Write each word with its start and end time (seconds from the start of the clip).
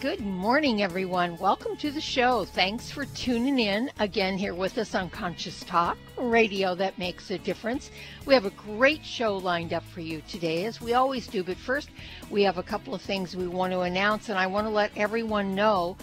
Good 0.00 0.20
morning, 0.20 0.80
everyone. 0.80 1.36
Welcome 1.38 1.76
to 1.78 1.90
the 1.90 2.00
show. 2.00 2.44
Thanks 2.44 2.88
for 2.88 3.04
tuning 3.04 3.58
in 3.58 3.90
again 3.98 4.38
here 4.38 4.54
with 4.54 4.78
us 4.78 4.94
on 4.94 5.10
Conscious 5.10 5.64
Talk, 5.64 5.98
radio 6.16 6.76
that 6.76 6.96
makes 6.98 7.32
a 7.32 7.38
difference. 7.38 7.90
We 8.24 8.32
have 8.34 8.44
a 8.44 8.50
great 8.50 9.04
show 9.04 9.36
lined 9.38 9.72
up 9.72 9.82
for 9.82 10.00
you 10.00 10.22
today, 10.28 10.66
as 10.66 10.80
we 10.80 10.94
always 10.94 11.26
do. 11.26 11.42
But 11.42 11.56
first, 11.56 11.88
we 12.30 12.44
have 12.44 12.58
a 12.58 12.62
couple 12.62 12.94
of 12.94 13.02
things 13.02 13.34
we 13.34 13.48
want 13.48 13.72
to 13.72 13.80
announce, 13.80 14.28
and 14.28 14.38
I 14.38 14.46
want 14.46 14.68
to 14.68 14.72
let 14.72 14.92
everyone 14.96 15.56
know 15.56 15.96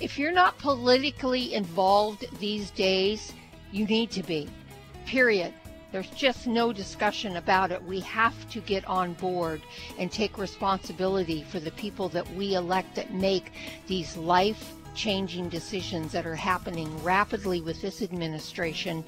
if 0.00 0.16
you're 0.16 0.30
not 0.30 0.56
politically 0.58 1.52
involved 1.52 2.26
these 2.38 2.70
days, 2.70 3.32
you 3.72 3.84
need 3.86 4.12
to 4.12 4.22
be. 4.22 4.48
Period. 5.06 5.52
There's 5.92 6.10
just 6.10 6.46
no 6.46 6.72
discussion 6.72 7.36
about 7.36 7.72
it. 7.72 7.82
We 7.82 8.00
have 8.00 8.48
to 8.50 8.60
get 8.60 8.84
on 8.86 9.14
board 9.14 9.62
and 9.98 10.10
take 10.10 10.38
responsibility 10.38 11.42
for 11.42 11.58
the 11.58 11.72
people 11.72 12.08
that 12.10 12.30
we 12.34 12.54
elect 12.54 12.94
that 12.94 13.12
make 13.12 13.52
these 13.86 14.16
life 14.16 14.72
changing 14.94 15.48
decisions 15.48 16.12
that 16.12 16.26
are 16.26 16.36
happening 16.36 17.02
rapidly 17.02 17.60
with 17.60 17.80
this 17.80 18.02
administration. 18.02 19.04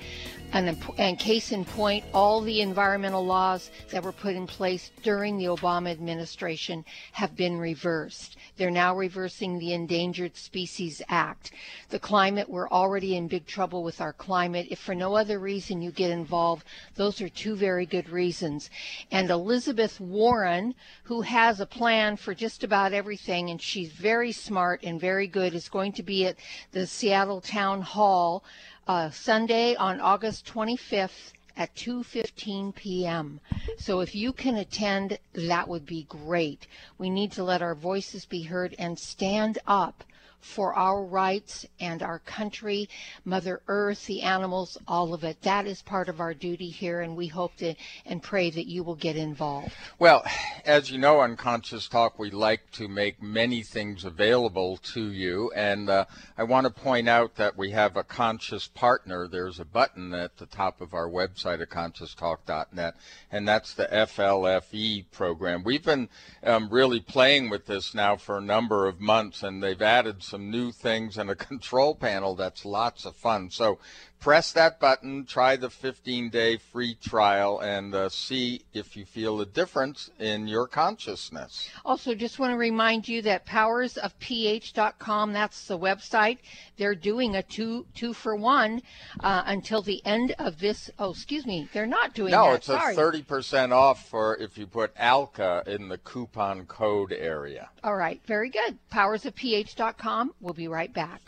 And, 0.53 0.77
and 0.99 1.19
case 1.19 1.51
in 1.51 1.65
point, 1.65 2.05
all 2.13 2.43
the 2.43 2.61
environmental 2.61 3.25
laws 3.25 3.71
that 3.91 4.03
were 4.03 4.13
put 4.13 4.35
in 4.35 4.47
place 4.47 4.91
during 5.03 5.39
the 5.39 5.47
Obama 5.47 5.91
administration 5.91 6.85
have 7.13 7.35
been 7.35 7.57
reversed. 7.57 8.37
They're 8.59 8.71
now 8.71 8.95
reversing 8.95 9.59
the 9.59 9.73
Endangered 9.73 10.37
Species 10.37 11.01
Act. 11.09 11.53
The 11.89 11.99
climate, 11.99 12.51
we're 12.51 12.69
already 12.69 13.17
in 13.17 13.29
big 13.29 13.47
trouble 13.47 13.83
with 13.83 14.03
our 14.03 14.13
climate. 14.13 14.67
If 14.71 14.79
for 14.79 14.95
no 14.95 15.17
other 15.17 15.39
reason 15.39 15.81
you 15.81 15.91
get 15.91 16.11
involved, 16.11 16.67
those 16.97 17.23
are 17.23 17.31
two 17.31 17.57
very 17.57 17.87
good 17.87 18.11
reasons. 18.11 18.69
And 19.11 19.31
Elizabeth 19.31 20.01
Warren, 20.01 20.75
who 21.05 21.23
has 21.23 21.61
a 21.61 21.67
plan 21.67 22.17
for 22.17 22.35
just 22.35 22.63
about 22.63 22.93
everything, 22.93 23.49
and 23.49 23.61
she's 23.61 23.91
very 23.91 24.33
smart 24.33 24.83
and 24.83 25.01
very 25.01 25.27
good, 25.27 25.55
is 25.55 25.71
going 25.71 25.93
to 25.93 26.03
be 26.03 26.27
at 26.27 26.37
the 26.73 26.87
Seattle 26.87 27.41
Town 27.41 27.81
Hall 27.81 28.45
uh, 28.87 29.11
Sunday 29.11 29.75
on 29.75 30.01
August 30.01 30.47
25th 30.47 31.33
at 31.57 31.75
2:15 31.75 32.75
p.m. 32.75 33.41
So 33.79 34.01
if 34.01 34.15
you 34.15 34.33
can 34.33 34.57
attend, 34.57 35.19
that 35.35 35.69
would 35.69 35.87
be 35.87 36.05
great. 36.09 36.67
We 36.99 37.11
need 37.11 37.33
to 37.33 37.45
let 37.45 37.63
our 37.63 37.75
voices 37.75 38.25
be 38.25 38.43
heard 38.43 38.75
and 38.79 38.99
stand 38.99 39.59
up 39.67 40.05
for 40.43 40.75
our 40.75 41.03
rights 41.03 41.65
and 41.81 42.03
our 42.03 42.19
country, 42.19 42.89
Mother 43.25 43.63
Earth, 43.69 44.07
the 44.07 44.23
animals, 44.23 44.77
all 44.87 45.15
of 45.15 45.25
it. 45.25 45.41
That 45.43 45.67
is 45.67 45.81
part 45.83 46.09
of 46.09 46.21
our 46.21 46.35
duty 46.35 46.69
here, 46.69 47.01
and 47.01 47.17
we 47.17 47.29
hope 47.29 47.57
to 47.57 47.75
and 48.05 48.23
pray 48.23 48.51
that 48.51 48.67
you 48.67 48.83
will 48.83 48.97
get 48.97 49.17
involved. 49.17 49.73
Well, 49.99 50.25
as 50.65 50.91
you 50.91 50.99
know, 50.99 51.21
on 51.21 51.37
Conscious 51.37 51.89
Talk, 51.89 52.19
we 52.19 52.31
like 52.31 52.71
to 52.73 52.89
make 52.89 53.23
many 53.23 53.63
things 53.63 54.05
available 54.05 54.77
to 54.79 55.11
you, 55.11 55.53
and 55.55 55.89
uh, 55.89 56.05
I 56.37 56.43
want 56.43 56.67
to 56.67 56.71
point 56.71 57.09
out 57.09 57.37
that 57.37 57.57
we 57.57 57.71
have 57.71 57.97
a 57.97 58.03
conscious 58.03 58.67
partner. 58.67 59.29
There's 59.29 59.61
a 59.61 59.65
button 59.65 60.13
at 60.13 60.37
the 60.37 60.47
top 60.47 60.81
of 60.81 60.93
our 60.93 61.09
website 61.09 61.63
at 61.63 61.71
conscioustalk.net, 61.71 62.97
and 63.31 63.47
that's 63.47 63.75
the 63.75 63.87
FLFE 63.87 65.05
program. 65.13 65.63
We've 65.63 65.85
been 65.85 66.09
um, 66.43 66.69
really 66.71 67.01
playing 67.01 67.49
with 67.49 67.67
this 67.67 67.95
now 67.95 68.17
for 68.17 68.39
a 68.39 68.43
number 68.43 68.87
of 68.87 69.01
months, 69.01 69.43
and 69.43 69.63
they've 69.63 69.81
added 69.81 70.23
some 70.33 70.51
new 70.51 70.73
things 70.73 71.19
and 71.19 71.29
a 71.29 71.35
control 71.51 71.95
panel 71.95 72.35
that's 72.35 72.65
lots 72.65 73.05
of 73.05 73.15
fun. 73.15 73.51
So 73.51 73.79
press 74.23 74.53
that 74.53 74.79
button, 74.79 75.27
try 75.27 75.57
the 75.57 75.69
15 75.69 76.31
day 76.31 76.57
free 76.57 76.95
trial, 76.95 77.59
and 77.59 77.95
uh, 77.95 78.09
see 78.09 78.63
if 78.73 78.97
you 78.97 79.05
feel 79.05 79.41
a 79.41 79.47
difference 79.47 80.11
in 80.19 80.47
your 80.47 80.69
consciousness. 80.69 81.69
Also, 81.85 82.15
just 82.15 82.39
want 82.39 82.53
to 82.53 82.57
remind 82.57 83.09
you 83.09 83.21
that 83.23 83.45
powersofph.com, 83.45 85.33
that's 85.33 85.67
the 85.67 85.79
website. 85.79 86.39
They're 86.77 86.95
doing 86.95 87.35
a 87.35 87.43
two 87.43 87.85
two 87.95 88.15
for 88.15 88.37
one 88.37 88.83
uh, 89.21 89.43
until 89.47 89.83
the 89.83 90.01
end 90.07 90.35
of 90.39 90.61
this. 90.61 90.89
Oh, 90.99 91.11
excuse 91.11 91.45
me, 91.45 91.69
they're 91.73 91.87
not 91.87 92.15
doing 92.15 92.31
no, 92.31 92.51
that. 92.51 92.55
it's 92.57 92.67
Sorry. 92.67 92.95
a 92.95 92.99
30% 92.99 93.73
off 93.73 94.09
for 94.09 94.37
if 94.37 94.57
you 94.57 94.69
put 94.69 94.95
ALCA 94.95 95.67
in 95.67 95.89
the 95.89 95.99
coupon 95.99 96.65
code 96.67 97.13
area. 97.13 97.69
All 97.83 97.97
right, 97.97 98.21
very 98.27 98.51
good. 98.51 98.79
Powersofph.com. 98.93 100.35
We'll 100.41 100.55
be 100.55 100.69
right 100.69 100.93
back. 100.95 101.21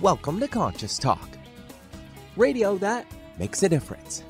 Welcome 0.00 0.38
to 0.40 0.48
Conscious 0.48 0.98
Talk 0.98 1.28
radio 2.36 2.76
that 2.78 3.06
makes 3.38 3.62
a 3.62 3.68
difference. 3.68 4.24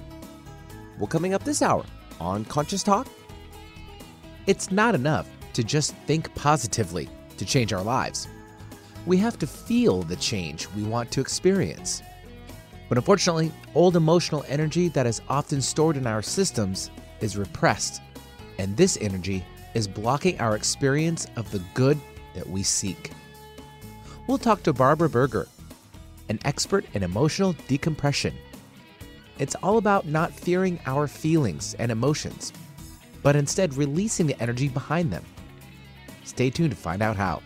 Well, 0.98 1.06
coming 1.06 1.34
up 1.34 1.44
this 1.44 1.62
hour 1.62 1.84
on 2.20 2.44
Conscious 2.44 2.82
Talk, 2.82 3.06
it's 4.46 4.70
not 4.70 4.94
enough 4.94 5.28
to 5.52 5.62
just 5.62 5.94
think 6.06 6.34
positively 6.34 7.08
to 7.36 7.44
change 7.44 7.72
our 7.72 7.82
lives. 7.82 8.28
We 9.06 9.16
have 9.18 9.38
to 9.38 9.46
feel 9.46 10.02
the 10.02 10.16
change 10.16 10.68
we 10.68 10.82
want 10.82 11.10
to 11.12 11.20
experience. 11.20 12.02
But 12.88 12.98
unfortunately, 12.98 13.52
old 13.74 13.96
emotional 13.96 14.44
energy 14.48 14.88
that 14.88 15.06
is 15.06 15.22
often 15.28 15.60
stored 15.60 15.96
in 15.96 16.06
our 16.06 16.22
systems 16.22 16.90
is 17.20 17.36
repressed, 17.36 18.02
and 18.58 18.76
this 18.76 18.98
energy 19.00 19.44
is 19.74 19.88
blocking 19.88 20.38
our 20.40 20.56
experience 20.56 21.26
of 21.36 21.50
the 21.50 21.62
good 21.74 21.98
that 22.34 22.48
we 22.48 22.62
seek. 22.62 23.12
We'll 24.26 24.38
talk 24.38 24.62
to 24.64 24.72
Barbara 24.72 25.08
Berger, 25.08 25.48
an 26.32 26.40
expert 26.46 26.86
in 26.94 27.02
emotional 27.02 27.54
decompression. 27.68 28.34
It's 29.38 29.54
all 29.56 29.76
about 29.76 30.06
not 30.06 30.32
fearing 30.32 30.80
our 30.86 31.06
feelings 31.06 31.74
and 31.78 31.92
emotions, 31.92 32.54
but 33.22 33.36
instead 33.36 33.76
releasing 33.76 34.26
the 34.26 34.42
energy 34.42 34.68
behind 34.68 35.12
them. 35.12 35.24
Stay 36.24 36.48
tuned 36.48 36.70
to 36.70 36.76
find 36.76 37.02
out 37.02 37.16
how. 37.16 37.42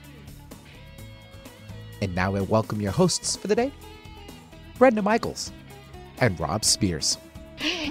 And 2.00 2.14
now 2.14 2.36
I 2.36 2.42
welcome 2.42 2.80
your 2.80 2.92
hosts 2.92 3.34
for 3.34 3.48
the 3.48 3.56
day 3.56 3.72
Brenda 4.78 5.02
Michaels 5.02 5.50
and 6.18 6.38
Rob 6.38 6.64
Spence. 6.64 7.18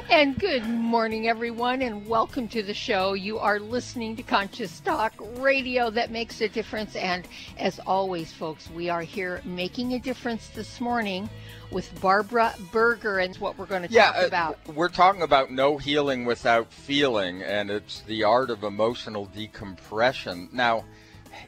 And 0.10 0.38
good 0.38 0.66
morning, 0.68 1.28
everyone, 1.28 1.82
and 1.82 2.08
welcome 2.08 2.48
to 2.50 2.62
the 2.62 2.76
show. 2.76 3.14
You 3.14 3.40
are 3.40 3.60
listening 3.60 4.16
to 4.18 4.24
Conscious 4.24 4.80
Talk 4.80 5.14
radio 5.38 5.90
that 5.90 6.12
makes 6.12 6.42
a 6.42 6.48
difference. 6.48 6.96
And 6.96 7.28
as 7.58 7.80
always, 7.88 8.32
folks, 8.32 8.70
we 8.70 8.88
are 8.88 9.02
here 9.02 9.42
making 9.44 9.94
a 9.94 10.00
difference 10.00 10.50
this 10.50 10.80
morning 10.80 11.28
with 11.72 12.00
Barbara 12.02 12.54
Berger, 12.72 13.18
and 13.20 13.36
what 13.38 13.58
we're 13.58 13.66
going 13.66 13.88
to 13.88 13.92
yeah, 13.92 14.12
talk 14.12 14.24
uh, 14.24 14.28
about. 14.28 14.76
We're 14.76 14.90
talking 14.90 15.24
about 15.24 15.52
no 15.52 15.78
healing 15.78 16.24
without 16.26 16.72
feeling, 16.72 17.42
and 17.42 17.72
it's 17.72 18.02
the 18.02 18.24
art 18.24 18.52
of 18.52 18.64
emotional 18.64 19.26
decompression. 19.26 20.50
Now, 20.54 20.86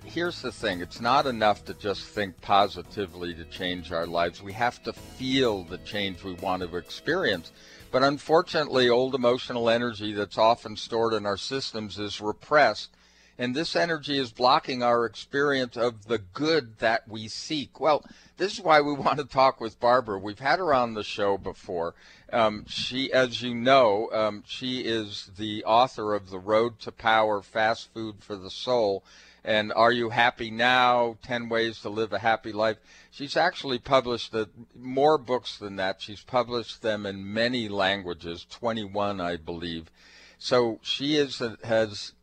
here's 0.04 0.42
the 0.42 0.52
thing 0.52 0.82
it's 0.82 1.00
not 1.00 1.26
enough 1.26 1.64
to 1.66 1.74
just 1.76 2.04
think 2.04 2.40
positively 2.42 3.34
to 3.36 3.46
change 3.46 3.92
our 3.92 4.08
lives. 4.08 4.42
We 4.42 4.54
have 4.54 4.82
to 4.84 4.94
feel 4.94 5.64
the 5.64 5.78
change 5.80 6.24
we 6.24 6.34
want 6.34 6.64
to 6.64 6.76
experience. 6.76 7.52
But 7.92 8.04
unfortunately, 8.04 8.90
old 8.90 9.16
emotional 9.16 9.70
energy 9.70 10.14
that's 10.14 10.38
often 10.38 10.76
stored 10.76 11.14
in 11.14 11.26
our 11.26 11.38
systems 11.38 11.98
is 11.98 12.20
repressed, 12.20 12.90
and 13.38 13.56
this 13.56 13.76
energy 13.76 14.18
is 14.18 14.32
blocking 14.32 14.84
our 14.84 15.06
experience 15.06 15.78
of 15.78 16.08
the 16.08 16.18
good 16.18 16.80
that 16.80 17.08
we 17.08 17.28
seek. 17.28 17.80
Well, 17.80 18.04
this 18.38 18.54
is 18.54 18.62
why 18.62 18.82
we 18.82 18.94
want 18.96 19.20
to 19.20 19.26
talk 19.26 19.62
with 19.62 19.80
Barbara. 19.80 20.20
We've 20.20 20.40
had 20.40 20.60
her 20.60 20.74
on 20.74 20.96
the 20.96 21.04
show 21.04 21.38
before. 21.38 21.96
Um, 22.34 22.66
she, 22.68 23.12
as 23.14 23.42
you 23.42 23.56
know, 23.56 24.10
um, 24.12 24.44
she 24.46 24.82
is 24.82 25.32
the 25.38 25.64
author 25.64 26.14
of 26.14 26.30
The 26.30 26.40
Road 26.40 26.80
to 26.80 26.92
Power 26.92 27.42
Fast 27.42 27.94
Food 27.94 28.18
for 28.20 28.36
the 28.36 28.50
Soul 28.50 29.04
and 29.44 29.72
Are 29.74 29.92
You 29.92 30.10
Happy 30.10 30.52
Now? 30.52 31.18
10 31.24 31.50
Ways 31.50 31.80
to 31.82 31.90
Live 31.90 32.14
a 32.14 32.20
Happy 32.20 32.52
Life. 32.52 32.78
She's 33.12 33.38
actually 33.38 33.80
published 33.80 34.34
a, 34.34 34.50
more 34.76 35.18
books 35.18 35.58
than 35.58 35.76
that. 35.78 36.02
She's 36.02 36.22
published 36.22 36.82
them 36.82 37.06
in 37.06 37.34
many 37.34 37.70
languages, 37.70 38.46
21, 38.50 39.22
I 39.22 39.38
believe. 39.38 39.92
So 40.38 40.80
she 40.82 41.16
is 41.16 41.42
has 41.64 42.14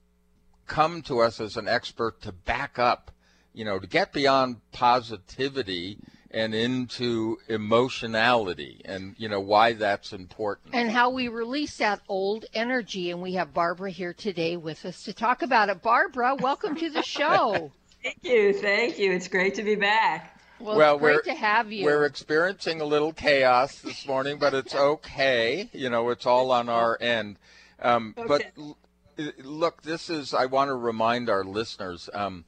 come 0.67 1.03
to 1.03 1.21
us 1.21 1.41
as 1.41 1.57
an 1.57 1.69
expert 1.69 2.23
to 2.23 2.33
back 2.33 2.79
up, 2.79 3.11
you 3.53 3.65
know, 3.65 3.79
to 3.79 3.87
get 3.87 4.13
beyond 4.13 4.61
positivity 4.73 5.99
and 6.35 6.53
into 6.53 7.39
emotionality 7.49 8.83
and 8.85 9.15
you 9.17 9.29
know 9.29 9.41
why 9.41 9.73
that's 9.73 10.13
important 10.13 10.75
and 10.75 10.91
how 10.91 11.09
we 11.09 11.29
release 11.29 11.77
that 11.77 12.01
old 12.09 12.45
energy 12.53 13.11
and 13.11 13.23
we 13.23 13.35
have 13.35 13.55
barbara 13.55 13.91
here 13.91 14.13
today 14.13 14.57
with 14.57 14.85
us 14.85 15.05
to 15.05 15.13
talk 15.13 15.43
about 15.43 15.69
it 15.69 15.81
barbara 15.81 16.35
welcome 16.35 16.75
to 16.75 16.91
the 16.91 17.03
show 17.03 17.71
thank 18.03 18.19
you 18.23 18.53
thank 18.53 18.99
you 18.99 19.13
it's 19.13 19.29
great 19.29 19.55
to 19.55 19.63
be 19.63 19.77
back 19.77 20.39
Well, 20.59 20.77
well 20.77 20.99
great 20.99 21.25
to 21.25 21.35
have 21.35 21.71
you. 21.73 21.85
We're 21.85 22.05
experiencing 22.05 22.81
a 22.81 22.85
little 22.85 23.13
chaos 23.13 23.81
this 23.81 24.07
morning, 24.07 24.39
but 24.39 24.55
it's 24.55 24.75
okay. 24.75 25.69
You 25.73 25.91
know, 25.91 26.11
it's 26.11 26.27
all 26.27 26.53
on 26.53 26.69
our 26.69 26.97
end. 27.01 27.39
Um, 27.83 28.15
okay. 28.17 28.51
But 28.57 29.45
look, 29.45 29.83
this 29.83 30.09
is, 30.09 30.33
I 30.33 30.47
want 30.47 30.69
to 30.69 30.75
remind 30.75 31.29
our 31.29 31.45
listeners. 31.45 32.09
Um, 32.15 32.45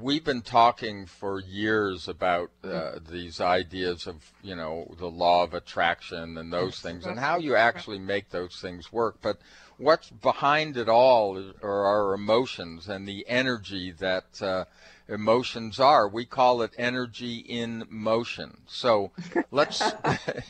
we've 0.00 0.24
been 0.24 0.42
talking 0.42 1.06
for 1.06 1.40
years 1.40 2.08
about 2.08 2.50
uh, 2.62 2.98
these 3.08 3.40
ideas 3.40 4.06
of 4.06 4.32
you 4.42 4.56
know 4.56 4.92
the 4.98 5.08
law 5.08 5.42
of 5.42 5.54
attraction 5.54 6.36
and 6.38 6.52
those 6.52 6.80
things 6.80 7.06
and 7.06 7.18
how 7.18 7.38
you 7.38 7.54
actually 7.54 7.98
make 7.98 8.30
those 8.30 8.60
things 8.60 8.92
work. 8.92 9.18
But 9.22 9.38
what's 9.76 10.10
behind 10.10 10.76
it 10.76 10.88
all 10.88 11.38
are 11.62 11.86
our 11.86 12.14
emotions 12.14 12.88
and 12.88 13.06
the 13.06 13.24
energy 13.28 13.92
that 13.92 14.42
uh, 14.42 14.64
emotions 15.08 15.80
are. 15.80 16.08
We 16.08 16.24
call 16.24 16.62
it 16.62 16.72
energy 16.78 17.36
in 17.36 17.84
motion. 17.90 18.56
So 18.66 19.12
let's. 19.50 19.78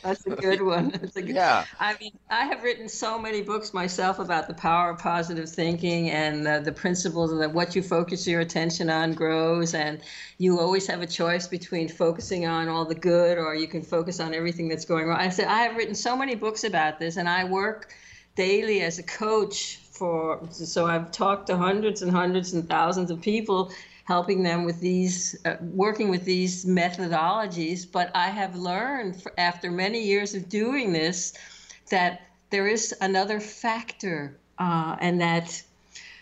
That's 0.01 0.25
a 0.25 0.35
good 0.35 0.61
one. 0.61 0.89
That's 0.89 1.15
a 1.15 1.21
good, 1.21 1.35
yeah. 1.35 1.65
I 1.79 1.95
mean, 1.99 2.11
I 2.29 2.45
have 2.45 2.63
written 2.63 2.87
so 2.87 3.19
many 3.19 3.41
books 3.41 3.73
myself 3.73 4.19
about 4.19 4.47
the 4.47 4.53
power 4.53 4.91
of 4.91 4.99
positive 4.99 5.49
thinking 5.49 6.09
and 6.09 6.47
uh, 6.47 6.59
the 6.59 6.71
principles 6.71 7.31
of 7.31 7.39
that 7.39 7.53
what 7.53 7.75
you 7.75 7.81
focus 7.81 8.27
your 8.27 8.41
attention 8.41 8.89
on 8.89 9.13
grows, 9.13 9.73
and 9.73 10.01
you 10.37 10.59
always 10.59 10.87
have 10.87 11.01
a 11.01 11.07
choice 11.07 11.47
between 11.47 11.89
focusing 11.89 12.45
on 12.45 12.69
all 12.69 12.85
the 12.85 12.95
good 12.95 13.37
or 13.37 13.55
you 13.55 13.67
can 13.67 13.81
focus 13.81 14.19
on 14.19 14.33
everything 14.33 14.67
that's 14.67 14.85
going 14.85 15.07
wrong. 15.07 15.19
I 15.19 15.29
said 15.29 15.47
I 15.47 15.63
have 15.63 15.75
written 15.75 15.95
so 15.95 16.15
many 16.15 16.35
books 16.35 16.63
about 16.63 16.99
this, 16.99 17.17
and 17.17 17.27
I 17.27 17.43
work 17.43 17.93
daily 18.35 18.81
as 18.81 18.99
a 18.99 19.03
coach 19.03 19.79
for 19.91 20.41
so 20.51 20.85
I've 20.85 21.11
talked 21.11 21.47
to 21.47 21.57
hundreds 21.57 22.01
and 22.01 22.11
hundreds 22.11 22.53
and 22.53 22.67
thousands 22.67 23.11
of 23.11 23.21
people 23.21 23.71
helping 24.05 24.43
them 24.43 24.63
with 24.63 24.79
these, 24.79 25.35
uh, 25.45 25.55
working 25.61 26.09
with 26.09 26.23
these 26.23 26.63
methodologies. 26.65 27.85
But 27.91 28.09
I 28.15 28.29
have 28.29 28.55
learned 28.55 29.21
for, 29.21 29.33
after 29.37 29.69
many 29.69 30.01
years 30.01 30.33
of 30.33 30.47
doing 30.47 30.93
this 30.93 31.33
that 31.89 32.21
there 32.51 32.67
is 32.67 32.95
another 33.01 33.39
factor, 33.39 34.37
uh, 34.57 34.95
and 34.99 35.19
that 35.21 35.61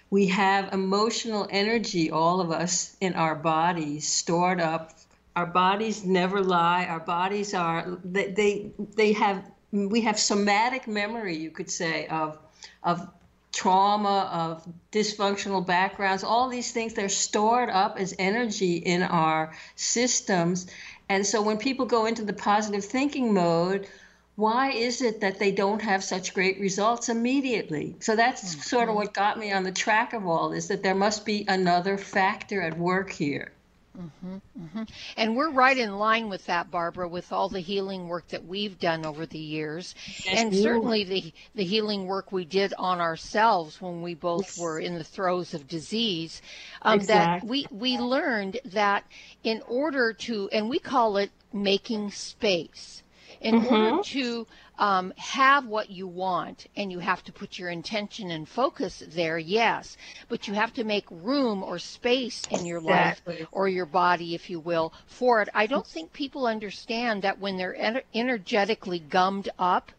we 0.09 0.27
have 0.27 0.73
emotional 0.73 1.47
energy, 1.49 2.09
all 2.09 2.39
of 2.39 2.51
us, 2.51 2.95
in 3.01 3.13
our 3.15 3.35
bodies 3.35 4.07
stored 4.07 4.61
up. 4.61 4.93
Our 5.35 5.47
bodies 5.47 6.05
never 6.05 6.41
lie. 6.41 6.85
Our 6.85 6.99
bodies 6.99 7.53
are, 7.53 7.97
they, 8.05 8.31
they, 8.31 8.71
they 8.95 9.11
have, 9.13 9.43
we 9.71 10.01
have 10.01 10.19
somatic 10.19 10.87
memory, 10.87 11.35
you 11.35 11.49
could 11.49 11.69
say, 11.69 12.07
of, 12.07 12.37
of 12.83 13.07
trauma, 13.53 14.29
of 14.33 14.67
dysfunctional 14.91 15.65
backgrounds, 15.65 16.23
all 16.23 16.49
these 16.49 16.71
things, 16.71 16.93
they're 16.93 17.07
stored 17.07 17.69
up 17.69 17.97
as 17.99 18.13
energy 18.17 18.77
in 18.77 19.03
our 19.03 19.53
systems. 19.75 20.67
And 21.07 21.25
so 21.25 21.41
when 21.41 21.57
people 21.57 21.85
go 21.85 22.05
into 22.05 22.25
the 22.25 22.33
positive 22.33 22.83
thinking 22.83 23.33
mode, 23.33 23.87
why 24.35 24.71
is 24.71 25.03
it 25.03 25.21
that 25.21 25.37
they 25.37 25.51
don't 25.51 25.81
have 25.83 26.03
such 26.03 26.33
great 26.33 26.59
results 26.59 27.09
immediately? 27.09 27.95
So 27.99 28.15
that's 28.15 28.43
mm-hmm. 28.43 28.61
sort 28.61 28.89
of 28.89 28.95
what 28.95 29.13
got 29.13 29.37
me 29.37 29.51
on 29.51 29.63
the 29.63 29.71
track 29.71 30.13
of 30.13 30.25
all 30.25 30.49
this 30.49 30.67
that 30.67 30.81
there 30.81 30.95
must 30.95 31.23
be 31.23 31.45
another 31.47 31.97
factor 31.99 32.59
at 32.59 32.77
work 32.77 33.11
here. 33.11 33.51
Mm-hmm, 33.97 34.35
mm-hmm. 34.59 34.83
And 35.17 35.35
we're 35.35 35.51
right 35.51 35.77
in 35.77 35.97
line 35.97 36.27
with 36.27 36.45
that, 36.47 36.71
Barbara, 36.71 37.07
with 37.07 37.31
all 37.31 37.47
the 37.47 37.59
healing 37.59 38.07
work 38.07 38.27
that 38.29 38.43
we've 38.43 38.79
done 38.79 39.05
over 39.05 39.27
the 39.27 39.37
years, 39.37 39.93
yes, 40.25 40.39
and 40.39 40.55
certainly 40.55 41.03
the 41.03 41.33
the 41.53 41.63
healing 41.63 42.07
work 42.07 42.31
we 42.31 42.43
did 42.43 42.73
on 42.79 42.99
ourselves 42.99 43.79
when 43.79 44.01
we 44.01 44.15
both 44.15 44.47
yes. 44.47 44.59
were 44.59 44.79
in 44.79 44.95
the 44.95 45.03
throes 45.03 45.53
of 45.53 45.67
disease. 45.67 46.41
Um, 46.81 46.99
exactly. 46.99 47.47
That 47.47 47.47
we 47.47 47.67
we 47.69 47.97
learned 47.99 48.59
that 48.65 49.03
in 49.43 49.61
order 49.67 50.13
to, 50.13 50.49
and 50.51 50.69
we 50.69 50.79
call 50.79 51.17
it 51.17 51.29
making 51.53 52.09
space, 52.11 53.03
in 53.41 53.61
mm-hmm. 53.61 53.75
order 53.75 54.03
to 54.03 54.47
um, 54.77 55.13
have 55.17 55.65
what 55.65 55.89
you 55.89 56.07
want 56.07 56.67
and 56.75 56.91
you 56.91 56.99
have 56.99 57.23
to 57.25 57.31
put 57.31 57.59
your 57.59 57.69
intention 57.69 58.31
and 58.31 58.47
focus 58.47 59.03
there, 59.07 59.37
yes, 59.37 59.97
but 60.29 60.47
you 60.47 60.53
have 60.53 60.73
to 60.73 60.83
make 60.83 61.05
room 61.09 61.63
or 61.63 61.79
space 61.79 62.41
in 62.49 62.65
your 62.65 62.79
exactly. 62.79 63.39
life 63.39 63.47
or 63.51 63.67
your 63.67 63.85
body, 63.85 64.33
if 64.33 64.49
you 64.49 64.59
will, 64.59 64.93
for 65.05 65.41
it. 65.41 65.49
I 65.53 65.67
don't 65.67 65.85
think 65.85 66.11
people 66.13 66.47
understand 66.47 67.21
that 67.21 67.39
when 67.39 67.57
they're 67.57 67.75
ener- 67.75 68.03
energetically 68.13 68.99
gummed 68.99 69.49
up, 69.59 69.91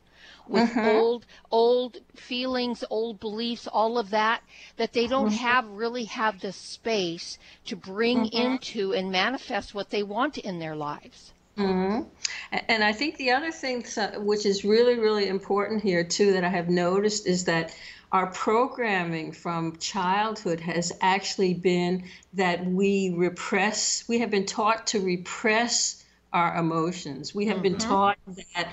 with 0.47 0.71
mm-hmm. 0.71 0.97
old 0.97 1.27
old 1.51 1.97
feelings 2.15 2.85
old 2.91 3.19
beliefs 3.19 3.67
all 3.67 3.97
of 3.99 4.11
that 4.11 4.43
that 4.77 4.93
they 4.93 5.07
don't 5.07 5.29
mm-hmm. 5.29 5.37
have 5.37 5.67
really 5.69 6.05
have 6.05 6.41
the 6.41 6.53
space 6.53 7.39
to 7.65 7.75
bring 7.75 8.25
mm-hmm. 8.25 8.37
into 8.37 8.93
and 8.93 9.11
manifest 9.11 9.75
what 9.75 9.89
they 9.89 10.03
want 10.03 10.37
in 10.37 10.59
their 10.59 10.77
lives 10.77 11.33
Mm-hmm. 11.57 12.03
And 12.69 12.85
I 12.85 12.93
think 12.93 13.17
the 13.17 13.31
other 13.31 13.51
thing, 13.51 13.85
which 14.17 14.47
is 14.47 14.65
really, 14.65 14.99
really 14.99 15.29
important 15.29 15.83
here 15.83 16.05
too, 16.05 16.33
that 16.33 16.45
I 16.45 16.49
have 16.49 16.69
noticed 16.69 17.27
is 17.27 17.45
that 17.45 17.75
our 18.13 18.29
programming 18.29 19.33
from 19.33 19.77
childhood 19.79 20.61
has 20.61 20.93
actually 21.01 21.55
been 21.55 22.05
that 22.35 22.65
we 22.65 23.13
repress, 23.17 24.05
we 24.09 24.21
have 24.21 24.31
been 24.31 24.47
taught 24.47 24.87
to 24.89 25.01
repress 25.01 26.05
our 26.33 26.57
emotions. 26.57 27.35
We 27.35 27.47
have 27.47 27.57
mm-hmm. 27.57 27.63
been 27.63 27.79
taught 27.79 28.19
that 28.55 28.69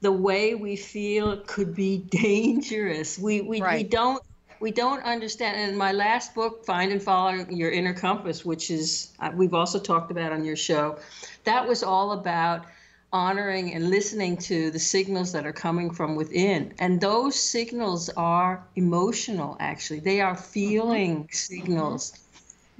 the 0.00 0.12
way 0.12 0.54
we 0.54 0.76
feel 0.76 1.38
could 1.46 1.74
be 1.74 1.98
dangerous. 2.10 3.18
We, 3.18 3.40
we, 3.40 3.60
right. 3.60 3.78
we 3.78 3.84
don't 3.84 4.22
we 4.60 4.70
don't 4.70 5.02
understand. 5.04 5.56
And 5.56 5.72
in 5.72 5.78
my 5.78 5.92
last 5.92 6.34
book, 6.34 6.64
Find 6.64 6.92
and 6.92 7.02
Follow 7.02 7.46
Your 7.50 7.70
Inner 7.70 7.94
Compass, 7.94 8.44
which 8.44 8.70
is 8.70 9.12
uh, 9.20 9.30
we've 9.34 9.54
also 9.54 9.78
talked 9.78 10.10
about 10.10 10.32
on 10.32 10.44
your 10.44 10.56
show, 10.56 10.98
that 11.44 11.66
was 11.66 11.82
all 11.82 12.12
about 12.12 12.66
honoring 13.12 13.72
and 13.74 13.88
listening 13.88 14.36
to 14.36 14.70
the 14.70 14.78
signals 14.78 15.32
that 15.32 15.46
are 15.46 15.52
coming 15.52 15.90
from 15.90 16.14
within. 16.14 16.74
And 16.78 17.00
those 17.00 17.36
signals 17.36 18.10
are 18.10 18.64
emotional, 18.76 19.56
actually. 19.60 20.00
They 20.00 20.20
are 20.20 20.36
feeling 20.36 21.24
mm-hmm. 21.24 21.32
signals. 21.32 22.18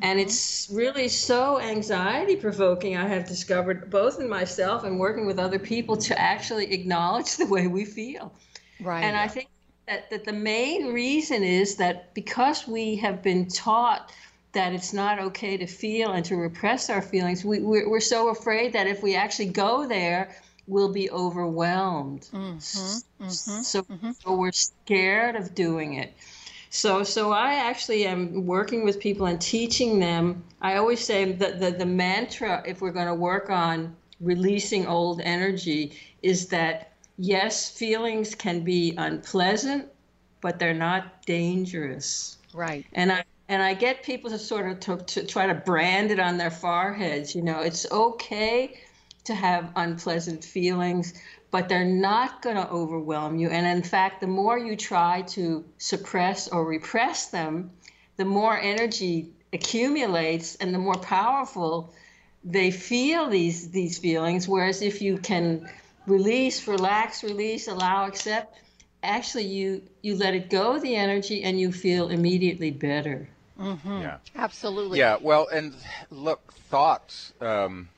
And 0.00 0.20
it's 0.20 0.68
really 0.70 1.08
so 1.08 1.58
anxiety 1.58 2.36
provoking, 2.36 2.96
I 2.96 3.08
have 3.08 3.26
discovered, 3.26 3.90
both 3.90 4.20
in 4.20 4.28
myself 4.28 4.84
and 4.84 5.00
working 5.00 5.26
with 5.26 5.40
other 5.40 5.58
people, 5.58 5.96
to 5.96 6.18
actually 6.18 6.72
acknowledge 6.72 7.36
the 7.38 7.46
way 7.46 7.66
we 7.66 7.84
feel. 7.84 8.32
Right. 8.80 9.02
And 9.02 9.16
I 9.16 9.26
think 9.26 9.48
that, 9.88 10.10
that 10.10 10.24
the 10.24 10.32
main 10.32 10.92
reason 10.92 11.42
is 11.42 11.76
that 11.76 12.12
because 12.14 12.68
we 12.68 12.96
have 12.96 13.22
been 13.22 13.48
taught 13.48 14.12
that 14.52 14.72
it's 14.72 14.92
not 14.92 15.18
okay 15.18 15.56
to 15.56 15.66
feel 15.66 16.12
and 16.12 16.24
to 16.26 16.36
repress 16.36 16.90
our 16.90 17.02
feelings, 17.02 17.44
we, 17.44 17.60
we're, 17.60 17.88
we're 17.88 18.00
so 18.00 18.28
afraid 18.28 18.72
that 18.74 18.86
if 18.86 19.02
we 19.02 19.14
actually 19.14 19.46
go 19.48 19.86
there, 19.86 20.36
we'll 20.66 20.92
be 20.92 21.10
overwhelmed. 21.10 22.28
Mm-hmm, 22.32 23.24
mm-hmm, 23.24 23.28
so, 23.28 23.82
mm-hmm. 23.82 24.10
so 24.12 24.36
we're 24.36 24.52
scared 24.52 25.36
of 25.36 25.54
doing 25.54 25.94
it. 25.94 26.14
So, 26.70 27.02
so 27.02 27.32
I 27.32 27.54
actually 27.54 28.06
am 28.06 28.44
working 28.44 28.84
with 28.84 29.00
people 29.00 29.24
and 29.24 29.40
teaching 29.40 29.98
them. 29.98 30.44
I 30.60 30.76
always 30.76 31.02
say 31.02 31.32
that 31.32 31.60
the, 31.60 31.70
the 31.70 31.86
mantra, 31.86 32.62
if 32.66 32.82
we're 32.82 32.92
going 32.92 33.06
to 33.06 33.14
work 33.14 33.48
on 33.48 33.96
releasing 34.20 34.86
old 34.86 35.22
energy, 35.22 35.98
is 36.22 36.48
that 36.48 36.92
yes, 37.18 37.70
feelings 37.70 38.34
can 38.34 38.60
be 38.60 38.94
unpleasant, 38.96 39.88
but 40.40 40.58
they're 40.58 40.72
not 40.72 41.26
dangerous. 41.26 42.38
Right. 42.54 42.86
And 42.92 43.12
I 43.12 43.24
and 43.50 43.62
I 43.62 43.74
get 43.74 44.02
people 44.02 44.30
to 44.30 44.38
sort 44.38 44.70
of 44.70 44.80
to, 44.80 44.96
to 44.96 45.26
try 45.26 45.46
to 45.46 45.54
brand 45.54 46.10
it 46.10 46.20
on 46.20 46.38
their 46.38 46.50
foreheads. 46.50 47.34
You 47.34 47.42
know, 47.42 47.60
it's 47.60 47.90
okay 47.90 48.80
to 49.24 49.34
have 49.34 49.72
unpleasant 49.76 50.44
feelings, 50.44 51.14
but 51.50 51.68
they're 51.68 51.84
not 51.84 52.40
going 52.40 52.56
to 52.56 52.68
overwhelm 52.70 53.38
you. 53.38 53.48
And 53.48 53.66
in 53.66 53.82
fact, 53.82 54.20
the 54.20 54.26
more 54.26 54.58
you 54.58 54.76
try 54.76 55.22
to 55.28 55.64
suppress 55.78 56.48
or 56.48 56.64
repress 56.64 57.26
them, 57.26 57.70
the 58.16 58.24
more 58.24 58.58
energy 58.58 59.32
accumulates 59.52 60.56
and 60.56 60.74
the 60.74 60.78
more 60.78 60.94
powerful 60.94 61.92
they 62.44 62.70
feel 62.70 63.28
these 63.28 63.70
these 63.70 63.98
feelings 63.98 64.46
whereas 64.46 64.82
if 64.82 65.00
you 65.02 65.18
can 65.18 65.68
release 66.08 66.66
relax 66.66 67.22
release 67.22 67.68
allow 67.68 68.06
accept 68.06 68.54
actually 69.02 69.44
you 69.44 69.82
you 70.02 70.16
let 70.16 70.34
it 70.34 70.50
go 70.50 70.78
the 70.78 70.96
energy 70.96 71.42
and 71.44 71.60
you 71.60 71.70
feel 71.70 72.08
immediately 72.08 72.70
better 72.70 73.28
Mm-hmm. 73.58 74.02
Yeah, 74.02 74.18
absolutely. 74.36 74.98
Yeah, 74.98 75.16
well, 75.20 75.48
and 75.48 75.74
look, 76.10 76.52
thoughts. 76.52 77.32
Um, 77.40 77.88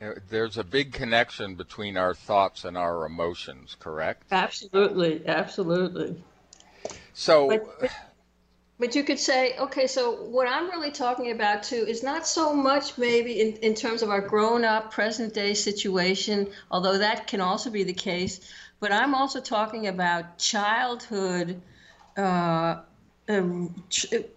uh, 0.00 0.12
there's 0.28 0.58
a 0.58 0.64
big 0.64 0.92
connection 0.92 1.54
between 1.54 1.96
our 1.96 2.14
thoughts 2.14 2.64
and 2.64 2.76
our 2.76 3.06
emotions, 3.06 3.76
correct? 3.80 4.24
Absolutely, 4.30 5.26
absolutely. 5.26 6.22
So. 7.14 7.48
But, 7.80 7.90
but, 8.78 8.94
you 8.94 9.04
could 9.04 9.18
say, 9.18 9.56
okay, 9.58 9.86
so 9.86 10.24
what 10.24 10.46
I'm 10.46 10.70
really 10.70 10.90
talking 10.90 11.30
about 11.30 11.62
too 11.62 11.84
is 11.88 12.02
not 12.02 12.26
so 12.26 12.52
much 12.52 12.98
maybe 12.98 13.40
in, 13.40 13.52
in 13.56 13.74
terms 13.74 14.02
of 14.02 14.10
our 14.10 14.20
grown 14.20 14.64
up 14.64 14.90
present 14.90 15.34
day 15.34 15.54
situation, 15.54 16.48
although 16.70 16.98
that 16.98 17.26
can 17.26 17.40
also 17.40 17.70
be 17.70 17.84
the 17.84 17.94
case, 17.94 18.40
but 18.80 18.92
I'm 18.92 19.14
also 19.14 19.40
talking 19.40 19.86
about 19.86 20.38
childhood 20.38 21.60
uh, 22.16 22.76
um, 23.28 23.82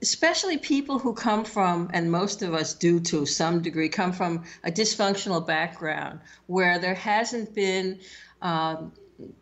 especially 0.02 0.58
people 0.58 0.98
who 1.00 1.14
come 1.14 1.46
from, 1.46 1.90
and 1.94 2.12
most 2.12 2.42
of 2.42 2.54
us 2.54 2.74
do 2.74 3.00
to 3.02 3.26
some 3.26 3.62
degree, 3.62 3.90
come 3.90 4.14
from 4.14 4.44
a 4.64 4.72
dysfunctional 4.72 5.46
background 5.46 6.20
where 6.48 6.80
there 6.80 6.96
hasn't 6.96 7.54
been 7.54 8.00
um, 8.42 8.92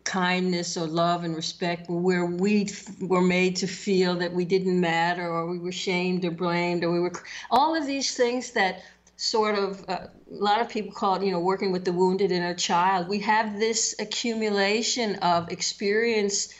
kindness 0.04 0.76
or 0.76 0.86
love 0.86 1.24
and 1.24 1.36
respect, 1.36 1.88
where 1.88 2.26
we 2.26 2.68
were 3.00 3.22
made 3.22 3.56
to 3.56 3.66
feel 3.66 4.16
that 4.16 4.32
we 4.32 4.44
didn't 4.44 4.80
matter 4.80 5.28
or 5.28 5.46
we 5.46 5.58
were 5.58 5.72
shamed 5.72 6.24
or 6.24 6.30
blamed 6.30 6.84
or 6.84 6.92
we 6.92 7.00
were 7.00 7.12
all 7.50 7.74
of 7.74 7.86
these 7.86 8.16
things 8.16 8.52
that 8.52 8.82
sort 9.16 9.58
of 9.58 9.84
uh, 9.88 10.06
a 10.30 10.34
lot 10.34 10.60
of 10.60 10.68
people 10.68 10.92
call 10.92 11.16
it 11.16 11.24
you 11.24 11.32
know 11.32 11.40
working 11.40 11.72
with 11.72 11.84
the 11.84 11.92
wounded 11.92 12.30
inner 12.30 12.54
child. 12.54 13.08
We 13.08 13.20
have 13.20 13.58
this 13.58 13.94
accumulation 13.98 15.16
of 15.16 15.50
experience 15.50 16.54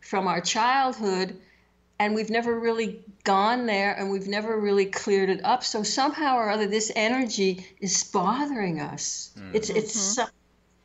from 0.00 0.26
our 0.26 0.40
childhood 0.40 1.36
and 1.98 2.14
we've 2.14 2.30
never 2.30 2.58
really 2.58 3.04
gone 3.24 3.66
there 3.66 3.94
and 3.94 4.10
we've 4.10 4.28
never 4.28 4.58
really 4.58 4.86
cleared 4.86 5.28
it 5.28 5.44
up. 5.44 5.64
So 5.64 5.82
somehow 5.82 6.36
or 6.36 6.48
other 6.50 6.66
this 6.66 6.92
energy 6.94 7.66
is 7.80 8.04
bothering 8.04 8.80
us. 8.80 9.30
Mm-hmm. 9.36 9.56
it's 9.56 9.70
it's 9.70 10.18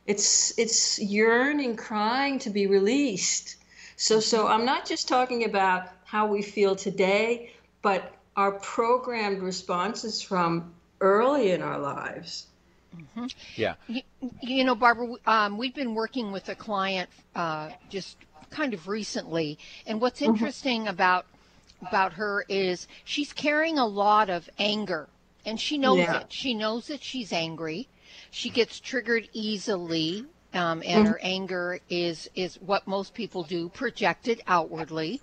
it's 0.06 0.56
it's 0.58 0.98
yearning 0.98 1.76
crying 1.76 2.38
to 2.38 2.50
be 2.50 2.66
released 2.66 3.56
so 3.96 4.20
so 4.20 4.46
i'm 4.46 4.64
not 4.64 4.86
just 4.86 5.08
talking 5.08 5.44
about 5.44 5.88
how 6.04 6.26
we 6.26 6.42
feel 6.42 6.76
today 6.76 7.50
but 7.82 8.12
our 8.36 8.52
programmed 8.52 9.40
responses 9.42 10.20
from 10.20 10.72
early 11.00 11.52
in 11.52 11.62
our 11.62 11.78
lives 11.78 12.46
mm-hmm. 12.96 13.26
yeah 13.56 13.74
you, 13.86 14.02
you, 14.42 14.64
know 14.64 14.74
barbara 14.74 15.14
um, 15.26 15.56
we've 15.56 15.74
been 15.74 15.94
working 15.94 16.32
with 16.32 16.48
a 16.48 16.54
client 16.54 17.08
uh, 17.34 17.70
just 17.88 18.16
kind 18.54 18.72
of 18.72 18.88
recently. 18.88 19.58
And 19.86 20.00
what's 20.00 20.20
mm-hmm. 20.20 20.32
interesting 20.32 20.82
mm-hmm. 20.82 20.90
about 20.90 21.26
about 21.82 22.14
her 22.14 22.46
is 22.48 22.88
she's 23.04 23.32
carrying 23.34 23.76
a 23.76 23.84
lot 23.84 24.30
of 24.30 24.48
anger 24.58 25.06
and 25.44 25.60
she 25.60 25.76
knows 25.76 25.98
yeah. 25.98 26.20
it. 26.20 26.32
She 26.32 26.54
knows 26.54 26.86
that 26.86 27.02
she's 27.02 27.30
angry. 27.30 27.88
She 28.34 28.50
gets 28.50 28.80
triggered 28.80 29.28
easily. 29.32 30.26
Um, 30.52 30.82
and 30.86 31.04
mm-hmm. 31.04 31.12
her 31.12 31.20
anger 31.20 31.80
is 31.90 32.30
is 32.36 32.56
what 32.60 32.86
most 32.86 33.12
people 33.12 33.42
do, 33.42 33.70
projected 33.70 34.40
outwardly, 34.46 35.20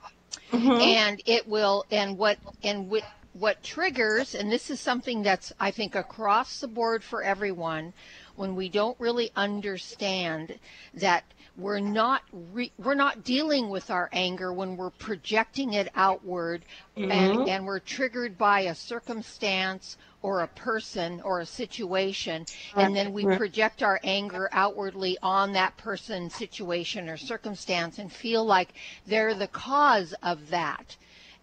mm-hmm. 0.51 0.71
and 0.71 1.21
it 1.25 1.47
will. 1.47 1.85
And 1.89 2.17
what 2.17 2.37
and 2.63 2.89
what 2.89 3.03
what 3.33 3.63
triggers, 3.63 4.35
and 4.35 4.51
this 4.51 4.69
is 4.69 4.81
something 4.81 5.23
that's 5.23 5.53
I 5.57 5.71
think 5.71 5.95
across 5.95 6.59
the 6.59 6.67
board 6.67 7.01
for 7.01 7.23
everyone, 7.23 7.93
when 8.35 8.55
we 8.55 8.67
don't 8.67 8.99
really 8.99 9.31
understand 9.35 10.59
that 10.95 11.23
we're 11.57 11.79
not 11.79 12.23
re- 12.53 12.71
we're 12.77 12.93
not 12.93 13.23
dealing 13.23 13.69
with 13.69 13.91
our 13.91 14.09
anger 14.11 14.51
when 14.51 14.77
we're 14.77 14.89
projecting 14.89 15.73
it 15.73 15.89
outward 15.95 16.63
mm-hmm. 16.97 17.11
and, 17.11 17.49
and 17.49 17.65
we're 17.65 17.79
triggered 17.79 18.37
by 18.37 18.61
a 18.61 18.75
circumstance 18.75 19.97
or 20.21 20.41
a 20.41 20.47
person 20.47 21.21
or 21.21 21.39
a 21.39 21.45
situation 21.45 22.45
and 22.75 22.95
then 22.95 23.11
we 23.11 23.25
project 23.25 23.81
our 23.81 23.99
anger 24.03 24.49
outwardly 24.51 25.17
on 25.23 25.53
that 25.53 25.75
person 25.77 26.29
situation 26.29 27.09
or 27.09 27.17
circumstance 27.17 27.97
and 27.97 28.11
feel 28.11 28.45
like 28.45 28.73
they're 29.07 29.33
the 29.33 29.47
cause 29.47 30.13
of 30.21 30.49
that. 30.49 30.95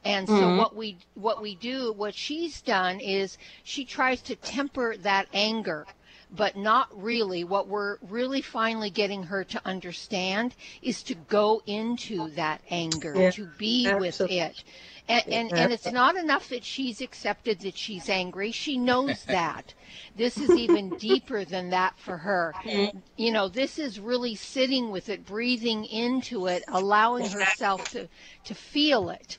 And 0.04 0.28
so 0.28 0.34
mm-hmm. 0.34 0.58
what 0.58 0.76
we 0.76 0.96
what 1.14 1.42
we 1.42 1.56
do 1.56 1.92
what 1.92 2.14
she's 2.14 2.60
done 2.60 3.00
is 3.00 3.36
she 3.64 3.84
tries 3.84 4.22
to 4.22 4.36
temper 4.36 4.96
that 4.98 5.26
anger 5.34 5.86
but 6.30 6.56
not 6.56 6.88
really. 6.92 7.44
What 7.44 7.68
we're 7.68 7.98
really 8.08 8.42
finally 8.42 8.90
getting 8.90 9.24
her 9.24 9.44
to 9.44 9.60
understand 9.64 10.54
is 10.82 11.02
to 11.04 11.14
go 11.14 11.62
into 11.66 12.30
that 12.30 12.60
anger, 12.70 13.14
yeah, 13.16 13.30
to 13.32 13.46
be 13.58 13.86
absolutely. 13.86 14.06
with 14.08 14.30
it. 14.30 14.64
And, 15.08 15.26
and, 15.28 15.52
and 15.54 15.72
it's 15.72 15.90
not 15.90 16.16
enough 16.16 16.50
that 16.50 16.64
she's 16.64 17.00
accepted 17.00 17.60
that 17.60 17.78
she's 17.78 18.10
angry. 18.10 18.52
She 18.52 18.76
knows 18.76 19.24
that. 19.28 19.72
this 20.16 20.36
is 20.36 20.50
even 20.50 20.90
deeper 20.98 21.46
than 21.46 21.70
that 21.70 21.98
for 21.98 22.18
her. 22.18 22.52
Mm-hmm. 22.62 22.98
You 23.16 23.32
know, 23.32 23.48
this 23.48 23.78
is 23.78 23.98
really 23.98 24.34
sitting 24.34 24.90
with 24.90 25.08
it, 25.08 25.24
breathing 25.24 25.86
into 25.86 26.46
it, 26.46 26.62
allowing 26.68 27.26
herself 27.26 27.90
to, 27.92 28.08
to 28.44 28.54
feel 28.54 29.08
it. 29.08 29.38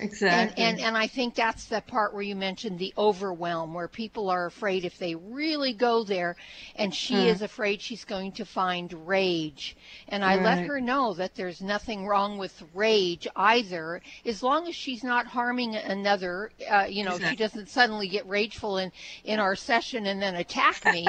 Exactly. 0.00 0.64
And, 0.64 0.78
and 0.78 0.86
and 0.86 0.96
I 0.96 1.06
think 1.06 1.34
that's 1.34 1.66
the 1.66 1.82
part 1.82 2.14
where 2.14 2.22
you 2.22 2.34
mentioned 2.34 2.78
the 2.78 2.94
overwhelm, 2.96 3.74
where 3.74 3.86
people 3.86 4.30
are 4.30 4.46
afraid 4.46 4.84
if 4.84 4.98
they 4.98 5.14
really 5.14 5.74
go 5.74 6.04
there, 6.04 6.36
and 6.74 6.94
she 6.94 7.14
mm. 7.14 7.26
is 7.26 7.42
afraid 7.42 7.82
she's 7.82 8.04
going 8.04 8.32
to 8.32 8.44
find 8.44 9.06
rage. 9.06 9.76
And 10.08 10.24
I 10.24 10.36
right. 10.36 10.44
let 10.44 10.66
her 10.66 10.80
know 10.80 11.12
that 11.14 11.34
there's 11.34 11.60
nothing 11.60 12.06
wrong 12.06 12.38
with 12.38 12.62
rage 12.74 13.28
either, 13.36 14.00
as 14.24 14.42
long 14.42 14.66
as 14.68 14.74
she's 14.74 15.04
not 15.04 15.26
harming 15.26 15.76
another. 15.76 16.50
Uh, 16.68 16.86
you 16.88 17.04
know, 17.04 17.16
exactly. 17.16 17.30
she 17.30 17.36
doesn't 17.36 17.68
suddenly 17.68 18.08
get 18.08 18.26
rageful 18.26 18.78
in 18.78 18.90
in 19.24 19.38
our 19.38 19.54
session 19.54 20.06
and 20.06 20.22
then 20.22 20.36
attack 20.36 20.82
me. 20.86 21.06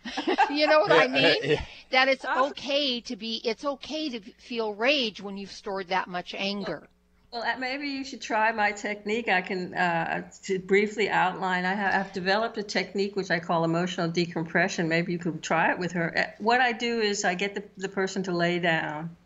you 0.50 0.66
know 0.66 0.80
what 0.80 0.92
I 0.92 1.08
mean? 1.08 1.58
That 1.90 2.08
it's 2.08 2.24
okay 2.24 3.00
to 3.00 3.16
be. 3.16 3.40
It's 3.44 3.64
okay 3.64 4.10
to 4.10 4.20
feel 4.20 4.74
rage 4.74 5.22
when 5.22 5.38
you've 5.38 5.52
stored 5.52 5.88
that 5.88 6.08
much 6.08 6.34
anger. 6.34 6.88
Well, 7.34 7.42
uh, 7.42 7.58
maybe 7.58 7.88
you 7.88 8.04
should 8.04 8.20
try 8.20 8.52
my 8.52 8.70
technique. 8.70 9.28
I 9.28 9.42
can 9.42 9.74
uh, 9.74 10.30
to 10.44 10.60
briefly 10.60 11.10
outline. 11.10 11.64
I 11.64 11.74
have 11.74 12.12
developed 12.12 12.58
a 12.58 12.62
technique 12.62 13.16
which 13.16 13.28
I 13.32 13.40
call 13.40 13.64
emotional 13.64 14.06
decompression. 14.06 14.88
Maybe 14.88 15.10
you 15.10 15.18
could 15.18 15.42
try 15.42 15.72
it 15.72 15.78
with 15.80 15.90
her. 15.92 16.16
Uh, 16.16 16.26
what 16.38 16.60
I 16.60 16.70
do 16.70 17.00
is 17.00 17.24
I 17.24 17.34
get 17.34 17.56
the, 17.56 17.64
the 17.76 17.88
person 17.88 18.22
to 18.22 18.32
lay 18.32 18.60
down, 18.60 19.16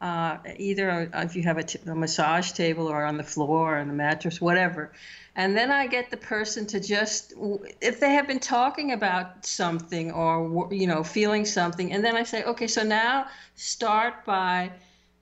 uh, 0.00 0.36
either 0.58 1.10
if 1.12 1.34
you 1.34 1.42
have 1.42 1.58
a, 1.58 1.64
t- 1.64 1.80
a 1.88 1.92
massage 1.92 2.52
table 2.52 2.86
or 2.86 3.04
on 3.04 3.16
the 3.16 3.24
floor 3.24 3.74
or 3.74 3.78
on 3.78 3.88
the 3.88 3.94
mattress, 3.94 4.40
whatever. 4.40 4.92
And 5.34 5.56
then 5.56 5.72
I 5.72 5.88
get 5.88 6.08
the 6.12 6.18
person 6.18 6.66
to 6.66 6.78
just, 6.78 7.32
if 7.80 7.98
they 7.98 8.10
have 8.10 8.28
been 8.28 8.38
talking 8.38 8.92
about 8.92 9.44
something 9.44 10.12
or 10.12 10.68
you 10.72 10.86
know 10.86 11.02
feeling 11.02 11.44
something, 11.44 11.92
and 11.92 12.04
then 12.04 12.14
I 12.14 12.22
say, 12.22 12.44
okay, 12.44 12.68
so 12.68 12.84
now 12.84 13.26
start 13.56 14.24
by 14.24 14.70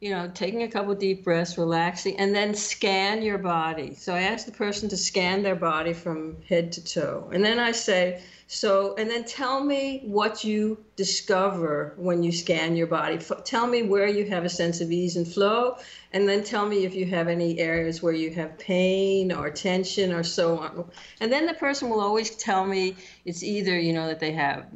you 0.01 0.11
know, 0.11 0.31
taking 0.33 0.63
a 0.63 0.69
couple 0.69 0.95
deep 0.95 1.25
breaths, 1.25 1.59
relaxing, 1.59 2.17
and 2.19 2.35
then 2.35 2.55
scan 2.55 3.23
your 3.23 3.39
body. 3.39 3.95
So 3.95 4.15
I 4.15 4.23
ask 4.23 4.47
the 4.47 4.53
person 4.53 4.89
to 4.91 4.97
scan 4.97 5.43
their 5.43 5.57
body 5.57 5.93
from 5.93 6.37
head 6.49 6.73
to 6.73 6.85
toe. 6.85 7.31
And 7.33 7.45
then 7.45 7.59
I 7.59 7.73
say, 7.73 8.23
so, 8.51 8.95
and 8.97 9.11
then 9.11 9.25
tell 9.25 9.63
me 9.63 10.01
what 10.07 10.43
you 10.43 10.83
discover 10.97 11.93
when 11.99 12.23
you 12.23 12.33
scan 12.33 12.77
your 12.77 12.87
body. 12.87 13.17
F- 13.17 13.45
tell 13.45 13.67
me 13.67 13.83
where 13.83 14.07
you 14.07 14.25
have 14.25 14.47
a 14.47 14.49
sense 14.49 14.81
of 14.81 14.91
ease 14.91 15.17
and 15.17 15.29
flow, 15.29 15.77
and 16.15 16.27
then 16.27 16.43
tell 16.43 16.67
me 16.67 16.87
if 16.87 16.95
you 16.95 17.05
have 17.05 17.29
any 17.29 17.59
areas 17.59 18.03
where 18.03 18.15
you 18.15 18.31
have 18.31 18.59
pain 18.59 19.33
or 19.33 19.51
tension 19.51 20.15
or 20.15 20.23
so 20.23 20.61
on. 20.61 20.91
And 21.21 21.31
then 21.31 21.45
the 21.45 21.53
person 21.53 21.91
will 21.91 22.01
always 22.01 22.37
tell 22.37 22.65
me 22.65 22.97
it's 23.27 23.43
either, 23.43 23.79
you 23.79 23.93
know, 23.93 24.07
that 24.07 24.19
they 24.19 24.33
have 24.33 24.67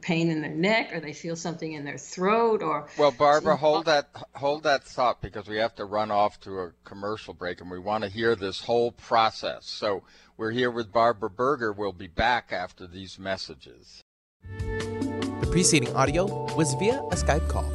pain 0.00 0.28
in 0.32 0.42
their 0.42 0.50
neck 0.50 0.92
or 0.92 0.98
they 0.98 1.12
feel 1.12 1.36
something 1.36 1.72
in 1.72 1.84
their 1.84 1.98
throat 1.98 2.64
or 2.64 2.88
Well, 2.98 3.12
Barbara, 3.12 3.56
hold 3.56 3.84
that 3.84 4.08
hold 4.34 4.64
that 4.64 4.82
thought 4.82 5.22
because 5.22 5.46
we 5.46 5.58
have 5.58 5.76
to 5.76 5.84
run 5.84 6.10
off 6.10 6.40
to 6.40 6.58
a 6.58 6.72
commercial 6.82 7.32
break 7.32 7.60
and 7.60 7.70
we 7.70 7.78
want 7.78 8.02
to 8.02 8.10
hear 8.10 8.34
this 8.34 8.60
whole 8.60 8.90
process. 8.90 9.66
So, 9.66 10.02
we're 10.40 10.50
here 10.50 10.70
with 10.70 10.90
Barbara 10.90 11.28
Berger. 11.28 11.70
We'll 11.70 11.92
be 11.92 12.06
back 12.06 12.50
after 12.50 12.86
these 12.86 13.18
messages. 13.18 14.00
The 14.58 15.48
preceding 15.50 15.94
audio 15.94 16.24
was 16.56 16.72
via 16.74 16.98
a 16.98 17.14
Skype 17.14 17.46
call. 17.46 17.70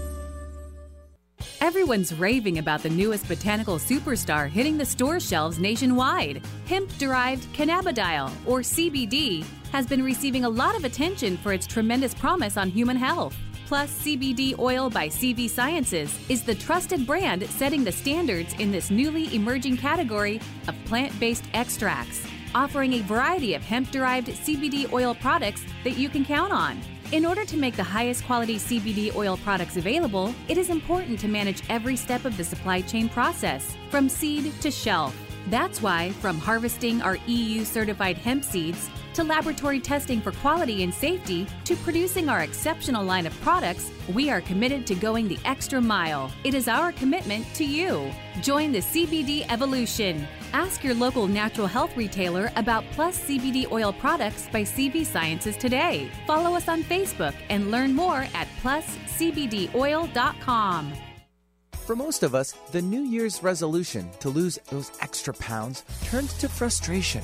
Everyone's 1.61 2.11
raving 2.15 2.57
about 2.57 2.81
the 2.81 2.89
newest 2.89 3.27
botanical 3.27 3.77
superstar 3.77 4.49
hitting 4.49 4.79
the 4.79 4.85
store 4.85 5.19
shelves 5.19 5.59
nationwide. 5.59 6.43
Hemp 6.65 6.89
derived 6.97 7.43
cannabidiol, 7.53 8.31
or 8.47 8.61
CBD, 8.61 9.45
has 9.71 9.85
been 9.85 10.03
receiving 10.03 10.45
a 10.45 10.49
lot 10.49 10.75
of 10.75 10.85
attention 10.85 11.37
for 11.37 11.53
its 11.53 11.67
tremendous 11.67 12.15
promise 12.15 12.57
on 12.57 12.71
human 12.71 12.97
health. 12.97 13.37
Plus, 13.67 13.91
CBD 14.03 14.57
Oil 14.57 14.89
by 14.89 15.07
CV 15.07 15.47
Sciences 15.47 16.17
is 16.29 16.43
the 16.43 16.55
trusted 16.55 17.05
brand 17.05 17.47
setting 17.49 17.83
the 17.83 17.91
standards 17.91 18.53
in 18.55 18.71
this 18.71 18.89
newly 18.89 19.33
emerging 19.35 19.77
category 19.77 20.39
of 20.67 20.75
plant 20.85 21.19
based 21.19 21.45
extracts, 21.53 22.25
offering 22.55 22.93
a 22.93 23.01
variety 23.01 23.53
of 23.53 23.61
hemp 23.61 23.91
derived 23.91 24.27
CBD 24.27 24.91
oil 24.93 25.13
products 25.13 25.63
that 25.83 25.97
you 25.97 26.09
can 26.09 26.25
count 26.25 26.51
on. 26.51 26.79
In 27.11 27.25
order 27.25 27.45
to 27.45 27.57
make 27.57 27.75
the 27.75 27.83
highest 27.83 28.25
quality 28.25 28.55
CBD 28.55 29.15
oil 29.15 29.37
products 29.37 29.77
available, 29.77 30.33
it 30.47 30.57
is 30.57 30.69
important 30.69 31.19
to 31.19 31.27
manage 31.27 31.61
every 31.69 31.95
step 31.95 32.25
of 32.25 32.35
the 32.35 32.43
supply 32.43 32.81
chain 32.81 33.09
process, 33.09 33.75
from 33.91 34.09
seed 34.09 34.51
to 34.61 34.71
shelf. 34.71 35.15
That's 35.49 35.81
why, 35.81 36.11
from 36.13 36.39
harvesting 36.39 37.03
our 37.03 37.17
EU 37.27 37.63
certified 37.63 38.17
hemp 38.17 38.43
seeds, 38.43 38.89
to 39.15 39.23
laboratory 39.23 39.79
testing 39.79 40.21
for 40.21 40.31
quality 40.33 40.83
and 40.83 40.93
safety, 40.93 41.47
to 41.63 41.77
producing 41.77 42.27
our 42.27 42.41
exceptional 42.41 43.01
line 43.03 43.25
of 43.25 43.33
products, 43.41 43.89
we 44.13 44.29
are 44.29 44.41
committed 44.41 44.85
to 44.87 44.93
going 44.93 45.29
the 45.29 45.39
extra 45.45 45.79
mile. 45.79 46.29
It 46.43 46.53
is 46.53 46.67
our 46.67 46.91
commitment 46.91 47.45
to 47.55 47.63
you. 47.63 48.11
Join 48.41 48.73
the 48.73 48.79
CBD 48.79 49.45
evolution. 49.49 50.27
Ask 50.51 50.83
your 50.83 50.95
local 50.95 51.27
natural 51.27 51.67
health 51.67 51.95
retailer 51.95 52.51
about 52.57 52.83
Plus 52.91 53.17
CBD 53.17 53.71
oil 53.71 53.93
products 53.93 54.49
by 54.51 54.63
CV 54.63 55.05
Sciences 55.05 55.55
today. 55.55 56.11
Follow 56.27 56.53
us 56.53 56.67
on 56.67 56.83
Facebook 56.83 57.35
and 57.49 57.71
learn 57.71 57.95
more 57.95 58.27
at 58.33 58.49
pluscbdoil.com. 58.61 60.93
For 61.71 61.95
most 61.95 62.23
of 62.23 62.35
us, 62.35 62.51
the 62.71 62.81
New 62.81 63.03
Year's 63.03 63.41
resolution 63.43 64.09
to 64.19 64.27
lose 64.29 64.59
those 64.69 64.91
extra 65.01 65.33
pounds 65.33 65.85
turns 66.03 66.33
to 66.39 66.49
frustration 66.49 67.23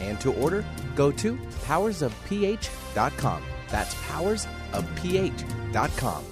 and 0.00 0.20
to 0.20 0.32
order, 0.34 0.64
go 0.94 1.10
to 1.12 1.36
powersofph.com. 1.66 3.42
That's 3.68 3.94
powersofph.com. 3.94 6.24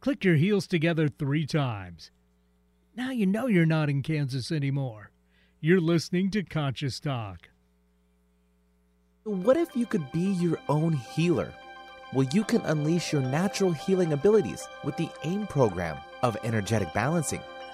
Click 0.00 0.24
your 0.24 0.36
heels 0.36 0.66
together 0.66 1.08
three 1.08 1.46
times. 1.46 2.10
Now 2.96 3.10
you 3.10 3.26
know 3.26 3.46
you're 3.46 3.66
not 3.66 3.90
in 3.90 4.02
Kansas 4.02 4.52
anymore. 4.52 5.10
You're 5.60 5.80
listening 5.80 6.30
to 6.32 6.42
Conscious 6.42 7.00
Talk. 7.00 7.48
What 9.24 9.56
if 9.56 9.74
you 9.74 9.86
could 9.86 10.12
be 10.12 10.32
your 10.32 10.58
own 10.68 10.92
healer? 10.92 11.52
Well, 12.12 12.28
you 12.32 12.44
can 12.44 12.60
unleash 12.60 13.12
your 13.12 13.22
natural 13.22 13.72
healing 13.72 14.12
abilities 14.12 14.68
with 14.84 14.96
the 14.98 15.08
AIM 15.24 15.46
program 15.46 15.96
of 16.22 16.36
energetic 16.44 16.92
balancing. 16.92 17.40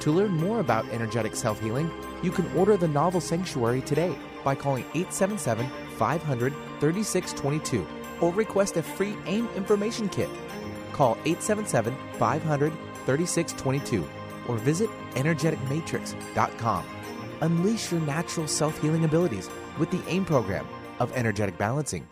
To 0.00 0.12
learn 0.12 0.30
more 0.32 0.60
about 0.60 0.88
energetic 0.90 1.34
self 1.34 1.60
healing, 1.60 1.90
you 2.22 2.30
can 2.30 2.50
order 2.56 2.76
the 2.76 2.88
novel 2.88 3.20
Sanctuary 3.20 3.82
today 3.82 4.16
by 4.44 4.54
calling 4.54 4.84
877 4.94 5.68
500 5.96 6.52
3622 6.80 7.86
or 8.20 8.32
request 8.32 8.76
a 8.76 8.82
free 8.82 9.16
AIM 9.26 9.48
information 9.56 10.08
kit. 10.08 10.28
Call 10.92 11.12
877 11.24 11.94
500 12.18 12.72
3622 13.06 14.08
or 14.48 14.56
visit 14.56 14.90
energeticmatrix.com. 15.14 16.84
Unleash 17.40 17.92
your 17.92 18.00
natural 18.02 18.48
self 18.48 18.80
healing 18.80 19.04
abilities 19.04 19.50
with 19.78 19.90
the 19.90 20.02
AIM 20.08 20.24
program 20.24 20.66
of 20.98 21.12
energetic 21.16 21.56
balancing. 21.58 22.06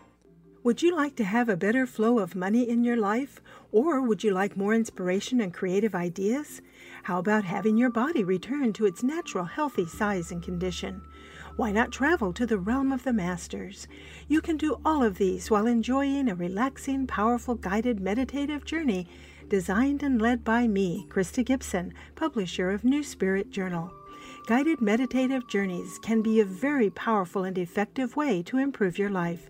Would 0.63 0.81
you 0.81 0.95
like 0.95 1.15
to 1.15 1.23
have 1.23 1.47
a 1.47 1.55
better 1.55 1.85
flow 1.85 2.19
of 2.19 2.35
money 2.35 2.67
in 2.67 2.83
your 2.83 2.97
life? 2.97 3.41
Or 3.71 4.01
would 4.01 4.23
you 4.23 4.31
like 4.31 4.57
more 4.57 4.73
inspiration 4.73 5.39
and 5.39 5.53
creative 5.53 5.95
ideas? 5.95 6.61
How 7.07 7.19
about 7.19 7.45
having 7.45 7.77
your 7.77 7.89
body 7.89 8.25
return 8.25 8.73
to 8.73 8.85
its 8.85 9.01
natural 9.01 9.45
healthy 9.45 9.85
size 9.85 10.29
and 10.29 10.43
condition? 10.43 11.01
Why 11.55 11.71
not 11.71 11.89
travel 11.89 12.33
to 12.33 12.45
the 12.45 12.57
realm 12.57 12.91
of 12.91 13.05
the 13.05 13.13
masters? 13.13 13.87
You 14.27 14.41
can 14.41 14.57
do 14.57 14.81
all 14.83 15.01
of 15.01 15.17
these 15.17 15.49
while 15.49 15.67
enjoying 15.67 16.27
a 16.27 16.35
relaxing, 16.35 17.07
powerful, 17.07 17.55
guided 17.55 18.01
meditative 18.01 18.65
journey 18.65 19.07
designed 19.47 20.03
and 20.03 20.21
led 20.21 20.43
by 20.43 20.67
me, 20.67 21.07
Krysta 21.09 21.45
Gibson, 21.45 21.93
publisher 22.15 22.71
of 22.71 22.83
New 22.83 23.03
Spirit 23.03 23.51
Journal. 23.51 23.89
Guided 24.47 24.81
meditative 24.81 25.47
journeys 25.47 25.99
can 25.99 26.21
be 26.21 26.41
a 26.41 26.45
very 26.45 26.89
powerful 26.89 27.45
and 27.45 27.57
effective 27.57 28.17
way 28.17 28.43
to 28.43 28.57
improve 28.57 28.97
your 28.97 29.09
life. 29.09 29.49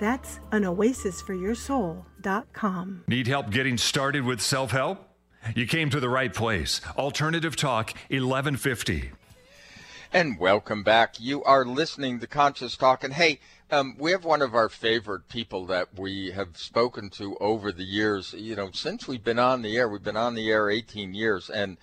That's 0.00 0.40
anoasisforyoursoul.com. 0.50 3.04
Need 3.06 3.26
help 3.26 3.50
getting 3.50 3.76
started 3.76 4.24
with 4.24 4.40
self 4.40 4.70
help? 4.70 5.06
You 5.54 5.66
came 5.66 5.90
to 5.90 6.00
the 6.00 6.08
right 6.08 6.32
place. 6.32 6.80
Alternative 6.96 7.54
Talk 7.54 7.90
1150. 8.08 9.10
And 10.10 10.40
welcome 10.40 10.82
back. 10.82 11.20
You 11.20 11.44
are 11.44 11.66
listening 11.66 12.18
to 12.20 12.26
Conscious 12.26 12.78
Talk. 12.78 13.04
And 13.04 13.12
hey, 13.12 13.40
um, 13.70 13.94
we 13.98 14.12
have 14.12 14.24
one 14.24 14.40
of 14.40 14.54
our 14.54 14.70
favorite 14.70 15.28
people 15.28 15.66
that 15.66 15.88
we 15.98 16.30
have 16.30 16.56
spoken 16.56 17.10
to 17.10 17.36
over 17.38 17.70
the 17.70 17.84
years. 17.84 18.32
You 18.32 18.56
know, 18.56 18.70
since 18.72 19.06
we've 19.06 19.22
been 19.22 19.38
on 19.38 19.60
the 19.60 19.76
air, 19.76 19.86
we've 19.86 20.02
been 20.02 20.16
on 20.16 20.34
the 20.34 20.50
air 20.50 20.70
18 20.70 21.12
years, 21.12 21.50
and 21.50 21.76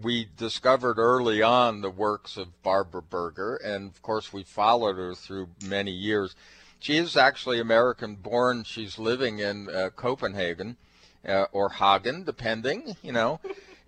we 0.00 0.28
discovered 0.36 0.98
early 0.98 1.42
on 1.42 1.80
the 1.80 1.90
works 1.90 2.36
of 2.36 2.62
Barbara 2.62 3.02
Berger, 3.02 3.56
and 3.56 3.90
of 3.90 4.02
course, 4.02 4.32
we 4.32 4.42
followed 4.42 4.96
her 4.96 5.14
through 5.14 5.48
many 5.64 5.90
years. 5.90 6.34
She 6.82 6.96
is 6.96 7.16
actually 7.16 7.60
American 7.60 8.16
born. 8.16 8.64
She's 8.64 8.98
living 8.98 9.38
in 9.38 9.70
uh, 9.70 9.90
Copenhagen 9.94 10.76
uh, 11.24 11.44
or 11.52 11.68
Hagen, 11.68 12.24
depending, 12.24 12.96
you 13.02 13.12
know. 13.12 13.38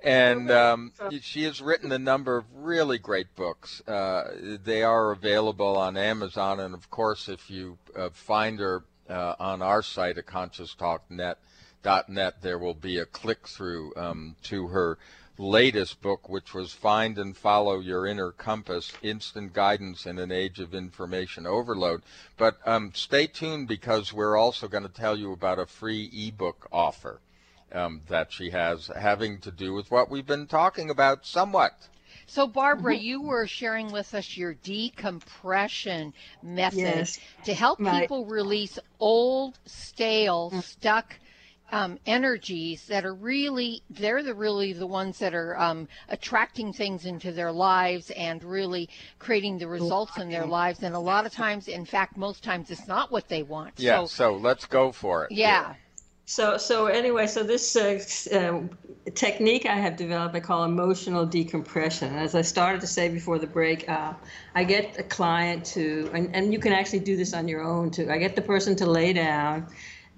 and 0.05 0.49
um, 0.53 0.93
she 1.21 1.43
has 1.43 1.61
written 1.61 1.91
a 1.91 1.99
number 1.99 2.37
of 2.37 2.45
really 2.55 2.99
great 2.99 3.35
books. 3.35 3.83
Uh, 3.89 4.59
they 4.63 4.85
are 4.85 5.11
available 5.11 5.77
on 5.77 5.97
Amazon, 5.97 6.61
and 6.61 6.73
of 6.73 6.89
course, 6.89 7.29
if 7.29 7.51
you 7.51 7.79
uh, 7.97 8.11
find 8.13 8.61
her 8.61 8.85
uh, 9.11 9.35
on 9.41 9.61
our 9.61 9.83
site 9.83 10.17
at 10.17 10.27
conscioustalknet.net, 10.27 12.43
there 12.43 12.59
will 12.61 12.75
be 12.75 12.99
a 12.99 13.07
click 13.07 13.49
through 13.49 13.93
um, 13.97 14.37
to 14.45 14.69
her 14.69 14.99
latest 15.39 16.01
book, 16.01 16.29
which 16.29 16.55
was 16.55 16.73
Find 16.73 17.19
and 17.19 17.37
Follow 17.37 17.81
Your 17.81 18.07
Inner 18.07 18.31
Compass 18.31 18.93
Instant 19.03 19.53
Guidance 19.53 20.07
in 20.07 20.19
an 20.19 20.31
Age 20.31 20.61
of 20.61 20.75
Information 20.75 21.47
Overload. 21.47 22.03
But 22.37 22.59
um, 22.67 22.93
stay 22.95 23.27
tuned 23.27 23.67
because 23.69 24.13
we're 24.13 24.37
also 24.37 24.69
going 24.69 24.85
to 24.85 24.89
tell 24.89 25.19
you 25.19 25.33
about 25.33 25.59
a 25.59 25.67
free 25.67 26.11
ebook 26.13 26.69
offer 26.71 27.21
um, 27.73 28.01
that 28.09 28.33
she 28.33 28.51
has 28.51 28.87
having 28.97 29.41
to 29.41 29.51
do 29.51 29.73
with 29.75 29.91
what 29.91 30.09
we've 30.11 30.27
been 30.27 30.47
talking 30.47 30.91
about 30.91 31.27
somewhat. 31.27 31.89
So, 32.27 32.47
Barbara, 32.47 32.95
you 32.95 33.21
were 33.21 33.47
sharing 33.47 33.93
with 33.93 34.15
us 34.15 34.37
your 34.37 34.55
decompression 34.55 36.15
method 36.43 36.79
Yes. 36.79 37.21
to 37.45 37.53
help 37.53 37.81
Right. 37.81 38.03
people 38.03 38.25
release 38.25 38.79
old, 39.01 39.59
stale, 39.67 40.51
stuck 40.63 41.17
um, 41.75 41.99
energies 42.07 42.87
that 42.87 43.05
are 43.05 43.15
really, 43.15 43.83
they're 43.91 44.23
the 44.23 44.33
really 44.33 44.73
the 44.73 44.87
ones 44.87 45.19
that 45.19 45.35
are 45.35 45.59
um, 45.59 45.89
attracting 46.09 46.73
things 46.73 47.05
into 47.05 47.33
their 47.33 47.51
lives 47.51 48.13
and 48.13 48.45
really 48.45 48.89
creating 49.19 49.59
the 49.59 49.67
results 49.67 50.17
in 50.19 50.31
their 50.31 50.47
lives. 50.47 50.85
And 50.85 50.95
a 50.95 51.01
lot 51.01 51.27
of 51.27 51.33
times, 51.33 51.67
in 51.67 51.85
fact, 51.85 52.17
most 52.17 52.45
times 52.45 52.71
it's 52.71 52.87
not 52.87 53.11
what 53.11 53.29
they 53.29 53.43
want. 53.43 53.73
Yeah, 53.77 54.05
So, 54.05 54.07
so 54.07 54.37
let's 54.37 54.67
go 54.67 54.93
for 54.93 55.25
it. 55.25 55.33
yeah. 55.33 55.75
So, 56.27 56.57
so 56.59 56.87
anyway, 56.87 57.27
so 57.27 57.43
this 57.43 57.77
uh, 57.77 57.99
um, 58.33 58.71
technique 59.15 59.67
I 59.67 59.75
have 59.75 59.97
developed, 59.97 60.37
I 60.37 60.41
call 60.41 60.63
emotional 60.65 61.27
decompression. 61.27 62.15
As 62.15 62.37
I 62.37 62.43
started 62.43 62.81
to 62.83 62.87
say 62.87 63.09
before 63.09 63.41
the 63.41 63.49
break, 63.49 63.87
uh, 63.89 64.15
I 64.55 64.63
get 64.63 64.99
a 64.99 65.03
client 65.03 65.65
to, 65.75 66.09
and, 66.15 66.35
and 66.35 66.53
you 66.53 66.61
can 66.61 66.73
actually 66.73 67.01
do 67.01 67.17
this 67.17 67.35
on 67.35 67.49
your 67.49 67.63
own 67.63 67.91
too. 67.91 68.09
I 68.11 68.19
get 68.19 68.37
the 68.37 68.43
person 68.43 68.77
to 68.77 68.87
lay 68.87 69.13
down 69.13 69.67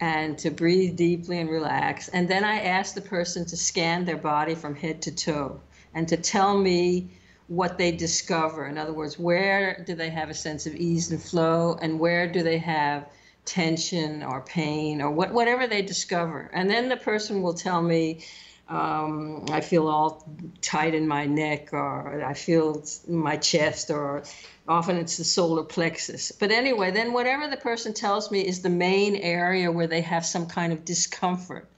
and 0.01 0.39
to 0.39 0.51
breathe 0.51 0.97
deeply 0.97 1.39
and 1.39 1.51
relax. 1.51 2.09
And 2.09 2.29
then 2.29 2.45
I 2.45 2.61
ask 2.61 2.95
the 2.95 3.01
person 3.01 3.45
to 3.47 3.57
scan 3.57 4.05
their 4.05 4.17
body 4.17 4.55
from 4.55 4.75
head 4.75 5.03
to 5.03 5.15
toe 5.15 5.61
and 5.95 6.07
to 6.09 6.17
tell 6.17 6.57
me 6.57 7.11
what 7.49 7.79
they 7.79 7.93
discover. 7.93 8.67
In 8.67 8.77
other 8.77 8.93
words, 8.93 9.19
where 9.19 9.83
do 9.87 9.95
they 9.95 10.11
have 10.11 10.31
a 10.31 10.35
sense 10.35 10.67
of 10.67 10.75
ease 10.75 11.11
and 11.11 11.23
flow, 11.23 11.79
and 11.81 11.99
where 11.99 12.31
do 12.31 12.43
they 12.43 12.59
have 12.59 13.09
tension 13.47 14.23
or 14.23 14.43
pain 14.43 15.01
or 15.01 15.11
what, 15.11 15.33
whatever 15.33 15.67
they 15.67 15.81
discover. 15.81 16.51
And 16.53 16.69
then 16.69 16.89
the 16.89 16.97
person 16.97 17.41
will 17.43 17.55
tell 17.55 17.81
me, 17.81 18.25
um, 18.69 19.47
I 19.51 19.61
feel 19.61 19.87
all 19.87 20.29
tight 20.61 20.95
in 20.95 21.07
my 21.07 21.25
neck, 21.25 21.73
or 21.73 22.23
I 22.25 22.35
feel 22.35 22.85
my 23.09 23.37
chest, 23.37 23.91
or 23.91 24.25
often 24.69 24.97
it's 24.97 25.17
the 25.17 25.25
solar 25.25 25.63
plexus. 25.63 26.33
But 26.33 26.51
anyway, 26.51 26.91
then 26.91 27.13
whatever 27.13 27.49
the 27.49 27.57
person 27.57 27.95
tells 27.95 28.31
me 28.31 28.41
is 28.41 28.63
the 28.63 28.71
main 28.71 29.17
area 29.17 29.71
where 29.71 29.87
they 29.87 30.01
have 30.03 30.27
some 30.27 30.47
kind 30.47 30.73
of 30.73 30.85
discomfort. 30.85 31.69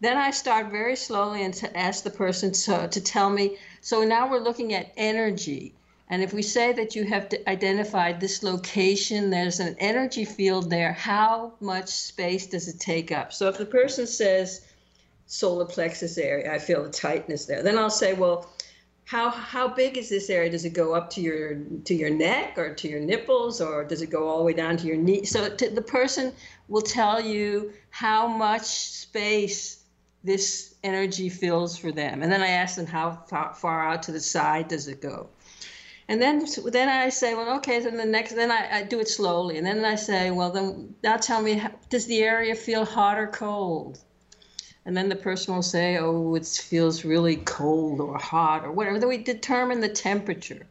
Then 0.00 0.16
I 0.16 0.30
start 0.30 0.70
very 0.70 0.96
slowly 0.96 1.44
and 1.44 1.54
to 1.54 1.76
ask 1.76 2.04
the 2.04 2.10
person 2.10 2.52
to, 2.52 2.88
to 2.88 3.00
tell 3.00 3.30
me. 3.30 3.56
So 3.80 4.04
now 4.04 4.30
we're 4.30 4.38
looking 4.38 4.74
at 4.74 4.92
energy. 4.96 5.74
And 6.08 6.22
if 6.22 6.32
we 6.32 6.42
say 6.42 6.72
that 6.72 6.94
you 6.94 7.04
have 7.04 7.32
identified 7.46 8.20
this 8.20 8.42
location, 8.42 9.30
there's 9.30 9.60
an 9.60 9.76
energy 9.78 10.24
field 10.24 10.68
there, 10.68 10.92
how 10.92 11.54
much 11.60 11.88
space 11.88 12.46
does 12.46 12.68
it 12.68 12.78
take 12.78 13.10
up? 13.10 13.32
So 13.32 13.48
if 13.48 13.56
the 13.56 13.66
person 13.66 14.06
says, 14.06 14.60
solar 15.26 15.64
plexus 15.64 16.18
area. 16.18 16.52
I 16.52 16.58
feel 16.58 16.82
the 16.82 16.90
tightness 16.90 17.46
there. 17.46 17.62
Then 17.62 17.78
I'll 17.78 17.90
say, 17.90 18.12
well, 18.12 18.50
how 19.04 19.28
how 19.28 19.68
big 19.68 19.98
is 19.98 20.08
this 20.08 20.30
area? 20.30 20.50
Does 20.50 20.64
it 20.64 20.72
go 20.72 20.94
up 20.94 21.10
to 21.10 21.20
your 21.20 21.56
to 21.84 21.94
your 21.94 22.10
neck 22.10 22.56
or 22.56 22.74
to 22.74 22.88
your 22.88 23.00
nipples, 23.00 23.60
or 23.60 23.84
does 23.84 24.00
it 24.00 24.10
go 24.10 24.28
all 24.28 24.38
the 24.38 24.44
way 24.44 24.54
down 24.54 24.76
to 24.78 24.86
your 24.86 24.96
knee? 24.96 25.24
So 25.24 25.48
the 25.48 25.82
person 25.82 26.32
will 26.68 26.82
tell 26.82 27.20
you 27.20 27.72
how 27.90 28.26
much 28.26 28.64
space 28.64 29.84
this 30.22 30.74
energy 30.82 31.28
fills 31.28 31.76
for 31.76 31.92
them, 31.92 32.22
and 32.22 32.32
then 32.32 32.40
I 32.40 32.48
ask 32.48 32.76
them 32.76 32.86
how 32.86 33.22
far, 33.26 33.86
out 33.86 34.02
to 34.04 34.12
the 34.12 34.20
side 34.20 34.68
does 34.68 34.88
it 34.88 35.02
go. 35.02 35.28
And 36.08 36.20
then, 36.20 36.44
then 36.66 36.88
I 36.90 37.08
say, 37.08 37.34
well, 37.34 37.56
okay. 37.56 37.80
Then 37.80 37.96
the 37.96 38.04
next, 38.04 38.34
then 38.34 38.50
I, 38.50 38.78
I 38.78 38.82
do 38.82 39.00
it 39.00 39.08
slowly, 39.08 39.58
and 39.58 39.66
then 39.66 39.84
I 39.84 39.94
say, 39.96 40.30
well, 40.30 40.50
then 40.50 40.94
now 41.02 41.18
tell 41.18 41.42
me, 41.42 41.62
does 41.90 42.06
the 42.06 42.22
area 42.22 42.54
feel 42.54 42.84
hot 42.86 43.18
or 43.18 43.26
cold? 43.26 43.98
And 44.86 44.96
then 44.96 45.08
the 45.08 45.16
person 45.16 45.54
will 45.54 45.62
say, 45.62 45.96
"Oh, 45.98 46.34
it 46.34 46.46
feels 46.46 47.04
really 47.04 47.36
cold 47.36 48.00
or 48.00 48.18
hot 48.18 48.64
or 48.64 48.72
whatever." 48.72 48.98
Then 48.98 49.08
we 49.08 49.18
determine 49.18 49.80
the 49.80 49.88
temperature, 49.88 50.66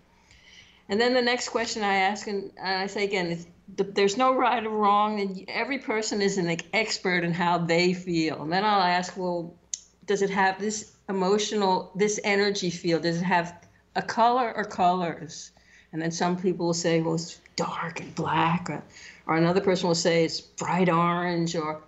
and 0.89 0.99
then 0.99 1.13
the 1.13 1.21
next 1.21 1.49
question 1.49 1.83
I 1.83 1.95
ask, 1.95 2.27
and 2.27 2.51
I 2.61 2.87
say 2.87 3.03
again, 3.03 3.45
there's 3.75 4.17
no 4.17 4.35
right 4.35 4.63
or 4.65 4.69
wrong, 4.69 5.19
and 5.21 5.45
every 5.47 5.79
person 5.79 6.21
is 6.21 6.37
an 6.37 6.57
expert 6.73 7.23
in 7.23 7.33
how 7.33 7.57
they 7.57 7.93
feel. 7.93 8.43
And 8.43 8.51
then 8.51 8.63
I'll 8.65 8.81
ask, 8.81 9.17
"Well, 9.17 9.53
does 10.05 10.21
it 10.21 10.29
have 10.29 10.59
this 10.59 10.91
emotional, 11.09 11.91
this 11.95 12.19
energy 12.23 12.69
field? 12.69 13.03
Does 13.03 13.17
it 13.17 13.23
have 13.23 13.53
a 13.95 14.01
color 14.01 14.53
or 14.55 14.65
colors?" 14.65 15.51
And 15.91 16.01
then 16.01 16.11
some 16.11 16.35
people 16.37 16.67
will 16.67 16.73
say, 16.73 17.01
"Well, 17.01 17.15
it's 17.15 17.39
dark 17.55 17.99
and 17.99 18.13
black," 18.15 18.69
or, 18.69 18.83
or 19.27 19.37
another 19.37 19.61
person 19.61 19.87
will 19.87 19.95
say 19.95 20.25
it's 20.25 20.41
bright 20.41 20.89
orange, 20.89 21.55
or 21.55 21.81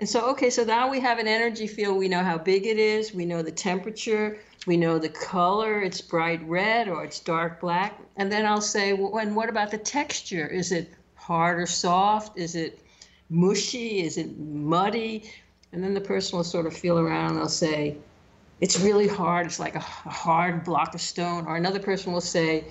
and 0.00 0.08
so, 0.08 0.30
okay, 0.30 0.48
so 0.48 0.62
now 0.62 0.88
we 0.88 1.00
have 1.00 1.18
an 1.18 1.26
energy 1.26 1.66
field. 1.66 1.98
We 1.98 2.08
know 2.08 2.22
how 2.22 2.38
big 2.38 2.66
it 2.66 2.78
is. 2.78 3.12
We 3.12 3.24
know 3.24 3.42
the 3.42 3.50
temperature. 3.50 4.38
We 4.66 4.76
know 4.76 4.98
the 4.98 5.08
color. 5.08 5.80
It's 5.80 6.00
bright 6.00 6.40
red 6.46 6.88
or 6.88 7.04
it's 7.04 7.18
dark 7.18 7.60
black. 7.60 8.00
And 8.16 8.30
then 8.30 8.46
I'll 8.46 8.60
say, 8.60 8.92
well, 8.92 9.18
and 9.18 9.34
what 9.34 9.48
about 9.48 9.70
the 9.72 9.78
texture? 9.78 10.46
Is 10.46 10.70
it 10.70 10.92
hard 11.16 11.58
or 11.58 11.66
soft? 11.66 12.38
Is 12.38 12.54
it 12.54 12.80
mushy? 13.28 14.00
Is 14.00 14.18
it 14.18 14.38
muddy? 14.38 15.32
And 15.72 15.82
then 15.82 15.94
the 15.94 16.00
person 16.00 16.36
will 16.36 16.44
sort 16.44 16.66
of 16.66 16.76
feel 16.76 16.98
around 16.98 17.30
and 17.30 17.38
they'll 17.38 17.48
say, 17.48 17.96
it's 18.60 18.78
really 18.78 19.08
hard. 19.08 19.46
It's 19.46 19.60
like 19.60 19.74
a 19.74 19.80
hard 19.80 20.64
block 20.64 20.94
of 20.94 21.00
stone. 21.00 21.46
Or 21.46 21.56
another 21.56 21.80
person 21.80 22.12
will 22.12 22.20
say, 22.20 22.64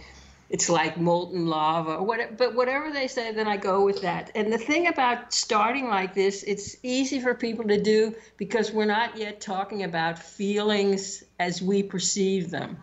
it's 0.49 0.69
like 0.69 0.97
molten 0.97 1.47
lava 1.47 1.95
or 1.95 2.03
what 2.03 2.37
but 2.37 2.55
whatever 2.55 2.91
they 2.91 3.07
say 3.07 3.31
then 3.31 3.47
i 3.47 3.57
go 3.57 3.83
with 3.83 4.01
that. 4.01 4.31
And 4.35 4.51
the 4.51 4.57
thing 4.57 4.87
about 4.87 5.33
starting 5.33 5.87
like 5.87 6.13
this 6.13 6.43
it's 6.43 6.77
easy 6.83 7.19
for 7.19 7.33
people 7.33 7.65
to 7.67 7.81
do 7.81 8.15
because 8.37 8.71
we're 8.71 8.85
not 8.85 9.17
yet 9.17 9.41
talking 9.41 9.83
about 9.83 10.17
feelings 10.17 11.23
as 11.39 11.61
we 11.61 11.83
perceive 11.83 12.49
them. 12.49 12.77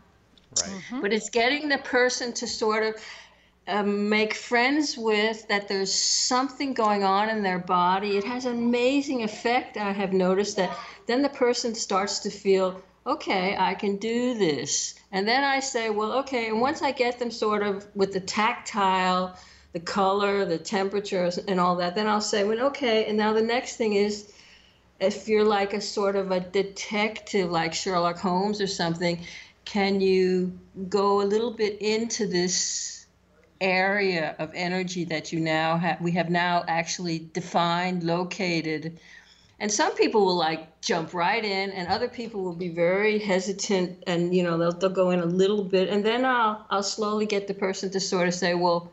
Right. 0.60 0.70
Mm-hmm. 0.70 1.00
but 1.00 1.12
it's 1.12 1.30
getting 1.30 1.68
the 1.68 1.78
person 1.78 2.32
to 2.34 2.46
sort 2.46 2.84
of 2.84 2.94
um, 3.66 4.08
make 4.08 4.34
friends 4.34 4.96
with 4.96 5.48
that 5.48 5.68
there's 5.68 5.92
something 5.92 6.74
going 6.74 7.02
on 7.02 7.28
in 7.28 7.42
their 7.42 7.58
body. 7.58 8.16
It 8.18 8.24
has 8.24 8.44
an 8.44 8.52
amazing 8.52 9.22
effect 9.22 9.76
i 9.76 9.90
have 9.90 10.12
noticed 10.12 10.56
that. 10.56 10.76
Then 11.06 11.22
the 11.22 11.28
person 11.28 11.74
starts 11.74 12.20
to 12.20 12.30
feel 12.30 12.80
okay, 13.06 13.56
I 13.58 13.74
can 13.74 13.96
do 13.96 14.34
this. 14.34 14.94
And 15.12 15.28
then 15.28 15.44
I 15.44 15.60
say, 15.60 15.90
well, 15.90 16.12
okay, 16.20 16.48
and 16.48 16.60
once 16.60 16.82
I 16.82 16.92
get 16.92 17.18
them 17.18 17.30
sort 17.30 17.62
of 17.62 17.86
with 17.94 18.12
the 18.12 18.20
tactile, 18.20 19.36
the 19.72 19.80
color, 19.80 20.44
the 20.44 20.58
temperature, 20.58 21.30
and 21.48 21.60
all 21.60 21.76
that, 21.76 21.94
then 21.94 22.06
I'll 22.06 22.20
say, 22.20 22.44
well, 22.44 22.60
okay, 22.68 23.06
and 23.06 23.18
now 23.18 23.32
the 23.32 23.42
next 23.42 23.76
thing 23.76 23.94
is 23.94 24.32
if 25.00 25.28
you're 25.28 25.44
like 25.44 25.74
a 25.74 25.80
sort 25.80 26.16
of 26.16 26.30
a 26.30 26.40
detective 26.40 27.50
like 27.50 27.74
Sherlock 27.74 28.18
Holmes 28.18 28.60
or 28.60 28.66
something, 28.66 29.20
can 29.64 30.00
you 30.00 30.58
go 30.88 31.22
a 31.22 31.24
little 31.24 31.50
bit 31.50 31.80
into 31.80 32.26
this 32.26 33.06
area 33.60 34.34
of 34.38 34.50
energy 34.54 35.04
that 35.04 35.32
you 35.32 35.40
now 35.40 35.76
have 35.76 36.00
we 36.00 36.12
have 36.12 36.28
now 36.28 36.64
actually 36.68 37.30
defined, 37.32 38.02
located, 38.02 38.98
and 39.60 39.70
some 39.70 39.94
people 39.94 40.24
will 40.24 40.36
like 40.36 40.80
jump 40.80 41.14
right 41.14 41.44
in 41.44 41.70
and 41.70 41.88
other 41.88 42.08
people 42.08 42.42
will 42.42 42.56
be 42.56 42.68
very 42.68 43.18
hesitant 43.18 44.02
and 44.06 44.34
you 44.34 44.42
know 44.42 44.58
they'll, 44.58 44.72
they'll 44.72 44.90
go 44.90 45.10
in 45.10 45.20
a 45.20 45.26
little 45.26 45.64
bit 45.64 45.88
and 45.88 46.04
then 46.04 46.24
i'll 46.24 46.66
i'll 46.70 46.82
slowly 46.82 47.26
get 47.26 47.46
the 47.46 47.54
person 47.54 47.90
to 47.90 48.00
sort 48.00 48.28
of 48.28 48.34
say 48.34 48.54
well 48.54 48.90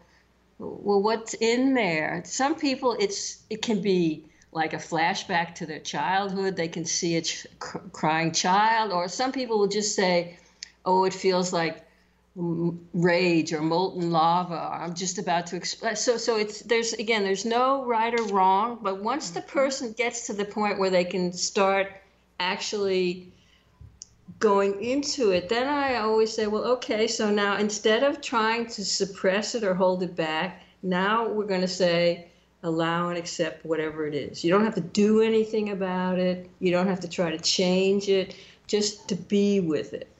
well 0.62 1.02
what's 1.02 1.34
in 1.36 1.74
there? 1.74 2.22
Some 2.26 2.56
people 2.56 2.96
it's 3.00 3.42
it 3.50 3.62
can 3.62 3.82
be 3.82 4.26
like 4.52 4.74
a 4.74 4.78
flashback 4.78 5.56
to 5.56 5.66
their 5.66 5.80
childhood. 5.80 6.56
They 6.58 6.68
can 6.68 6.86
see 6.86 7.16
a 7.16 7.22
ch- 7.22 7.48
crying 7.60 8.32
child 8.32 8.92
or 8.92 9.08
some 9.08 9.32
people 9.32 9.60
will 9.60 9.68
just 9.68 9.96
say 9.96 10.38
oh 10.86 11.06
it 11.06 11.14
feels 11.14 11.52
like 11.54 11.86
rage 12.36 13.52
or 13.52 13.62
molten 13.62 14.10
lava. 14.12 14.70
I'm 14.72 14.94
just 14.94 15.18
about 15.18 15.48
to 15.48 15.58
express 15.58 16.06
so 16.06 16.16
so 16.16 16.38
it's 16.38 16.62
there's 16.62 16.94
again 16.94 17.24
there's 17.24 17.46
no 17.46 17.84
right 17.84 18.18
or 18.18 18.24
wrong 18.28 18.80
but 18.82 19.04
once 19.04 19.32
the 19.32 19.42
mm-hmm. 19.42 19.50
person 19.50 19.92
gets 19.94 20.28
to 20.28 20.34
the 20.34 20.46
point 20.46 20.80
where 20.80 20.90
they 20.90 21.04
can 21.04 21.34
start 21.34 21.92
actually 22.40 23.34
going 24.40 24.82
into 24.82 25.32
it 25.32 25.50
then 25.50 25.68
i 25.68 25.96
always 25.98 26.34
say 26.34 26.48
well 26.48 26.64
okay 26.64 27.06
so 27.06 27.30
now 27.30 27.58
instead 27.58 28.02
of 28.02 28.22
trying 28.22 28.66
to 28.66 28.84
suppress 28.84 29.54
it 29.54 29.64
or 29.64 29.76
hold 29.76 30.02
it 30.02 30.16
back 30.16 30.64
now 30.82 31.28
we're 31.28 31.46
going 31.46 31.62
to 31.62 31.68
say 31.68 32.28
allow 32.64 33.10
and 33.10 33.18
accept 33.18 33.66
whatever 33.66 34.06
it 34.06 34.14
is. 34.14 34.44
You 34.44 34.52
don't 34.52 34.64
have 34.64 34.76
to 34.76 34.82
do 34.82 35.22
anything 35.22 35.72
about 35.72 36.20
it. 36.20 36.48
You 36.60 36.72
don't 36.72 36.86
have 36.86 37.00
to 37.00 37.08
try 37.08 37.32
to 37.32 37.40
change 37.40 38.08
it. 38.08 38.36
Just 38.68 39.10
to 39.10 39.16
be 39.16 39.60
with 39.60 39.94
it 39.94 40.11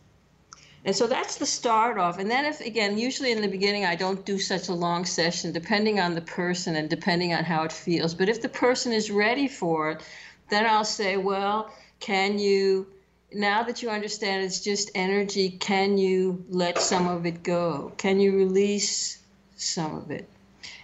and 0.84 0.96
so 0.96 1.06
that's 1.06 1.36
the 1.36 1.46
start 1.46 1.98
off. 2.00 2.18
And 2.18 2.30
then, 2.30 2.46
if 2.46 2.60
again, 2.60 2.98
usually 2.98 3.32
in 3.32 3.42
the 3.42 3.48
beginning, 3.48 3.86
I 3.86 3.96
don't 3.96 4.26
do 4.26 4.40
such 4.40 4.68
a 4.68 4.74
long 4.74 5.06
session, 5.06 5.52
depending 5.52 6.00
on 6.00 6.16
the 6.16 6.22
person 6.22 6.76
and 6.76 6.90
depending 6.90 7.34
on 7.34 7.44
how 7.44 7.64
it 7.64 7.72
feels. 7.72 8.16
But 8.16 8.30
if 8.30 8.42
the 8.42 8.50
person 8.50 8.92
is 8.92 9.12
ready 9.12 9.48
for 9.48 9.92
it, 9.92 10.02
then 10.50 10.66
I'll 10.66 10.84
say, 10.84 11.18
well, 11.18 11.72
can 12.00 12.40
you, 12.40 12.88
now 13.32 13.62
that 13.64 13.84
you 13.84 13.90
understand 13.90 14.44
it's 14.44 14.60
just 14.60 14.90
energy, 14.96 15.52
can 15.52 16.00
you 16.00 16.44
let 16.50 16.80
some 16.80 17.08
of 17.08 17.28
it 17.28 17.44
go? 17.44 17.92
Can 17.98 18.20
you 18.20 18.36
release 18.36 19.20
some 19.58 19.96
of 19.96 20.10
it? 20.10 20.28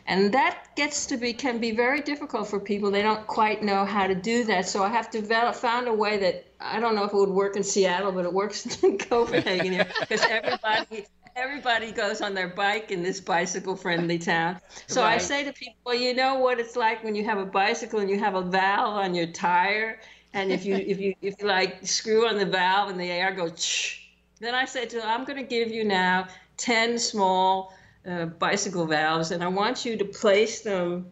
and 0.08 0.34
that 0.34 0.70
gets 0.76 1.06
to 1.06 1.18
be 1.18 1.34
can 1.34 1.60
be 1.60 1.72
very 1.72 2.02
difficult 2.02 2.48
for 2.48 2.60
people 2.60 2.90
they 2.90 3.02
don't 3.02 3.28
quite 3.28 3.62
know 3.62 3.86
how 3.86 4.08
to 4.08 4.16
do 4.16 4.44
that 4.46 4.68
so 4.68 4.82
i 4.82 4.88
have 4.88 5.12
to 5.12 5.22
found 5.54 5.88
a 5.88 5.94
way 5.94 6.18
that 6.18 6.47
i 6.60 6.80
don't 6.80 6.96
know 6.96 7.04
if 7.04 7.14
it 7.14 7.16
would 7.16 7.30
work 7.30 7.56
in 7.56 7.64
seattle 7.64 8.12
but 8.12 8.26
it 8.26 8.34
works 8.34 8.84
in 8.84 8.98
copenhagen 8.98 9.72
here 9.72 9.88
because 10.00 10.22
everybody 10.22 11.06
everybody 11.36 11.92
goes 11.92 12.22
on 12.22 12.34
their 12.34 12.48
bike 12.48 12.92
in 12.92 13.04
this 13.04 13.20
bicycle 13.20 13.76
friendly 13.76 14.18
town 14.18 14.60
so 14.88 15.02
right. 15.02 15.16
i 15.16 15.18
say 15.18 15.44
to 15.44 15.54
people 15.54 15.78
well 15.86 15.96
you 15.96 16.14
know 16.14 16.36
what 16.36 16.60
it's 16.60 16.76
like 16.76 17.04
when 17.04 17.16
you 17.16 17.24
have 17.24 17.38
a 17.38 17.46
bicycle 17.46 18.00
and 18.00 18.10
you 18.10 18.20
have 18.20 18.36
a 18.36 18.42
valve 18.42 18.96
on 18.96 19.14
your 19.14 19.28
tire 19.28 20.00
and 20.34 20.52
if 20.52 20.66
you 20.66 20.76
if 20.88 21.00
you 21.00 21.14
if 21.22 21.36
you 21.40 21.48
like 21.48 21.86
screw 21.86 22.28
on 22.28 22.38
the 22.38 22.46
valve 22.46 22.90
and 22.90 23.00
the 23.00 23.10
air 23.10 23.32
goes 23.34 23.98
then 24.40 24.56
i 24.56 24.66
say 24.66 24.86
to 24.86 24.98
them 24.98 25.06
i'm 25.08 25.26
going 25.26 25.38
to 25.38 25.48
give 25.48 25.70
you 25.70 25.84
now 25.84 26.28
10 26.58 26.98
small 26.98 27.74
uh, 28.08 28.26
bicycle 28.26 28.86
valves, 28.86 29.32
and 29.32 29.44
I 29.44 29.48
want 29.48 29.86
you 29.86 29.98
to 29.98 30.06
place 30.06 30.62
them 30.62 31.08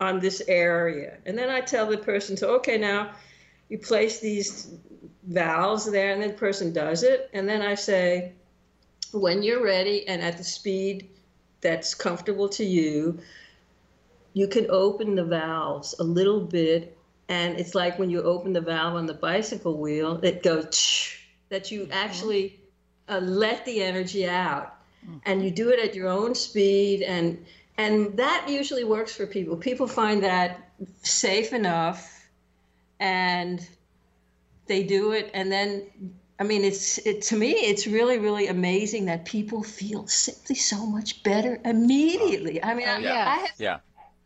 on 0.00 0.18
this 0.18 0.42
area. 0.48 1.18
And 1.26 1.38
then 1.38 1.48
I 1.48 1.60
tell 1.60 1.86
the 1.86 1.98
person, 1.98 2.36
so 2.36 2.54
okay, 2.56 2.78
now 2.78 3.12
you 3.72 3.78
place 3.78 4.20
these 4.20 4.70
valves 5.24 5.90
there, 5.90 6.12
and 6.12 6.22
the 6.22 6.28
person 6.28 6.72
does 6.72 7.02
it. 7.02 7.30
And 7.32 7.48
then 7.48 7.62
I 7.62 7.74
say, 7.74 8.32
when 9.12 9.42
you're 9.42 9.64
ready 9.64 10.06
and 10.06 10.22
at 10.22 10.38
the 10.38 10.44
speed 10.44 11.08
that's 11.62 11.94
comfortable 11.94 12.48
to 12.50 12.64
you, 12.64 13.18
you 14.34 14.46
can 14.46 14.66
open 14.70 15.14
the 15.14 15.24
valves 15.24 15.94
a 15.98 16.04
little 16.04 16.40
bit 16.40 16.96
and 17.32 17.58
it's 17.58 17.74
like 17.74 17.98
when 17.98 18.10
you 18.10 18.22
open 18.22 18.52
the 18.52 18.60
valve 18.60 18.94
on 18.94 19.06
the 19.06 19.14
bicycle 19.14 19.78
wheel, 19.78 20.20
it 20.22 20.42
goes 20.42 21.16
that 21.48 21.70
you 21.70 21.84
mm-hmm. 21.84 21.92
actually 21.92 22.60
uh, 23.08 23.20
let 23.20 23.64
the 23.64 23.82
energy 23.82 24.28
out, 24.28 24.76
mm-hmm. 25.02 25.16
and 25.24 25.42
you 25.42 25.50
do 25.50 25.70
it 25.70 25.78
at 25.78 25.94
your 25.94 26.08
own 26.08 26.34
speed, 26.34 27.00
and 27.00 27.42
and 27.78 28.18
that 28.18 28.46
usually 28.48 28.84
works 28.84 29.16
for 29.16 29.26
people. 29.26 29.56
People 29.56 29.86
find 29.86 30.24
that 30.24 30.68
safe 31.02 31.54
enough, 31.54 32.11
and 33.02 33.68
they 34.66 34.84
do 34.84 35.10
it, 35.10 35.28
and 35.34 35.50
then 35.50 35.82
I 36.38 36.44
mean, 36.44 36.64
it's 36.64 36.98
it 36.98 37.22
to 37.22 37.36
me, 37.36 37.50
it's 37.52 37.86
really, 37.86 38.18
really 38.18 38.46
amazing 38.46 39.06
that 39.06 39.24
people 39.24 39.62
feel 39.62 40.06
simply 40.06 40.56
so 40.56 40.86
much 40.86 41.22
better 41.22 41.60
immediately. 41.64 42.62
I 42.62 42.74
mean, 42.74 42.88
oh, 42.88 42.98
yeah. 42.98 43.24
I, 43.26 43.32
I 43.32 43.36
have, 43.36 43.50
yeah. 43.58 43.78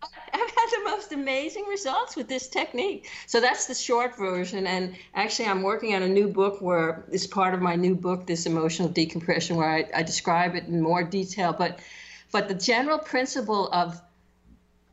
I've 0.02 0.50
had 0.60 0.68
the 0.70 0.90
most 0.90 1.12
amazing 1.12 1.64
results 1.64 2.16
with 2.16 2.28
this 2.28 2.48
technique. 2.48 3.08
So 3.26 3.40
that's 3.40 3.66
the 3.66 3.74
short 3.74 4.16
version. 4.18 4.66
And 4.66 4.94
actually, 5.14 5.48
I'm 5.48 5.62
working 5.62 5.94
on 5.94 6.02
a 6.02 6.08
new 6.08 6.28
book 6.28 6.60
where 6.60 7.06
it's 7.10 7.26
part 7.26 7.54
of 7.54 7.62
my 7.62 7.76
new 7.76 7.94
book, 7.94 8.26
this 8.26 8.44
emotional 8.44 8.88
decompression, 8.88 9.56
where 9.56 9.70
I, 9.70 9.84
I 9.94 10.02
describe 10.02 10.54
it 10.54 10.64
in 10.64 10.82
more 10.82 11.02
detail. 11.02 11.54
But, 11.54 11.80
but 12.30 12.48
the 12.48 12.54
general 12.54 12.98
principle 12.98 13.68
of 13.72 14.00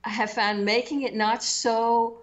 I 0.05 0.09
have 0.09 0.31
found 0.31 0.63
making 0.63 1.01
it 1.01 1.13
not 1.15 1.43
so 1.43 2.22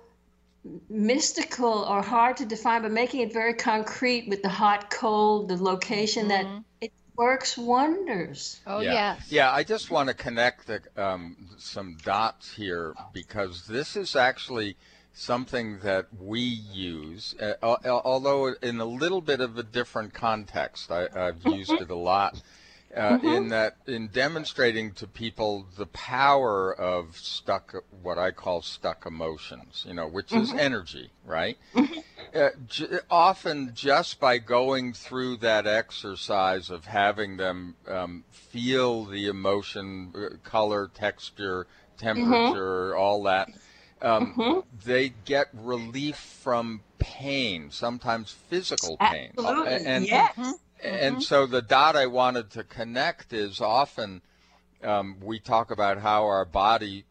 mystical 0.88 1.84
or 1.84 2.02
hard 2.02 2.36
to 2.38 2.44
define, 2.44 2.82
but 2.82 2.90
making 2.90 3.20
it 3.20 3.32
very 3.32 3.54
concrete 3.54 4.28
with 4.28 4.42
the 4.42 4.48
hot, 4.48 4.90
cold, 4.90 5.48
the 5.48 5.56
location 5.56 6.28
mm-hmm. 6.28 6.56
that 6.56 6.64
it 6.80 6.92
works 7.16 7.56
wonders. 7.56 8.60
Oh 8.66 8.80
yeah. 8.80 8.92
yes. 8.92 9.26
Yeah, 9.30 9.52
I 9.52 9.64
just 9.64 9.90
want 9.90 10.08
to 10.08 10.14
connect 10.14 10.66
the, 10.66 10.80
um, 10.96 11.36
some 11.58 11.96
dots 12.02 12.54
here 12.54 12.94
because 13.12 13.66
this 13.66 13.96
is 13.96 14.16
actually 14.16 14.76
something 15.12 15.80
that 15.80 16.06
we 16.18 16.40
use, 16.40 17.34
uh, 17.40 17.54
although 17.62 18.54
in 18.62 18.80
a 18.80 18.84
little 18.84 19.20
bit 19.20 19.40
of 19.40 19.58
a 19.58 19.62
different 19.62 20.14
context. 20.14 20.90
I, 20.90 21.08
have 21.14 21.44
used 21.44 21.72
it 21.72 21.90
a 21.90 21.96
lot 21.96 22.40
uh, 22.96 23.18
mm-hmm. 23.18 23.26
in 23.26 23.48
that 23.48 23.76
in 23.86 24.08
demonstrating 24.08 24.92
to 24.92 25.06
people 25.06 25.66
the 25.76 25.86
power 25.86 26.74
of 26.74 27.16
stuck 27.16 27.74
what 28.02 28.18
I 28.18 28.30
call 28.32 28.62
stuck 28.62 29.06
emotions, 29.06 29.84
you 29.86 29.94
know, 29.94 30.08
which 30.08 30.28
mm-hmm. 30.28 30.42
is 30.42 30.52
energy, 30.52 31.10
right? 31.24 31.56
Mm-hmm. 31.74 32.00
Uh, 32.34 32.48
j- 32.66 32.98
often 33.10 33.72
just 33.74 34.20
by 34.20 34.38
going 34.38 34.92
through 34.92 35.36
that 35.38 35.66
exercise 35.66 36.70
of 36.70 36.86
having 36.86 37.36
them 37.36 37.76
um, 37.86 38.24
feel 38.30 39.04
the 39.04 39.26
emotion, 39.26 40.12
uh, 40.16 40.36
color, 40.48 40.90
texture, 40.92 41.66
temperature, 41.98 42.90
mm-hmm. 42.90 43.00
all 43.00 43.22
that. 43.24 43.48
Um, 44.02 44.34
mm-hmm. 44.34 44.60
they 44.84 45.12
get 45.26 45.48
relief 45.52 46.16
from 46.16 46.80
pain, 46.98 47.70
sometimes 47.70 48.32
physical 48.48 48.96
pain. 48.96 49.32
Absolutely. 49.36 49.86
And, 49.86 50.06
yes. 50.06 50.54
Mm-hmm. 50.84 50.94
And 50.94 51.14
mm-hmm. 51.16 51.22
so 51.22 51.46
the 51.46 51.62
dot 51.62 51.96
I 51.96 52.06
wanted 52.06 52.50
to 52.52 52.64
connect 52.64 53.32
is 53.32 53.60
often 53.60 54.22
um, 54.82 55.16
we 55.22 55.38
talk 55.38 55.70
about 55.70 55.98
how 55.98 56.24
our 56.24 56.44
body 56.44 57.04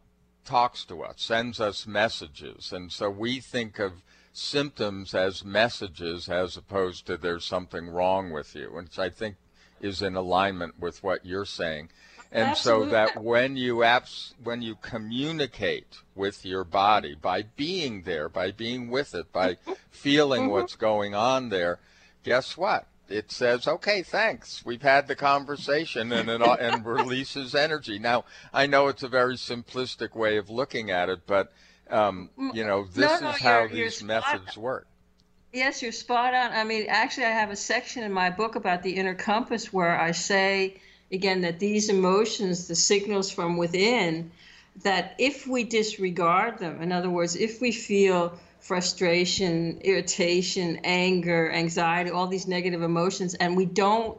talks 0.44 0.84
to 0.86 1.02
us, 1.02 1.14
sends 1.18 1.60
us 1.60 1.86
messages. 1.86 2.72
And 2.72 2.90
so 2.90 3.08
we 3.08 3.40
think 3.40 3.78
of 3.78 4.02
symptoms 4.32 5.14
as 5.14 5.44
messages 5.44 6.28
as 6.28 6.56
opposed 6.56 7.06
to 7.06 7.16
there's 7.16 7.44
something 7.44 7.88
wrong 7.88 8.30
with 8.30 8.54
you, 8.54 8.70
which 8.72 8.98
I 8.98 9.10
think 9.10 9.36
is 9.80 10.02
in 10.02 10.14
alignment 10.14 10.78
with 10.78 11.02
what 11.02 11.24
you're 11.24 11.44
saying. 11.44 11.90
And 12.32 12.50
Absolutely. 12.50 12.86
so 12.86 12.90
that 12.92 13.22
when 13.22 13.56
you 13.56 13.82
abs- 13.82 14.34
when 14.42 14.62
you 14.62 14.76
communicate 14.76 15.98
with 16.14 16.44
your 16.44 16.62
body 16.62 17.16
by 17.20 17.42
being 17.42 18.02
there, 18.02 18.28
by 18.28 18.52
being 18.52 18.88
with 18.88 19.16
it, 19.16 19.32
by 19.32 19.56
feeling 19.90 20.42
mm-hmm. 20.42 20.52
what's 20.52 20.76
going 20.76 21.12
on 21.12 21.48
there, 21.48 21.80
guess 22.22 22.56
what? 22.56 22.86
It 23.10 23.32
says, 23.32 23.66
okay, 23.66 24.02
thanks. 24.02 24.64
We've 24.64 24.82
had 24.82 25.08
the 25.08 25.16
conversation 25.16 26.12
and 26.12 26.30
it 26.30 26.40
and 26.40 26.84
releases 26.84 27.54
energy. 27.54 27.98
Now, 27.98 28.24
I 28.52 28.66
know 28.66 28.88
it's 28.88 29.02
a 29.02 29.08
very 29.08 29.36
simplistic 29.36 30.14
way 30.14 30.36
of 30.36 30.48
looking 30.48 30.90
at 30.90 31.08
it, 31.08 31.20
but 31.26 31.52
um, 31.90 32.30
mm, 32.38 32.54
you 32.54 32.64
know, 32.64 32.84
this 32.84 33.20
no, 33.20 33.28
no, 33.28 33.34
is 33.34 33.40
how 33.40 33.58
you're, 33.60 33.68
these 33.68 34.00
you're 34.00 34.08
methods 34.08 34.56
work. 34.56 34.86
Yes, 35.52 35.82
you're 35.82 35.92
spot 35.92 36.32
on. 36.32 36.52
I 36.52 36.62
mean, 36.62 36.86
actually, 36.88 37.26
I 37.26 37.30
have 37.30 37.50
a 37.50 37.56
section 37.56 38.04
in 38.04 38.12
my 38.12 38.30
book 38.30 38.54
about 38.54 38.82
the 38.84 38.92
inner 38.92 39.14
compass 39.14 39.72
where 39.72 40.00
I 40.00 40.12
say 40.12 40.80
again 41.10 41.40
that 41.40 41.58
these 41.58 41.88
emotions, 41.88 42.68
the 42.68 42.76
signals 42.76 43.32
from 43.32 43.56
within, 43.56 44.30
that 44.84 45.16
if 45.18 45.48
we 45.48 45.64
disregard 45.64 46.58
them, 46.58 46.80
in 46.80 46.92
other 46.92 47.10
words, 47.10 47.34
if 47.34 47.60
we 47.60 47.72
feel 47.72 48.38
frustration, 48.60 49.80
irritation, 49.82 50.80
anger, 50.84 51.50
anxiety, 51.50 52.10
all 52.10 52.26
these 52.26 52.46
negative 52.46 52.82
emotions, 52.82 53.34
and 53.34 53.56
we 53.56 53.64
don't 53.64 54.18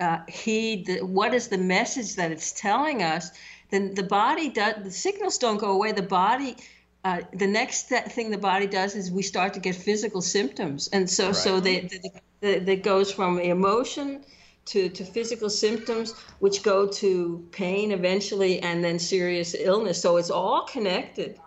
uh, 0.00 0.18
heed 0.28 0.86
the, 0.86 1.00
what 1.04 1.32
is 1.32 1.48
the 1.48 1.58
message 1.58 2.16
that 2.16 2.30
it's 2.30 2.52
telling 2.52 3.02
us, 3.02 3.30
then 3.70 3.94
the 3.94 4.02
body 4.02 4.50
does 4.50 4.74
the 4.84 4.90
signals 4.90 5.38
don't 5.38 5.58
go 5.58 5.70
away. 5.70 5.92
The 5.92 6.02
body, 6.02 6.56
uh, 7.04 7.20
the 7.32 7.46
next 7.46 7.88
thing 7.88 8.30
the 8.30 8.38
body 8.38 8.66
does 8.66 8.94
is 8.94 9.10
we 9.10 9.22
start 9.22 9.54
to 9.54 9.60
get 9.60 9.74
physical 9.74 10.20
symptoms, 10.20 10.88
and 10.92 11.08
so 11.08 11.26
right. 11.26 11.36
so 11.36 11.60
they, 11.60 11.80
the, 11.80 12.10
the, 12.40 12.58
that 12.58 12.82
goes 12.82 13.12
from 13.12 13.38
emotion. 13.38 14.24
To, 14.70 14.88
to 14.88 15.04
physical 15.04 15.48
symptoms, 15.48 16.12
which 16.40 16.64
go 16.64 16.88
to 16.88 17.46
pain 17.52 17.92
eventually, 17.92 18.58
and 18.58 18.82
then 18.82 18.98
serious 18.98 19.54
illness. 19.56 20.02
So 20.02 20.16
it's 20.16 20.28
all 20.28 20.62
connected. 20.62 21.38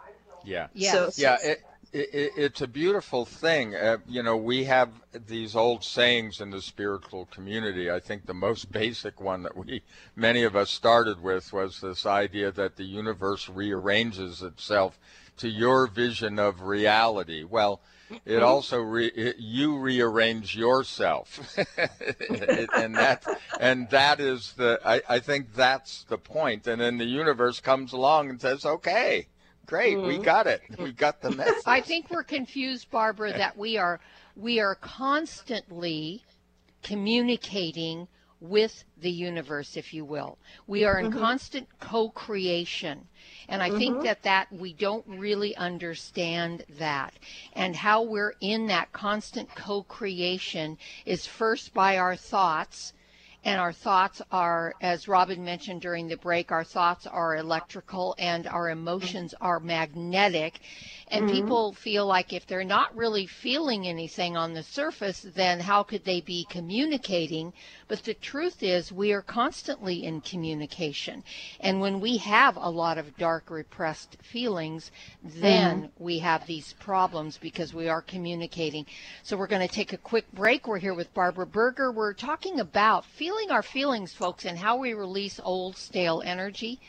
Yeah. 0.46 0.68
Yes. 0.74 0.94
So, 0.94 1.12
yeah. 1.22 1.36
It, 1.44 1.62
it, 1.94 2.34
it's 2.38 2.62
a 2.62 2.68
beautiful 2.68 3.26
thing. 3.26 3.76
Uh, 3.76 3.98
you 4.08 4.22
know, 4.22 4.38
we 4.38 4.66
have 4.66 4.90
these 5.28 5.56
old 5.56 5.84
sayings 5.84 6.42
in 6.42 6.52
the 6.52 6.62
spiritual 6.62 7.26
community. 7.26 7.90
I 7.90 8.00
think 8.00 8.26
the 8.26 8.34
most 8.34 8.72
basic 8.72 9.20
one 9.20 9.44
that 9.44 9.56
we, 9.56 9.82
many 10.16 10.44
of 10.44 10.56
us 10.56 10.70
started 10.70 11.22
with 11.22 11.52
was 11.52 11.82
this 11.82 12.06
idea 12.06 12.52
that 12.52 12.76
the 12.76 12.84
universe 12.84 13.50
rearranges 13.50 14.42
itself 14.42 15.00
to 15.38 15.48
your 15.48 15.88
vision 15.88 16.38
of 16.38 16.62
reality. 16.62 17.44
Well, 17.44 17.82
it 18.10 18.20
mm-hmm. 18.26 18.44
also 18.44 18.82
re, 18.82 19.08
it, 19.08 19.38
you 19.38 19.78
rearrange 19.78 20.56
yourself, 20.56 21.56
and 21.78 22.96
that 22.96 23.24
and 23.60 23.88
that 23.92 24.20
is 24.20 24.54
the 24.54 24.80
I, 24.84 25.02
I 25.08 25.20
think 25.20 25.54
that's 25.54 26.06
the 26.06 26.18
point. 26.18 26.66
And 26.66 26.82
then 26.82 26.98
the 26.98 27.06
universe 27.06 27.60
comes 27.60 27.94
along 27.94 28.32
and 28.32 28.42
says, 28.42 28.66
okay 28.66 29.28
Great, 29.70 29.98
mm-hmm. 29.98 30.08
we 30.08 30.18
got 30.18 30.48
it. 30.48 30.62
We 30.80 30.92
got 30.92 31.22
the 31.22 31.30
message. 31.30 31.62
I 31.68 31.82
think 31.82 32.10
we're 32.10 32.24
confused, 32.24 32.90
Barbara, 32.90 33.34
that 33.34 33.56
we 33.56 33.78
are 33.78 34.00
we 34.36 34.60
are 34.60 34.74
constantly 34.74 36.24
communicating 36.82 38.08
with 38.42 38.84
the 39.00 39.12
universe, 39.12 39.78
if 39.78 39.94
you 39.94 40.06
will. 40.06 40.40
We 40.66 40.86
are 40.86 40.98
in 40.98 41.12
mm-hmm. 41.12 41.20
constant 41.20 41.68
co-creation. 41.80 43.08
And 43.48 43.62
I 43.62 43.70
mm-hmm. 43.70 43.78
think 43.78 44.04
that 44.04 44.24
that 44.24 44.52
we 44.52 44.74
don't 44.74 45.06
really 45.08 45.56
understand 45.56 46.64
that. 46.80 47.14
And 47.54 47.76
how 47.76 48.02
we're 48.02 48.34
in 48.42 48.68
that 48.68 48.92
constant 48.92 49.54
co-creation 49.54 50.80
is 51.06 51.28
first 51.28 51.76
by 51.76 51.98
our 51.98 52.16
thoughts 52.16 52.94
and 53.44 53.60
our 53.60 53.72
thoughts 53.72 54.22
are, 54.32 54.74
as 54.82 55.08
Robin 55.08 55.44
mentioned 55.44 55.82
during 55.82 56.08
the 56.08 56.18
break, 56.18 56.52
our 56.52 56.64
thoughts 56.64 57.08
are 57.08 57.38
electrical 57.38 58.16
and 58.20 58.48
our 58.48 58.70
emotions 58.70 59.34
are 59.40 59.60
magnetic. 59.60 60.60
And 61.12 61.26
mm-hmm. 61.26 61.36
people 61.36 61.74
feel 61.74 62.06
like 62.06 62.34
if 62.34 62.46
they're 62.46 62.64
not 62.64 62.96
really 62.96 63.26
feeling 63.26 63.88
anything 63.88 64.38
on 64.38 64.54
the 64.54 64.64
surface, 64.64 65.26
then 65.36 65.60
how 65.60 65.84
could 65.84 66.06
they 66.06 66.22
be 66.22 66.46
communicating? 66.50 67.54
But 67.88 68.04
the 68.04 68.14
truth 68.14 68.62
is, 68.62 68.92
we 68.92 69.12
are 69.14 69.24
constantly 69.24 70.06
in 70.06 70.22
communication. 70.22 71.24
And 71.60 71.82
when 71.82 72.00
we 72.00 72.18
have 72.18 72.58
a 72.58 72.70
lot 72.70 72.98
of 72.98 73.18
dark, 73.18 73.50
repressed 73.50 74.18
feelings, 74.22 74.92
then 75.24 75.84
mm-hmm. 75.84 76.04
we 76.04 76.20
have 76.20 76.46
these 76.46 76.74
problems 76.74 77.40
because 77.40 77.74
we 77.74 77.90
are 77.90 78.02
communicating. 78.02 78.86
So 79.24 79.36
we're 79.36 79.48
going 79.48 79.68
to 79.68 79.74
take 79.74 79.94
a 79.94 79.98
quick 79.98 80.32
break. 80.34 80.68
We're 80.68 80.78
here 80.78 80.94
with 80.94 81.14
Barbara 81.14 81.48
Berger. 81.48 81.92
We're 81.92 82.14
talking 82.14 82.60
about 82.60 83.06
feeling 83.06 83.50
our 83.50 83.64
feelings, 83.64 84.14
folks, 84.14 84.46
and 84.46 84.58
how 84.58 84.78
we 84.78 84.94
release 84.94 85.40
old, 85.44 85.76
stale 85.76 86.22
energy. 86.24 86.80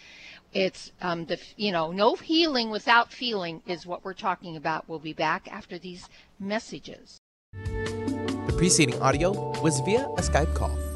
It's 0.53 0.91
um, 1.01 1.27
the 1.27 1.39
you 1.57 1.71
know 1.71 1.93
no 1.93 2.17
healing 2.17 2.71
without 2.71 3.13
feeling 3.13 3.63
is 3.67 3.87
what 3.87 4.05
we're 4.05 4.15
talking 4.15 4.57
about. 4.57 4.89
We'll 4.89 4.99
be 4.99 5.13
back 5.13 5.49
after 5.51 5.79
these 5.79 6.09
messages. 6.39 7.19
The 7.53 8.55
preceding 8.57 9.01
audio 9.01 9.31
was 9.61 9.81
via 9.81 10.07
a 10.07 10.23
Skype 10.23 10.55
call. 10.55 10.90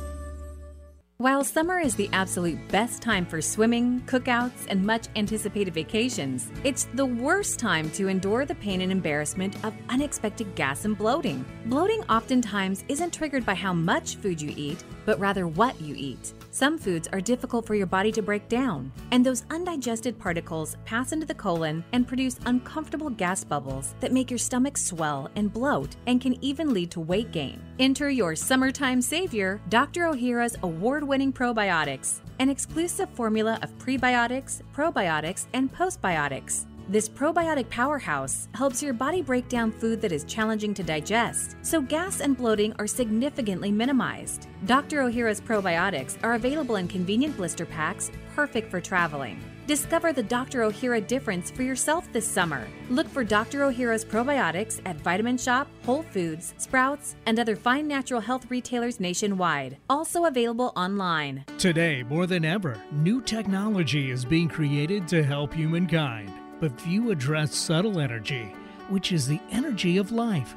While 1.19 1.45
summer 1.45 1.79
is 1.79 1.95
the 1.95 2.11
absolute 2.13 2.59
best 2.71 3.01
time 3.01 3.25
for 3.25 3.41
swimming, 3.41 4.01
cookouts, 4.05 4.67
and 4.69 4.85
much 4.85 5.07
anticipated 5.15 5.73
vacations, 5.73 6.51
it's 6.65 6.89
the 6.95 7.07
worst 7.07 7.61
time 7.61 7.89
to 7.91 8.09
endure 8.09 8.45
the 8.45 8.57
pain 8.57 8.81
and 8.81 8.91
embarrassment 8.91 9.65
of 9.65 9.75
unexpected 9.91 10.57
gas 10.57 10.85
and 10.85 10.99
bloating. 10.99 11.45
Bloating 11.67 12.03
oftentimes 12.11 12.85
isn't 12.89 13.15
triggered 13.15 13.47
by 13.47 13.55
how 13.55 13.73
much 13.73 14.17
food 14.17 14.43
you 14.43 14.53
eat, 14.57 14.83
but 15.07 15.21
rather 15.21 15.47
what 15.47 15.81
you 15.81 15.95
eat. 15.97 16.33
Some 16.51 16.79
foods 16.79 17.07
are 17.13 17.21
difficult 17.21 17.65
for 17.65 17.77
your 17.77 17.87
body 17.87 18.11
to 18.11 18.23
break 18.23 18.49
down, 18.49 18.91
and 19.13 19.25
those 19.25 19.45
undigested 19.51 20.19
particles 20.19 20.77
pass 20.85 21.13
into 21.13 21.27
the 21.27 21.35
colon 21.35 21.85
and 21.93 22.09
produce 22.09 22.41
uncomfortable 22.47 23.11
gas 23.11 23.45
bubbles 23.45 23.95
that 24.01 24.13
make 24.13 24.33
your 24.33 24.39
stomach 24.39 24.77
swell 24.77 25.31
and 25.37 25.53
bloat 25.53 25.95
and 26.09 26.21
can 26.21 26.43
even 26.45 26.75
lead 26.75 26.91
to 26.91 27.01
weight 27.01 27.31
gain. 27.31 27.63
Enter 27.79 28.11
your 28.11 28.35
summertime 28.35 29.01
savior, 29.01 29.61
Dr. 29.69 30.03
Ohhira's 30.03 30.57
award 30.63 31.04
winning 31.05 31.33
probiotics, 31.33 32.21
an 32.39 32.49
exclusive 32.49 33.09
formula 33.11 33.59
of 33.63 33.77
prebiotics, 33.79 34.63
probiotics, 34.75 35.47
and 35.53 35.73
postbiotics. 35.73 36.67
This 36.89 37.09
probiotic 37.09 37.71
powerhouse 37.71 38.49
helps 38.53 38.83
your 38.83 38.93
body 38.93 39.23
break 39.23 39.49
down 39.49 39.73
food 39.73 40.03
that 40.03 40.13
is 40.13 40.25
challenging 40.25 40.75
to 40.75 40.83
digest, 40.83 41.57
so 41.63 41.81
gas 41.81 42.21
and 42.21 42.37
bloating 42.37 42.75
are 42.79 42.87
significantly 42.87 43.73
minimized. 43.73 44.49
Dr. 44.67 44.99
Ohhira's 44.99 45.41
probiotics 45.41 46.19
are 46.23 46.35
available 46.35 46.77
in 46.77 46.87
convenient 46.87 47.37
blister 47.37 47.65
packs, 47.65 48.11
perfect 48.35 48.71
for 48.71 48.81
traveling. 48.81 49.43
Discover 49.67 50.13
the 50.13 50.23
Dr. 50.23 50.61
Ohhira 50.61 51.07
difference 51.07 51.51
for 51.51 51.63
yourself 51.63 52.07
this 52.13 52.29
summer. 52.29 52.69
Look 52.91 53.09
for 53.09 53.25
Dr. 53.25 53.61
Ohhira's 53.61 54.05
probiotics 54.05 54.79
at 54.85 54.97
Vitamin 54.97 55.39
Shoppe, 55.39 55.69
Whole 55.87 56.03
Foods, 56.03 56.53
Sprouts, 56.59 57.17
and 57.25 57.39
other 57.39 57.57
fine 57.57 57.89
natural 57.89 58.21
health 58.21 58.51
retailers 58.51 59.01
nationwide. 59.01 59.79
Also 59.89 60.27
available 60.27 60.75
online. 60.77 61.47
Today, 61.57 62.03
more 62.03 62.27
than 62.27 62.45
ever, 62.45 62.79
new 62.93 63.23
technology 63.23 64.11
is 64.11 64.23
being 64.27 64.49
created 64.49 65.09
to 65.09 65.23
help 65.23 65.55
humankind. 65.55 66.31
But 66.61 66.79
few 66.79 67.11
address 67.11 67.55
subtle 67.55 68.01
energy, 68.01 68.55
which 68.91 69.13
is 69.13 69.27
the 69.27 69.41
energy 69.51 69.97
of 69.97 70.13
life 70.13 70.57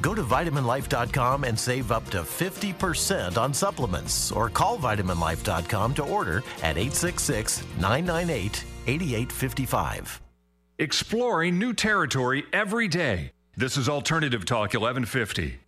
Go 0.00 0.14
to 0.14 0.22
vitaminlife.com 0.22 1.44
and 1.44 1.58
save 1.58 1.92
up 1.92 2.08
to 2.10 2.22
50% 2.22 3.36
on 3.36 3.52
supplements 3.52 4.32
or 4.32 4.48
call 4.48 4.78
vitaminlife.com 4.78 5.94
to 5.94 6.04
order 6.04 6.38
at 6.62 6.78
866 6.78 7.62
998 7.78 8.64
8855. 8.86 10.20
Exploring 10.78 11.58
new 11.58 11.74
territory 11.74 12.44
every 12.52 12.88
day. 12.88 13.32
This 13.56 13.76
is 13.76 13.88
Alternative 13.88 14.44
Talk 14.46 14.72
1150. 14.72 15.60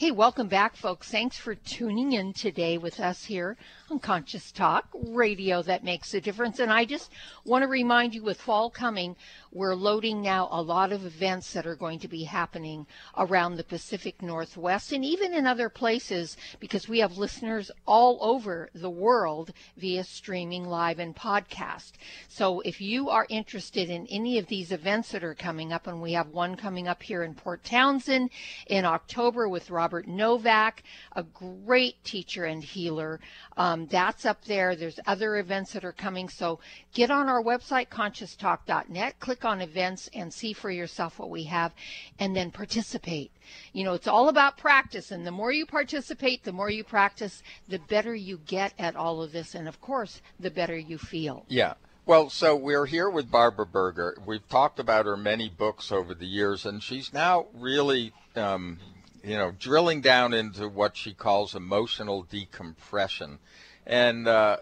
Hey, 0.00 0.12
welcome 0.12 0.48
back, 0.48 0.76
folks. 0.76 1.10
Thanks 1.10 1.36
for 1.36 1.54
tuning 1.54 2.12
in 2.12 2.32
today 2.32 2.78
with 2.78 3.00
us 3.00 3.24
here 3.24 3.58
on 3.90 3.98
Conscious 3.98 4.50
Talk, 4.50 4.86
radio 4.94 5.60
that 5.60 5.84
makes 5.84 6.14
a 6.14 6.22
difference. 6.22 6.58
And 6.58 6.72
I 6.72 6.86
just 6.86 7.10
want 7.44 7.64
to 7.64 7.68
remind 7.68 8.14
you 8.14 8.22
with 8.22 8.40
fall 8.40 8.70
coming, 8.70 9.14
we're 9.52 9.74
loading 9.74 10.22
now 10.22 10.48
a 10.50 10.62
lot 10.62 10.92
of 10.92 11.04
events 11.04 11.52
that 11.52 11.66
are 11.66 11.74
going 11.74 11.98
to 11.98 12.08
be 12.08 12.24
happening 12.24 12.86
around 13.16 13.56
the 13.56 13.64
Pacific 13.64 14.22
Northwest 14.22 14.92
and 14.92 15.04
even 15.04 15.34
in 15.34 15.46
other 15.46 15.68
places 15.68 16.36
because 16.60 16.88
we 16.88 17.00
have 17.00 17.18
listeners 17.18 17.70
all 17.86 18.18
over 18.20 18.70
the 18.74 18.90
world 18.90 19.52
via 19.76 20.04
streaming 20.04 20.64
live 20.64 20.98
and 20.98 21.16
podcast. 21.16 21.92
So 22.28 22.60
if 22.60 22.80
you 22.80 23.10
are 23.10 23.26
interested 23.28 23.90
in 23.90 24.06
any 24.06 24.38
of 24.38 24.46
these 24.46 24.70
events 24.70 25.10
that 25.12 25.24
are 25.24 25.34
coming 25.34 25.72
up, 25.72 25.86
and 25.86 26.00
we 26.00 26.12
have 26.12 26.28
one 26.28 26.56
coming 26.56 26.86
up 26.86 27.02
here 27.02 27.22
in 27.22 27.34
Port 27.34 27.64
Townsend 27.64 28.30
in 28.68 28.84
October 28.84 29.48
with 29.48 29.70
Robert 29.70 30.06
Novak, 30.06 30.82
a 31.16 31.22
great 31.22 32.02
teacher 32.04 32.44
and 32.44 32.62
healer. 32.62 33.20
Um, 33.56 33.86
that's 33.86 34.24
up 34.24 34.44
there. 34.44 34.76
There's 34.76 35.00
other 35.06 35.38
events 35.38 35.72
that 35.72 35.84
are 35.84 35.92
coming. 35.92 36.28
So 36.28 36.60
get 36.94 37.10
on 37.10 37.28
our 37.28 37.42
website, 37.42 37.88
conscioustalk.net, 37.88 39.18
click 39.18 39.39
on 39.44 39.60
events 39.60 40.08
and 40.14 40.32
see 40.32 40.52
for 40.52 40.70
yourself 40.70 41.18
what 41.18 41.30
we 41.30 41.44
have, 41.44 41.72
and 42.18 42.34
then 42.34 42.50
participate. 42.50 43.30
You 43.72 43.84
know, 43.84 43.94
it's 43.94 44.08
all 44.08 44.28
about 44.28 44.56
practice. 44.56 45.10
And 45.10 45.26
the 45.26 45.30
more 45.30 45.52
you 45.52 45.66
participate, 45.66 46.44
the 46.44 46.52
more 46.52 46.70
you 46.70 46.84
practice, 46.84 47.42
the 47.68 47.78
better 47.78 48.14
you 48.14 48.40
get 48.46 48.72
at 48.78 48.96
all 48.96 49.22
of 49.22 49.32
this. 49.32 49.54
And 49.54 49.68
of 49.68 49.80
course, 49.80 50.20
the 50.38 50.50
better 50.50 50.76
you 50.76 50.98
feel. 50.98 51.44
Yeah. 51.48 51.74
Well, 52.06 52.30
so 52.30 52.56
we're 52.56 52.86
here 52.86 53.08
with 53.08 53.30
Barbara 53.30 53.66
Berger. 53.66 54.16
We've 54.26 54.48
talked 54.48 54.80
about 54.80 55.06
her 55.06 55.16
many 55.16 55.48
books 55.48 55.92
over 55.92 56.14
the 56.14 56.26
years, 56.26 56.66
and 56.66 56.82
she's 56.82 57.12
now 57.12 57.46
really 57.54 58.12
um, 58.34 58.78
you 59.22 59.36
know, 59.36 59.52
drilling 59.58 60.00
down 60.00 60.32
into 60.32 60.68
what 60.68 60.96
she 60.96 61.12
calls 61.12 61.54
emotional 61.54 62.22
decompression. 62.22 63.38
And 63.86 64.26
uh, 64.26 64.58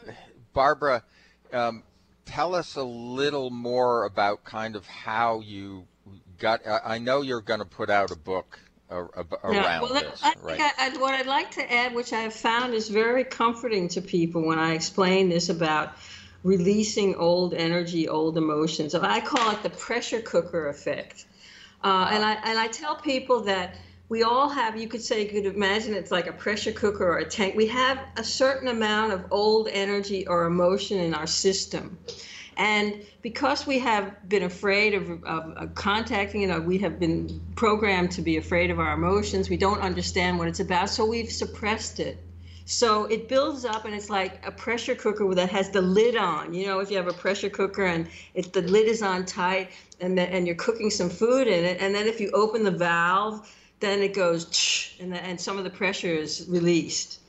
Barbara, 0.53 1.05
um, 1.53 1.83
tell 2.29 2.55
us 2.55 2.77
a 2.77 2.83
little 2.83 3.51
more 3.51 4.05
about 4.05 4.45
kind 4.45 4.77
of 4.77 4.87
how 4.87 5.41
you 5.41 5.87
got. 6.39 6.61
I 6.67 6.99
know 6.99 7.23
you're 7.23 7.41
going 7.41 7.61
to 7.61 7.67
put 7.67 7.91
out 7.91 8.11
a 8.11 8.17
book 8.17 8.61
around 8.91 9.37
yeah, 9.53 9.83
well, 9.83 9.95
this, 9.95 10.21
I 10.23 10.35
right? 10.41 10.61
I, 10.61 10.73
I, 10.79 10.99
what 10.99 11.15
I'd 11.15 11.27
like 11.27 11.51
to 11.53 11.73
add, 11.73 11.95
which 11.95 12.13
I 12.13 12.21
have 12.21 12.35
found 12.35 12.75
is 12.75 12.89
very 12.89 13.25
comforting 13.25 13.89
to 13.89 14.01
people 14.01 14.47
when 14.47 14.59
I 14.59 14.75
explain 14.75 15.29
this 15.29 15.49
about 15.49 15.95
releasing 16.43 17.15
old 17.17 17.55
energy, 17.55 18.09
old 18.09 18.39
emotions. 18.39 18.95
I 18.95 19.21
call 19.21 19.51
it 19.51 19.63
the 19.63 19.71
pressure 19.71 20.21
cooker 20.21 20.69
effect. 20.69 21.27
Uh, 21.83 22.09
and 22.11 22.25
I 22.25 22.33
and 22.45 22.59
I 22.59 22.69
tell 22.69 22.97
people 22.97 23.43
that 23.43 23.77
we 24.09 24.23
all 24.23 24.49
have 24.49 24.77
you 24.77 24.89
could 24.89 25.03
say 25.03 25.23
you 25.23 25.29
could 25.29 25.55
imagine 25.55 25.93
it's 25.93 26.11
like 26.11 26.27
a 26.27 26.33
pressure 26.33 26.73
cooker 26.73 27.07
or 27.07 27.19
a 27.19 27.29
tank. 27.29 27.55
We 27.55 27.67
have 27.67 27.99
a 28.17 28.25
certain 28.25 28.69
amount 28.69 29.13
of 29.13 29.27
old 29.31 29.69
energy 29.69 30.27
or 30.27 30.47
emotion 30.47 30.99
in 30.99 31.15
our 31.15 31.27
system. 31.27 31.99
And 32.57 33.05
because 33.23 33.67
we 33.67 33.79
have 33.81 34.29
been 34.29 34.43
afraid 34.43 34.95
of, 34.95 35.11
of, 35.25 35.53
of 35.53 35.75
contacting 35.75 36.41
you 36.41 36.49
know 36.49 36.61
we 36.61 36.79
have 36.79 36.99
been 36.99 37.41
programmed 37.55 38.11
to 38.13 38.23
be 38.23 38.39
afraid 38.39 38.71
of 38.71 38.81
our 38.81 38.95
emotions. 38.95 39.51
We 39.51 39.59
don't 39.59 39.81
understand 39.81 40.39
what 40.39 40.49
it's 40.49 40.61
about 40.61 40.89
so 40.89 41.05
we've 41.05 41.31
suppressed 41.31 42.01
it. 42.01 42.19
So 42.65 43.05
it 43.05 43.29
builds 43.29 43.65
up 43.65 43.85
and 43.85 43.95
it's 43.95 44.11
like 44.11 44.47
a 44.47 44.51
pressure 44.51 44.95
cooker 44.95 45.35
that 45.35 45.51
has 45.51 45.71
the 45.71 45.83
lid 45.83 46.17
on. 46.17 46.55
You 46.55 46.67
know 46.67 46.81
if 46.81 46.91
you 46.91 46.97
have 46.97 47.09
a 47.09 47.13
pressure 47.13 47.51
cooker 47.51 47.85
and 47.85 48.09
if 48.33 48.53
the 48.53 48.63
lid 48.63 48.89
is 48.89 49.03
on 49.03 49.27
tight 49.27 49.71
and, 50.01 50.17
the, 50.17 50.23
and 50.23 50.47
you're 50.47 50.57
cooking 50.57 50.89
some 50.89 51.11
food 51.11 51.47
in 51.47 51.63
it 51.67 51.83
and 51.83 51.95
then 51.95 52.07
if 52.07 52.21
you 52.21 52.31
open 52.31 52.65
the 52.65 52.71
valve 52.71 53.47
then 53.81 54.03
it 54.03 54.15
goes 54.15 54.95
and, 55.01 55.13
the, 55.13 55.23
and 55.25 55.41
some 55.41 55.59
of 55.59 55.65
the 55.65 55.71
pressure 55.71 56.13
is 56.13 56.47
released. 56.49 57.21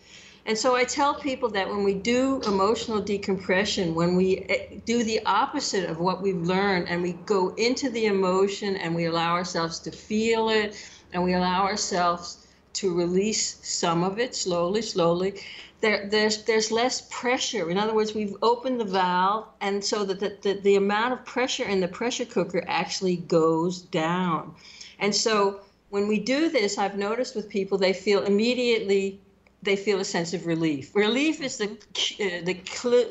And 0.45 0.57
so 0.57 0.75
I 0.75 0.83
tell 0.83 1.13
people 1.13 1.49
that 1.49 1.69
when 1.69 1.83
we 1.83 1.93
do 1.93 2.41
emotional 2.47 3.01
decompression, 3.01 3.93
when 3.93 4.15
we 4.15 4.37
eh, 4.49 4.79
do 4.85 5.03
the 5.03 5.23
opposite 5.25 5.89
of 5.89 5.99
what 5.99 6.21
we've 6.21 6.41
learned 6.41 6.87
and 6.89 7.03
we 7.03 7.13
go 7.13 7.53
into 7.55 7.89
the 7.89 8.05
emotion 8.07 8.75
and 8.77 8.95
we 8.95 9.05
allow 9.05 9.33
ourselves 9.33 9.79
to 9.81 9.91
feel 9.91 10.49
it 10.49 10.75
and 11.13 11.23
we 11.23 11.33
allow 11.33 11.63
ourselves 11.63 12.47
to 12.73 12.95
release 12.95 13.59
some 13.61 14.03
of 14.03 14.17
it 14.17 14.33
slowly, 14.33 14.81
slowly, 14.81 15.41
there, 15.81 16.07
there's, 16.09 16.43
there's 16.43 16.71
less 16.71 17.07
pressure. 17.09 17.69
In 17.69 17.77
other 17.77 17.93
words, 17.93 18.13
we've 18.13 18.35
opened 18.41 18.79
the 18.79 18.85
valve, 18.85 19.47
and 19.61 19.83
so 19.83 20.03
that 20.05 20.19
the, 20.19 20.37
the, 20.41 20.59
the 20.61 20.75
amount 20.75 21.13
of 21.13 21.25
pressure 21.25 21.63
in 21.63 21.79
the 21.79 21.87
pressure 21.87 22.25
cooker 22.25 22.63
actually 22.67 23.15
goes 23.17 23.81
down. 23.81 24.55
And 24.99 25.15
so 25.15 25.61
when 25.89 26.07
we 26.07 26.19
do 26.19 26.49
this, 26.49 26.77
I've 26.77 26.97
noticed 26.97 27.35
with 27.35 27.49
people, 27.49 27.77
they 27.77 27.93
feel 27.93 28.23
immediately 28.23 29.21
they 29.61 29.75
feel 29.75 29.99
a 29.99 30.05
sense 30.05 30.33
of 30.33 30.45
relief. 30.45 30.95
Relief 30.95 31.41
is 31.41 31.57
the 31.57 31.65
uh, 31.65 32.45
the, 32.45 32.53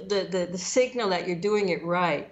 the 0.08 0.28
the 0.30 0.48
the 0.52 0.58
signal 0.58 1.10
that 1.10 1.26
you're 1.26 1.36
doing 1.36 1.68
it 1.68 1.84
right. 1.84 2.30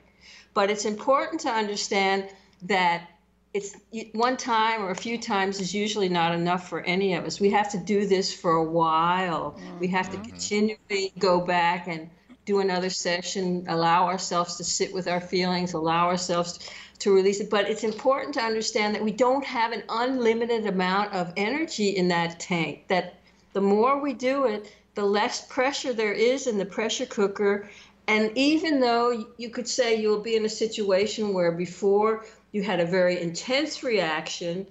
But 0.54 0.70
it's 0.70 0.86
important 0.86 1.42
to 1.42 1.50
understand 1.50 2.28
that 2.62 3.10
it's 3.52 3.74
one 4.12 4.36
time 4.36 4.82
or 4.82 4.90
a 4.90 4.94
few 4.94 5.18
times 5.18 5.60
is 5.60 5.74
usually 5.74 6.08
not 6.08 6.34
enough 6.34 6.68
for 6.68 6.80
any 6.80 7.14
of 7.14 7.24
us. 7.24 7.40
We 7.40 7.50
have 7.50 7.70
to 7.72 7.78
do 7.78 8.06
this 8.06 8.32
for 8.32 8.52
a 8.52 8.64
while. 8.64 9.52
Mm-hmm. 9.52 9.78
We 9.78 9.88
have 9.88 10.10
to 10.10 10.16
mm-hmm. 10.16 10.30
continually 10.30 11.12
go 11.18 11.40
back 11.40 11.88
and 11.88 12.08
do 12.44 12.60
another 12.60 12.90
session, 12.90 13.66
allow 13.68 14.06
ourselves 14.06 14.56
to 14.56 14.64
sit 14.64 14.94
with 14.94 15.08
our 15.08 15.20
feelings, 15.20 15.72
allow 15.72 16.06
ourselves 16.08 16.58
to 16.58 16.70
release 17.04 17.40
it. 17.40 17.50
But 17.50 17.68
it's 17.68 17.84
important 17.84 18.34
to 18.34 18.42
understand 18.42 18.94
that 18.94 19.04
we 19.04 19.12
don't 19.12 19.44
have 19.44 19.72
an 19.72 19.82
unlimited 19.88 20.66
amount 20.66 21.12
of 21.12 21.32
energy 21.36 21.90
in 21.90 22.08
that 22.08 22.40
tank, 22.40 22.88
that 22.88 23.14
the 23.52 23.60
more 23.60 24.00
we 24.00 24.12
do 24.12 24.46
it, 24.46 24.72
the 24.94 25.04
less 25.04 25.46
pressure 25.46 25.92
there 25.92 26.12
is 26.12 26.46
in 26.46 26.58
the 26.58 26.64
pressure 26.64 27.06
cooker. 27.06 27.68
And 28.08 28.30
even 28.34 28.80
though 28.80 29.26
you 29.36 29.50
could 29.50 29.68
say 29.68 30.00
you'll 30.00 30.20
be 30.20 30.36
in 30.36 30.44
a 30.44 30.48
situation 30.48 31.34
where 31.34 31.52
before 31.52 32.24
you 32.52 32.62
had 32.62 32.80
a 32.80 32.86
very 32.86 33.20
intense 33.20 33.82
reaction, 33.82 34.66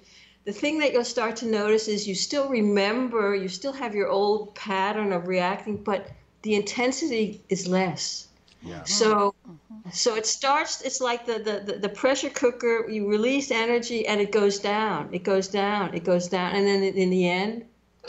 the 0.45 0.53
thing 0.53 0.79
that 0.79 0.93
you'll 0.93 1.03
start 1.03 1.35
to 1.37 1.47
notice 1.47 1.87
is 1.87 2.07
you 2.07 2.15
still 2.15 2.47
remember, 2.47 3.35
you 3.35 3.47
still 3.47 3.73
have 3.73 3.95
your 3.95 4.09
old 4.09 4.53
pattern 4.55 5.11
of 5.11 5.27
reacting, 5.27 5.77
but 5.77 6.09
the 6.43 6.55
intensity 6.55 7.41
is 7.49 7.67
less. 7.67 8.27
Yeah. 8.61 8.83
So, 8.83 9.33
mm-hmm. 9.47 9.64
So 9.91 10.15
it 10.15 10.25
starts. 10.25 10.81
It's 10.81 10.99
like 10.99 11.25
the, 11.25 11.39
the 11.39 11.77
the 11.79 11.89
pressure 11.89 12.29
cooker. 12.29 12.89
You 12.89 13.07
release 13.07 13.51
energy 13.51 14.07
and 14.07 14.19
it 14.19 14.31
goes 14.31 14.59
down. 14.59 15.09
It 15.13 15.23
goes 15.23 15.47
down. 15.47 15.93
It 15.93 16.03
goes 16.03 16.27
down, 16.27 16.55
and 16.55 16.67
then 16.67 16.83
in 16.83 17.09
the 17.09 17.29
end, 17.29 17.65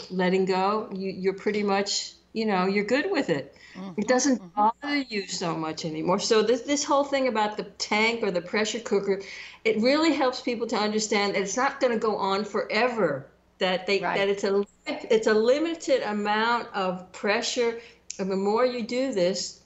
letting 0.09 0.45
go, 0.45 0.89
you 0.91 1.11
you're 1.11 1.33
pretty 1.33 1.63
much 1.63 2.13
you 2.33 2.45
know 2.45 2.65
you're 2.65 2.85
good 2.85 3.11
with 3.11 3.29
it. 3.29 3.55
Mm-hmm. 3.75 4.01
It 4.01 4.07
doesn't 4.07 4.41
mm-hmm. 4.41 4.61
bother 4.81 4.97
you 4.97 5.27
so 5.27 5.55
much 5.55 5.85
anymore. 5.85 6.19
So 6.19 6.41
this 6.41 6.61
this 6.61 6.83
whole 6.83 7.03
thing 7.03 7.27
about 7.27 7.57
the 7.57 7.63
tank 7.63 8.23
or 8.23 8.31
the 8.31 8.41
pressure 8.41 8.79
cooker, 8.79 9.21
it 9.63 9.79
really 9.81 10.13
helps 10.13 10.41
people 10.41 10.67
to 10.67 10.77
understand 10.77 11.35
that 11.35 11.41
it's 11.41 11.57
not 11.57 11.79
going 11.79 11.93
to 11.93 11.99
go 11.99 12.17
on 12.17 12.43
forever. 12.43 13.27
That 13.59 13.87
they 13.87 13.99
right. 13.99 14.17
that 14.17 14.29
it's 14.29 14.43
a 14.43 14.65
it's 14.87 15.27
a 15.27 15.33
limited 15.33 16.01
amount 16.03 16.69
of 16.73 17.11
pressure. 17.11 17.79
And 18.19 18.31
the 18.31 18.35
more 18.35 18.65
you 18.65 18.81
do 18.81 19.13
this, 19.13 19.61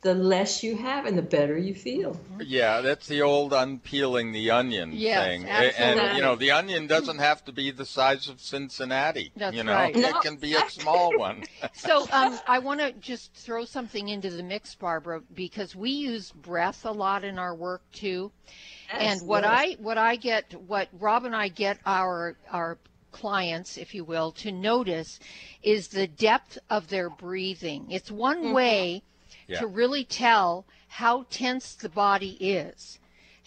the 0.00 0.14
less 0.14 0.62
you 0.62 0.76
have 0.76 1.06
and 1.06 1.18
the 1.18 1.22
better 1.22 1.58
you 1.58 1.74
feel. 1.74 2.18
Yeah, 2.40 2.80
that's 2.80 3.08
the 3.08 3.22
old 3.22 3.52
unpeeling 3.52 4.30
the 4.30 4.50
onion 4.50 4.92
yes, 4.92 5.26
thing. 5.26 5.48
Absolutely. 5.48 6.02
And 6.02 6.16
you 6.16 6.22
know, 6.22 6.36
the 6.36 6.52
onion 6.52 6.86
doesn't 6.86 7.18
have 7.18 7.44
to 7.46 7.52
be 7.52 7.72
the 7.72 7.84
size 7.84 8.28
of 8.28 8.40
Cincinnati. 8.40 9.32
That's 9.36 9.56
you 9.56 9.64
know, 9.64 9.74
right. 9.74 9.96
it 9.96 10.00
no, 10.00 10.20
can 10.20 10.36
be 10.36 10.54
a 10.54 10.70
small 10.70 11.18
one. 11.18 11.44
so 11.72 12.06
um, 12.12 12.38
I 12.46 12.60
want 12.60 12.80
to 12.80 12.92
just 12.92 13.34
throw 13.34 13.64
something 13.64 14.08
into 14.08 14.30
the 14.30 14.42
mix, 14.42 14.74
Barbara, 14.76 15.20
because 15.34 15.74
we 15.74 15.90
use 15.90 16.30
breath 16.30 16.84
a 16.84 16.92
lot 16.92 17.24
in 17.24 17.38
our 17.38 17.54
work 17.54 17.82
too. 17.92 18.30
Yes, 18.92 19.20
and 19.20 19.28
what 19.28 19.42
yes. 19.42 19.52
I 19.52 19.76
what 19.80 19.98
I 19.98 20.14
get 20.16 20.54
what 20.66 20.88
Rob 20.92 21.24
and 21.24 21.34
I 21.34 21.48
get 21.48 21.78
our 21.84 22.36
our 22.52 22.78
clients, 23.10 23.76
if 23.76 23.94
you 23.94 24.04
will, 24.04 24.30
to 24.30 24.52
notice 24.52 25.18
is 25.62 25.88
the 25.88 26.06
depth 26.06 26.58
of 26.70 26.88
their 26.88 27.10
breathing. 27.10 27.90
It's 27.90 28.10
one 28.12 28.44
mm-hmm. 28.44 28.52
way 28.52 29.02
yeah. 29.48 29.60
to 29.60 29.66
really 29.66 30.04
tell 30.04 30.64
how 30.88 31.26
tense 31.30 31.74
the 31.74 31.88
body 31.88 32.36
is. 32.40 32.98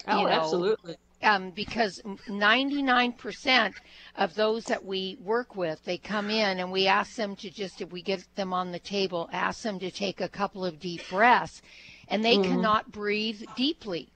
Oh, 0.08 0.24
know, 0.24 0.28
absolutely. 0.28 0.97
Um, 1.24 1.52
because 1.52 2.02
99% 2.04 3.74
of 4.16 4.34
those 4.34 4.66
that 4.66 4.84
we 4.84 5.18
work 5.22 5.56
with, 5.56 5.84
they 5.86 5.99
come 5.99 6.32
in 6.32 6.60
and 6.60 6.72
we 6.72 6.88
ask 6.88 7.16
them 7.16 7.36
to 7.38 7.49
just, 7.52 7.80
if 7.80 7.91
we 7.91 8.02
get 8.02 8.26
them 8.36 8.54
on 8.54 8.72
the 8.72 8.80
table, 8.80 9.30
ask 9.32 9.62
them 9.62 9.78
to 9.80 9.91
take 9.91 10.20
a 10.20 10.28
couple 10.28 10.66
of 10.66 10.80
deep 10.80 11.02
breaths, 11.12 11.62
and 12.08 12.26
they 12.26 12.38
mm-hmm. 12.38 12.56
cannot 12.56 12.91
breathe 12.91 13.43
deeply. 13.56 14.10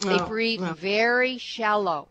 They 0.00 0.18
oh, 0.18 0.26
breathe 0.26 0.60
no. 0.60 0.74
very 0.74 1.38
shallow. 1.38 2.08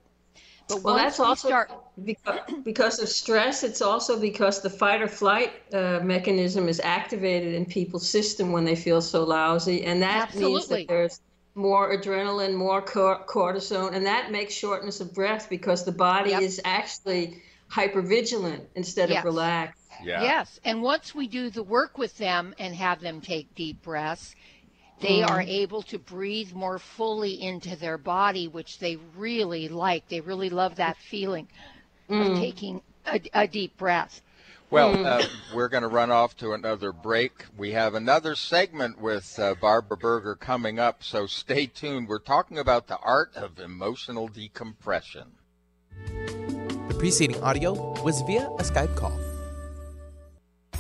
But 0.76 0.84
well, 0.84 0.96
that's 0.96 1.20
also 1.20 1.48
start... 1.48 1.72
because, 2.04 2.40
because 2.64 3.00
of 3.00 3.10
stress. 3.10 3.64
It's 3.64 3.82
also 3.82 4.20
because 4.20 4.62
the 4.62 4.70
fight 4.70 5.02
or 5.02 5.08
flight 5.08 5.52
uh, 5.74 6.00
mechanism 6.04 6.68
is 6.68 6.80
activated 6.84 7.54
in 7.54 7.66
people's 7.66 8.08
system 8.08 8.52
when 8.52 8.66
they 8.66 8.76
feel 8.76 9.02
so 9.02 9.24
lousy, 9.24 9.84
and 9.84 10.02
that 10.02 10.30
Absolutely. 10.30 10.54
means 10.54 10.68
that 10.68 10.88
there's 10.88 11.22
more 11.56 11.96
adrenaline, 11.96 12.54
more 12.56 12.82
cortisone, 12.82 13.94
and 13.94 14.06
that 14.06 14.32
makes 14.32 14.54
shortness 14.54 15.02
of 15.02 15.14
breath 15.14 15.50
because 15.50 15.84
the 15.84 15.92
body 15.92 16.32
yep. 16.32 16.42
is 16.42 16.62
actually 16.64 17.42
hypervigilant 17.70 18.62
instead 18.76 19.10
Yes. 19.10 19.20
of 19.20 19.26
relaxed. 19.26 19.82
Yeah. 20.04 20.24
Yes, 20.24 20.60
and 20.64 20.82
once 20.82 21.14
we 21.14 21.28
do 21.28 21.50
the 21.50 21.64
work 21.64 21.98
with 21.98 22.18
them 22.18 22.56
and 22.58 22.74
have 22.76 23.02
them 23.02 23.22
take 23.22 23.54
deep 23.54 23.82
breaths, 23.84 24.36
they 25.02 25.24
are 25.24 25.42
able 25.42 25.82
to 25.84 25.98
breathe 25.98 26.54
more 26.54 26.80
fully 26.80 27.42
into 27.42 27.76
their 27.76 27.98
body, 27.98 28.48
which 28.48 28.80
they 28.80 28.98
really 29.16 29.68
like. 29.68 30.08
They 30.08 30.22
really 30.22 30.50
love 30.50 30.76
that 30.76 30.98
feeling 30.98 31.48
of 32.10 32.38
taking 32.38 32.82
a, 33.06 33.22
a 33.34 33.48
deep 33.48 33.78
breath. 33.78 34.22
Well, 34.70 35.06
uh, 35.06 35.24
we're 35.54 35.68
going 35.68 35.84
to 35.84 35.90
run 35.90 36.12
off 36.12 36.38
to 36.38 36.54
another 36.54 36.94
break. 36.94 37.46
We 37.58 37.72
have 37.72 37.94
another 37.94 38.36
segment 38.36 39.02
with 39.02 39.38
uh, 39.38 39.56
Barbara 39.60 39.98
Berger 39.98 40.36
coming 40.36 40.80
up, 40.80 41.04
so 41.04 41.26
stay 41.26 41.66
tuned. 41.66 42.08
We're 42.08 42.20
talking 42.20 42.58
about 42.58 42.88
the 42.88 42.98
art 43.00 43.36
of 43.36 43.60
emotional 43.60 44.30
decompression. 44.30 45.34
The 46.06 46.96
preceding 46.98 47.44
audio 47.44 48.02
was 48.02 48.22
via 48.22 48.48
a 48.48 48.64
Skype 48.64 48.96
call. 48.96 49.18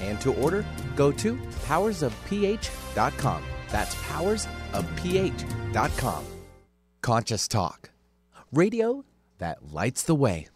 and 0.00 0.20
to 0.20 0.34
order, 0.34 0.64
go 0.96 1.12
to 1.12 1.36
powersofph.com. 1.66 3.42
That's 3.68 3.94
powersofph.com. 3.94 6.24
Conscious 7.02 7.48
Talk. 7.48 7.90
Radio 8.52 9.04
that 9.38 9.58
lights 9.72 10.02
the 10.04 10.14
way. 10.14 10.48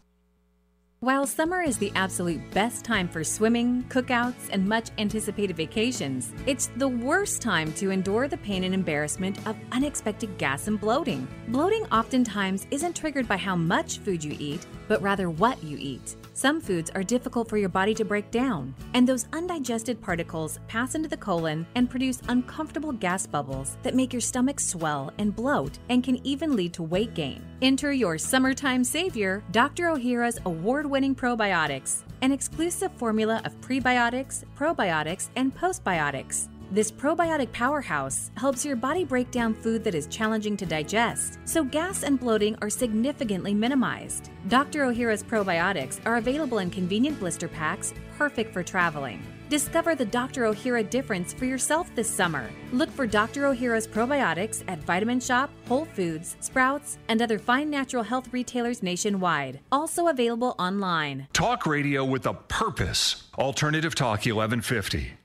While 1.01 1.29
summer 1.29 1.63
is 1.63 1.79
the 1.79 1.93
absolute 1.95 2.41
best 2.51 2.85
time 2.85 3.09
for 3.09 3.23
swimming, 3.23 3.85
cookouts, 3.85 4.49
and 4.51 4.67
much 4.67 4.91
anticipated 4.99 5.57
vacations, 5.57 6.33
it's 6.45 6.73
the 6.77 6.89
worst 6.89 7.41
time 7.41 7.73
to 7.75 7.91
endure 7.91 8.27
the 8.27 8.37
pain 8.39 8.65
and 8.65 8.75
embarrassment 8.75 9.39
of 9.47 9.55
unexpected 9.71 10.37
gas 10.39 10.67
and 10.67 10.81
bloating. 10.81 11.29
Bloating 11.49 11.85
oftentimes 11.93 12.67
isn't 12.73 12.97
triggered 12.97 13.29
by 13.29 13.37
how 13.37 13.55
much 13.55 13.99
food 13.99 14.25
you 14.25 14.35
eat, 14.41 14.67
but 14.89 15.01
rather 15.01 15.31
what 15.31 15.63
you 15.63 15.79
eat. 15.79 16.17
Some 16.35 16.61
foods 16.61 16.91
are 16.91 17.05
difficult 17.05 17.49
for 17.49 17.59
your 17.59 17.69
body 17.69 17.95
to 17.95 18.05
break 18.05 18.33
down, 18.33 18.75
and 18.93 19.09
those 19.09 19.29
undigested 19.33 20.03
particles 20.03 20.59
pass 20.67 20.97
into 20.97 21.09
the 21.09 21.17
colon 21.17 21.65
and 21.77 21.89
produce 21.89 22.21
uncomfortable 22.27 22.91
gas 22.91 23.25
bubbles 23.25 23.77
that 23.85 23.95
make 23.95 24.13
your 24.13 24.21
stomach 24.21 24.59
swell 24.59 25.13
and 25.19 25.37
bloat 25.37 25.79
and 25.91 26.03
can 26.03 26.27
even 26.27 26.57
lead 26.57 26.73
to 26.73 26.83
weight 26.83 27.15
gain. 27.15 27.48
Enter 27.61 27.93
your 27.93 28.19
summertime 28.19 28.85
savior, 28.85 29.43
Dr. 29.51 29.87
Ohhira's 29.87 30.39
award 30.47 30.87
winning 30.87 31.13
probiotics, 31.13 32.03
an 32.23 32.31
exclusive 32.31 32.93
formula 32.93 33.43
of 33.45 33.61
prebiotics, 33.61 34.45
probiotics, 34.57 35.31
and 35.35 35.53
postbiotics. 35.57 36.47
This 36.71 36.93
probiotic 36.93 37.51
powerhouse 37.51 38.31
helps 38.37 38.65
your 38.65 38.77
body 38.77 39.03
break 39.03 39.33
down 39.33 39.55
food 39.55 39.83
that 39.83 39.97
is 39.97 40.07
challenging 40.07 40.57
to 40.57 40.67
digest, 40.67 41.41
so 41.47 41.65
gas 41.65 42.05
and 42.05 42.21
bloating 42.21 42.57
are 42.63 42.71
significantly 42.71 43.55
minimized. 43.55 44.31
Dr. 44.47 44.83
Ohhira's 44.85 45.25
probiotics 45.25 45.99
are 46.07 46.19
available 46.19 46.59
in 46.59 46.71
convenient 46.71 47.19
blister 47.19 47.49
packs, 47.49 47.93
perfect 48.17 48.53
for 48.53 48.63
traveling. 48.63 49.21
Discover 49.49 49.95
the 49.95 50.05
Dr. 50.05 50.43
Ohhira 50.43 50.89
difference 50.89 51.33
for 51.33 51.47
yourself 51.47 51.91
this 51.95 52.11
summer. 52.11 52.51
Look 52.73 52.91
for 52.91 53.07
Dr. 53.07 53.43
Ohhira's 53.45 53.87
probiotics 53.87 54.63
at 54.69 54.79
Vitamin 54.81 55.21
Shoppe, 55.21 55.51
Whole 55.67 55.87
Foods, 55.87 56.37
Sprouts, 56.41 56.99
and 57.09 57.23
other 57.23 57.39
fine 57.39 57.71
natural 57.71 58.03
health 58.03 58.31
retailers 58.31 58.83
nationwide. 58.83 59.61
Also 59.73 60.09
available 60.09 60.55
online. 60.59 61.29
Talk 61.33 61.67
radio 61.67 62.05
with 62.05 62.27
a 62.27 62.35
purpose. 62.35 63.25
Alternative 63.39 63.95
Talk 63.95 64.27
1150. 64.27 65.18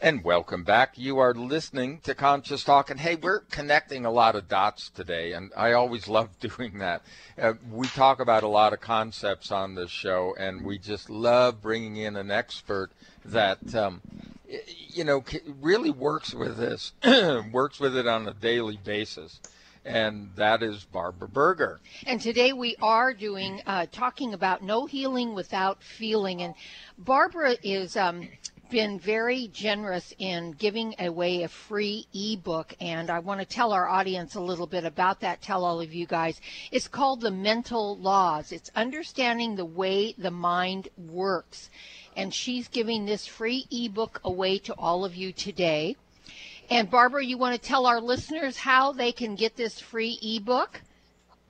And 0.00 0.22
welcome 0.22 0.62
back. 0.62 0.96
You 0.96 1.18
are 1.18 1.34
listening 1.34 1.98
to 2.04 2.14
Conscious 2.14 2.62
Talk. 2.62 2.88
And 2.88 3.00
hey, 3.00 3.16
we're 3.16 3.40
connecting 3.40 4.06
a 4.06 4.12
lot 4.12 4.36
of 4.36 4.46
dots 4.46 4.90
today, 4.90 5.32
and 5.32 5.50
I 5.56 5.72
always 5.72 6.06
love 6.08 6.38
doing 6.38 6.78
that. 6.78 7.02
Uh, 7.36 7.54
we 7.68 7.88
talk 7.88 8.20
about 8.20 8.44
a 8.44 8.48
lot 8.48 8.72
of 8.72 8.80
concepts 8.80 9.50
on 9.50 9.74
this 9.74 9.90
show, 9.90 10.36
and 10.38 10.64
we 10.64 10.78
just 10.78 11.10
love 11.10 11.60
bringing 11.60 11.96
in 11.96 12.14
an 12.14 12.30
expert 12.30 12.92
that, 13.24 13.74
um, 13.74 14.00
you 14.88 15.02
know, 15.02 15.24
really 15.60 15.90
works 15.90 16.32
with 16.32 16.58
this, 16.58 16.92
works 17.52 17.80
with 17.80 17.96
it 17.96 18.06
on 18.06 18.28
a 18.28 18.34
daily 18.34 18.78
basis. 18.84 19.40
And 19.84 20.30
that 20.36 20.62
is 20.62 20.84
Barbara 20.84 21.28
Berger. 21.28 21.80
And 22.06 22.20
today 22.20 22.52
we 22.52 22.76
are 22.82 23.14
doing 23.14 23.62
uh, 23.66 23.86
talking 23.90 24.34
about 24.34 24.62
no 24.62 24.84
healing 24.84 25.34
without 25.34 25.82
feeling. 25.82 26.42
And 26.42 26.54
Barbara 26.98 27.56
is 27.62 27.96
um, 27.96 28.28
been 28.70 28.98
very 28.98 29.48
generous 29.48 30.12
in 30.18 30.52
giving 30.52 30.94
away 30.98 31.42
a 31.42 31.48
free 31.48 32.06
ebook, 32.14 32.74
and 32.80 33.10
I 33.10 33.18
want 33.18 33.40
to 33.40 33.46
tell 33.46 33.72
our 33.72 33.88
audience 33.88 34.34
a 34.34 34.40
little 34.40 34.66
bit 34.66 34.84
about 34.84 35.20
that. 35.20 35.40
Tell 35.40 35.64
all 35.64 35.80
of 35.80 35.92
you 35.94 36.06
guys. 36.06 36.40
It's 36.70 36.88
called 36.88 37.20
the 37.20 37.30
Mental 37.30 37.96
Laws. 37.96 38.52
It's 38.52 38.70
understanding 38.74 39.56
the 39.56 39.64
way 39.64 40.14
the 40.18 40.30
mind 40.30 40.88
works, 40.96 41.70
and 42.16 42.32
she's 42.34 42.68
giving 42.68 43.06
this 43.06 43.26
free 43.26 43.66
ebook 43.70 44.20
away 44.24 44.58
to 44.58 44.74
all 44.74 45.04
of 45.04 45.16
you 45.16 45.32
today. 45.32 45.96
And 46.70 46.90
Barbara, 46.90 47.24
you 47.24 47.38
want 47.38 47.60
to 47.60 47.68
tell 47.68 47.86
our 47.86 48.00
listeners 48.00 48.58
how 48.58 48.92
they 48.92 49.12
can 49.12 49.34
get 49.34 49.56
this 49.56 49.80
free 49.80 50.18
ebook? 50.22 50.82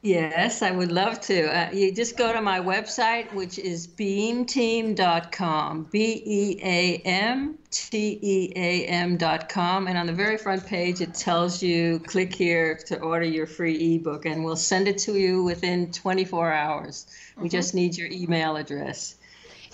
Yes, 0.00 0.62
I 0.62 0.70
would 0.70 0.92
love 0.92 1.20
to. 1.22 1.46
Uh, 1.46 1.70
you 1.72 1.92
just 1.92 2.16
go 2.16 2.32
to 2.32 2.40
my 2.40 2.60
website, 2.60 3.34
which 3.34 3.58
is 3.58 3.88
beamteam.com, 3.88 5.88
B 5.90 6.22
E 6.24 6.60
A 6.62 6.96
M 6.98 7.58
T 7.70 8.18
E 8.22 8.52
A 8.54 8.86
M.com. 8.86 9.88
And 9.88 9.98
on 9.98 10.06
the 10.06 10.12
very 10.12 10.38
front 10.38 10.64
page, 10.64 11.00
it 11.00 11.14
tells 11.14 11.64
you 11.64 11.98
click 11.98 12.32
here 12.32 12.76
to 12.86 13.00
order 13.00 13.26
your 13.26 13.48
free 13.48 13.96
ebook, 13.96 14.24
and 14.24 14.44
we'll 14.44 14.54
send 14.54 14.86
it 14.86 14.98
to 14.98 15.16
you 15.16 15.42
within 15.42 15.90
24 15.90 16.52
hours. 16.52 17.06
We 17.36 17.48
just 17.48 17.74
need 17.74 17.96
your 17.96 18.08
email 18.08 18.56
address. 18.56 19.16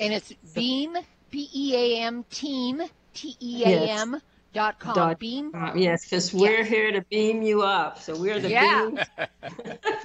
And 0.01 0.15
it's 0.15 0.33
Beam, 0.55 0.97
B 1.31 1.51
E 1.55 1.75
A 1.75 2.01
M 2.01 2.25
Team, 2.31 2.81
T 3.13 3.37
E 3.41 3.63
A 3.67 3.91
M 3.91 4.23
dot 4.55 4.79
com. 4.79 4.95
Dot- 4.95 5.19
Beam. 5.19 5.53
Uh, 5.55 5.73
yes, 5.75 6.05
because 6.05 6.33
we're 6.33 6.65
here 6.65 6.91
to 6.93 7.03
beam 7.03 7.43
you 7.43 7.63
up. 7.63 8.01
So 8.01 8.17
we're 8.17 8.41
the 8.41 8.51
Yeah. 8.51 8.89
beam. 8.91 8.99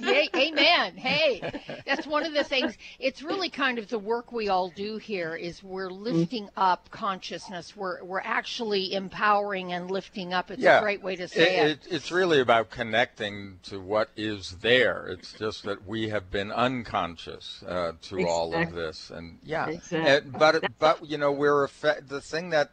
Yay, 0.02 0.28
amen. 0.36 0.96
Hey, 0.96 1.40
that's 1.86 2.06
one 2.06 2.24
of 2.26 2.34
the 2.34 2.44
things. 2.44 2.74
It's 2.98 3.22
really 3.22 3.48
kind 3.48 3.78
of 3.78 3.88
the 3.88 3.98
work 3.98 4.32
we 4.32 4.48
all 4.48 4.68
do 4.70 4.98
here 4.98 5.34
is 5.36 5.62
we're 5.62 5.90
lifting 5.90 6.48
up 6.56 6.90
consciousness. 6.90 7.76
We're 7.76 8.02
we're 8.04 8.20
actually 8.20 8.92
empowering 8.94 9.72
and 9.72 9.90
lifting 9.90 10.32
up. 10.34 10.50
It's 10.50 10.62
a 10.62 10.80
great 10.82 11.02
way 11.02 11.16
to 11.16 11.28
say 11.28 11.58
it. 11.58 11.70
it, 11.70 11.78
It's 11.90 12.10
really 12.12 12.40
about 12.40 12.70
connecting 12.70 13.58
to 13.64 13.80
what 13.80 14.10
is 14.16 14.56
there. 14.60 15.06
It's 15.08 15.32
just 15.32 15.64
that 15.64 15.86
we 15.86 16.08
have 16.10 16.30
been 16.30 16.50
unconscious 16.52 17.62
uh, 17.66 17.92
to 18.02 18.26
all 18.26 18.54
of 18.54 18.72
this, 18.72 19.10
and 19.10 19.38
yeah. 19.44 19.68
Exactly. 19.68 19.98
And- 20.10 20.32
but 20.32 20.64
but 20.78 21.06
you 21.06 21.18
know 21.18 21.32
we're 21.32 21.66
affe- 21.66 22.06
the 22.08 22.20
thing 22.20 22.50
that 22.50 22.70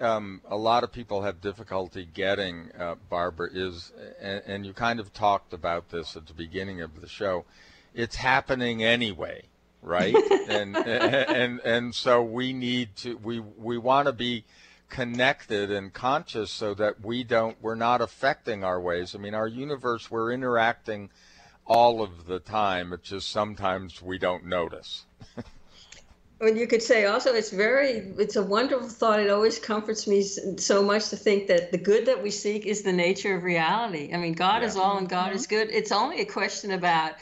um, 0.00 0.40
a 0.48 0.56
lot 0.56 0.84
of 0.84 0.92
people 0.92 1.22
have 1.22 1.40
difficulty 1.40 2.06
getting, 2.12 2.70
uh, 2.78 2.96
Barbara, 3.08 3.48
is 3.52 3.92
and, 4.20 4.42
and 4.46 4.66
you 4.66 4.72
kind 4.72 5.00
of 5.00 5.12
talked 5.12 5.52
about 5.52 5.90
this 5.90 6.16
at 6.16 6.26
the 6.26 6.34
beginning 6.34 6.80
of 6.80 7.00
the 7.00 7.08
show. 7.08 7.44
It's 7.94 8.16
happening 8.16 8.82
anyway, 8.82 9.44
right? 9.82 10.14
and 10.48 10.76
and 10.76 11.60
and 11.60 11.94
so 11.94 12.22
we 12.22 12.52
need 12.52 12.96
to 12.96 13.16
we 13.18 13.40
we 13.40 13.78
want 13.78 14.06
to 14.06 14.12
be 14.12 14.44
connected 14.90 15.70
and 15.70 15.92
conscious 15.92 16.50
so 16.50 16.74
that 16.74 17.04
we 17.04 17.24
don't 17.24 17.56
we're 17.62 17.74
not 17.74 18.00
affecting 18.00 18.64
our 18.64 18.80
ways. 18.80 19.14
I 19.14 19.18
mean, 19.18 19.34
our 19.34 19.48
universe 19.48 20.10
we're 20.10 20.32
interacting 20.32 21.10
all 21.66 22.02
of 22.02 22.26
the 22.26 22.40
time. 22.40 22.92
It's 22.92 23.08
just 23.08 23.30
sometimes 23.30 24.02
we 24.02 24.18
don't 24.18 24.44
notice. 24.44 25.04
when 26.38 26.56
you 26.56 26.66
could 26.66 26.82
say 26.82 27.06
also 27.06 27.32
it's 27.32 27.50
very 27.50 28.12
it's 28.18 28.36
a 28.36 28.42
wonderful 28.42 28.88
thought 28.88 29.20
it 29.20 29.30
always 29.30 29.58
comforts 29.58 30.06
me 30.06 30.22
so 30.22 30.82
much 30.82 31.08
to 31.08 31.16
think 31.16 31.46
that 31.46 31.70
the 31.70 31.78
good 31.78 32.06
that 32.06 32.22
we 32.22 32.30
seek 32.30 32.66
is 32.66 32.82
the 32.82 32.92
nature 32.92 33.36
of 33.36 33.42
reality 33.42 34.10
i 34.12 34.16
mean 34.16 34.32
god 34.32 34.62
yeah. 34.62 34.68
is 34.68 34.76
all 34.76 34.98
and 34.98 35.08
god 35.08 35.28
mm-hmm. 35.28 35.36
is 35.36 35.46
good 35.46 35.68
it's 35.70 35.92
only 35.92 36.20
a 36.20 36.24
question 36.24 36.72
about 36.72 37.12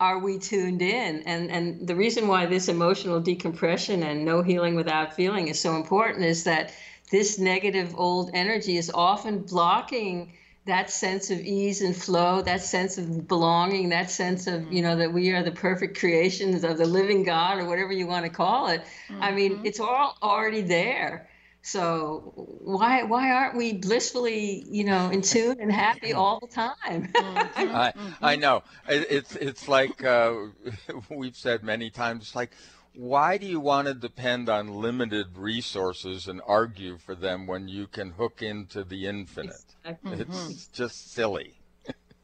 are 0.00 0.18
we 0.18 0.38
tuned 0.38 0.82
in 0.82 1.22
and 1.22 1.50
and 1.50 1.86
the 1.86 1.94
reason 1.94 2.28
why 2.28 2.46
this 2.46 2.68
emotional 2.68 3.20
decompression 3.20 4.02
and 4.02 4.24
no 4.24 4.42
healing 4.42 4.74
without 4.74 5.14
feeling 5.14 5.48
is 5.48 5.60
so 5.60 5.76
important 5.76 6.24
is 6.24 6.44
that 6.44 6.72
this 7.10 7.38
negative 7.38 7.94
old 7.96 8.30
energy 8.34 8.76
is 8.76 8.90
often 8.92 9.38
blocking 9.38 10.32
that 10.66 10.90
sense 10.90 11.30
of 11.30 11.38
ease 11.40 11.80
and 11.80 11.96
flow, 11.96 12.42
that 12.42 12.60
sense 12.60 12.98
of 12.98 13.28
belonging, 13.28 13.88
that 13.90 14.10
sense 14.10 14.46
of, 14.48 14.72
you 14.72 14.82
know, 14.82 14.96
that 14.96 15.12
we 15.12 15.30
are 15.30 15.42
the 15.42 15.52
perfect 15.52 15.98
creations 15.98 16.64
of 16.64 16.76
the 16.76 16.84
living 16.86 17.22
God 17.22 17.58
or 17.58 17.66
whatever 17.66 17.92
you 17.92 18.06
want 18.06 18.24
to 18.24 18.30
call 18.30 18.68
it. 18.68 18.82
Mm-hmm. 19.08 19.22
I 19.22 19.30
mean, 19.32 19.52
mm-hmm. 19.52 19.66
it's 19.66 19.80
all 19.80 20.18
already 20.22 20.62
there. 20.62 21.28
So 21.62 22.32
why 22.36 23.02
why 23.02 23.32
aren't 23.32 23.56
we 23.56 23.72
blissfully, 23.72 24.64
you 24.68 24.84
know, 24.84 25.10
in 25.10 25.20
tune 25.20 25.60
and 25.60 25.72
happy 25.72 26.12
all 26.12 26.38
the 26.38 26.46
time? 26.46 27.08
Mm-hmm. 27.12 27.76
I 27.76 27.92
I 28.22 28.36
know 28.36 28.62
it's 28.88 29.34
it's 29.34 29.66
like 29.66 30.04
uh, 30.04 30.34
we've 31.10 31.36
said 31.36 31.64
many 31.64 31.90
times. 31.90 32.36
Like 32.36 32.52
why 32.96 33.36
do 33.36 33.46
you 33.46 33.60
want 33.60 33.88
to 33.88 33.94
depend 33.94 34.48
on 34.48 34.68
limited 34.68 35.36
resources 35.36 36.28
and 36.28 36.40
argue 36.46 36.98
for 36.98 37.14
them 37.14 37.46
when 37.46 37.68
you 37.68 37.86
can 37.86 38.10
hook 38.12 38.42
into 38.42 38.84
the 38.84 39.06
infinite? 39.06 39.76
Exactly. 39.84 40.20
It's 40.20 40.30
mm-hmm. 40.30 40.72
just 40.72 41.12
silly. 41.12 41.60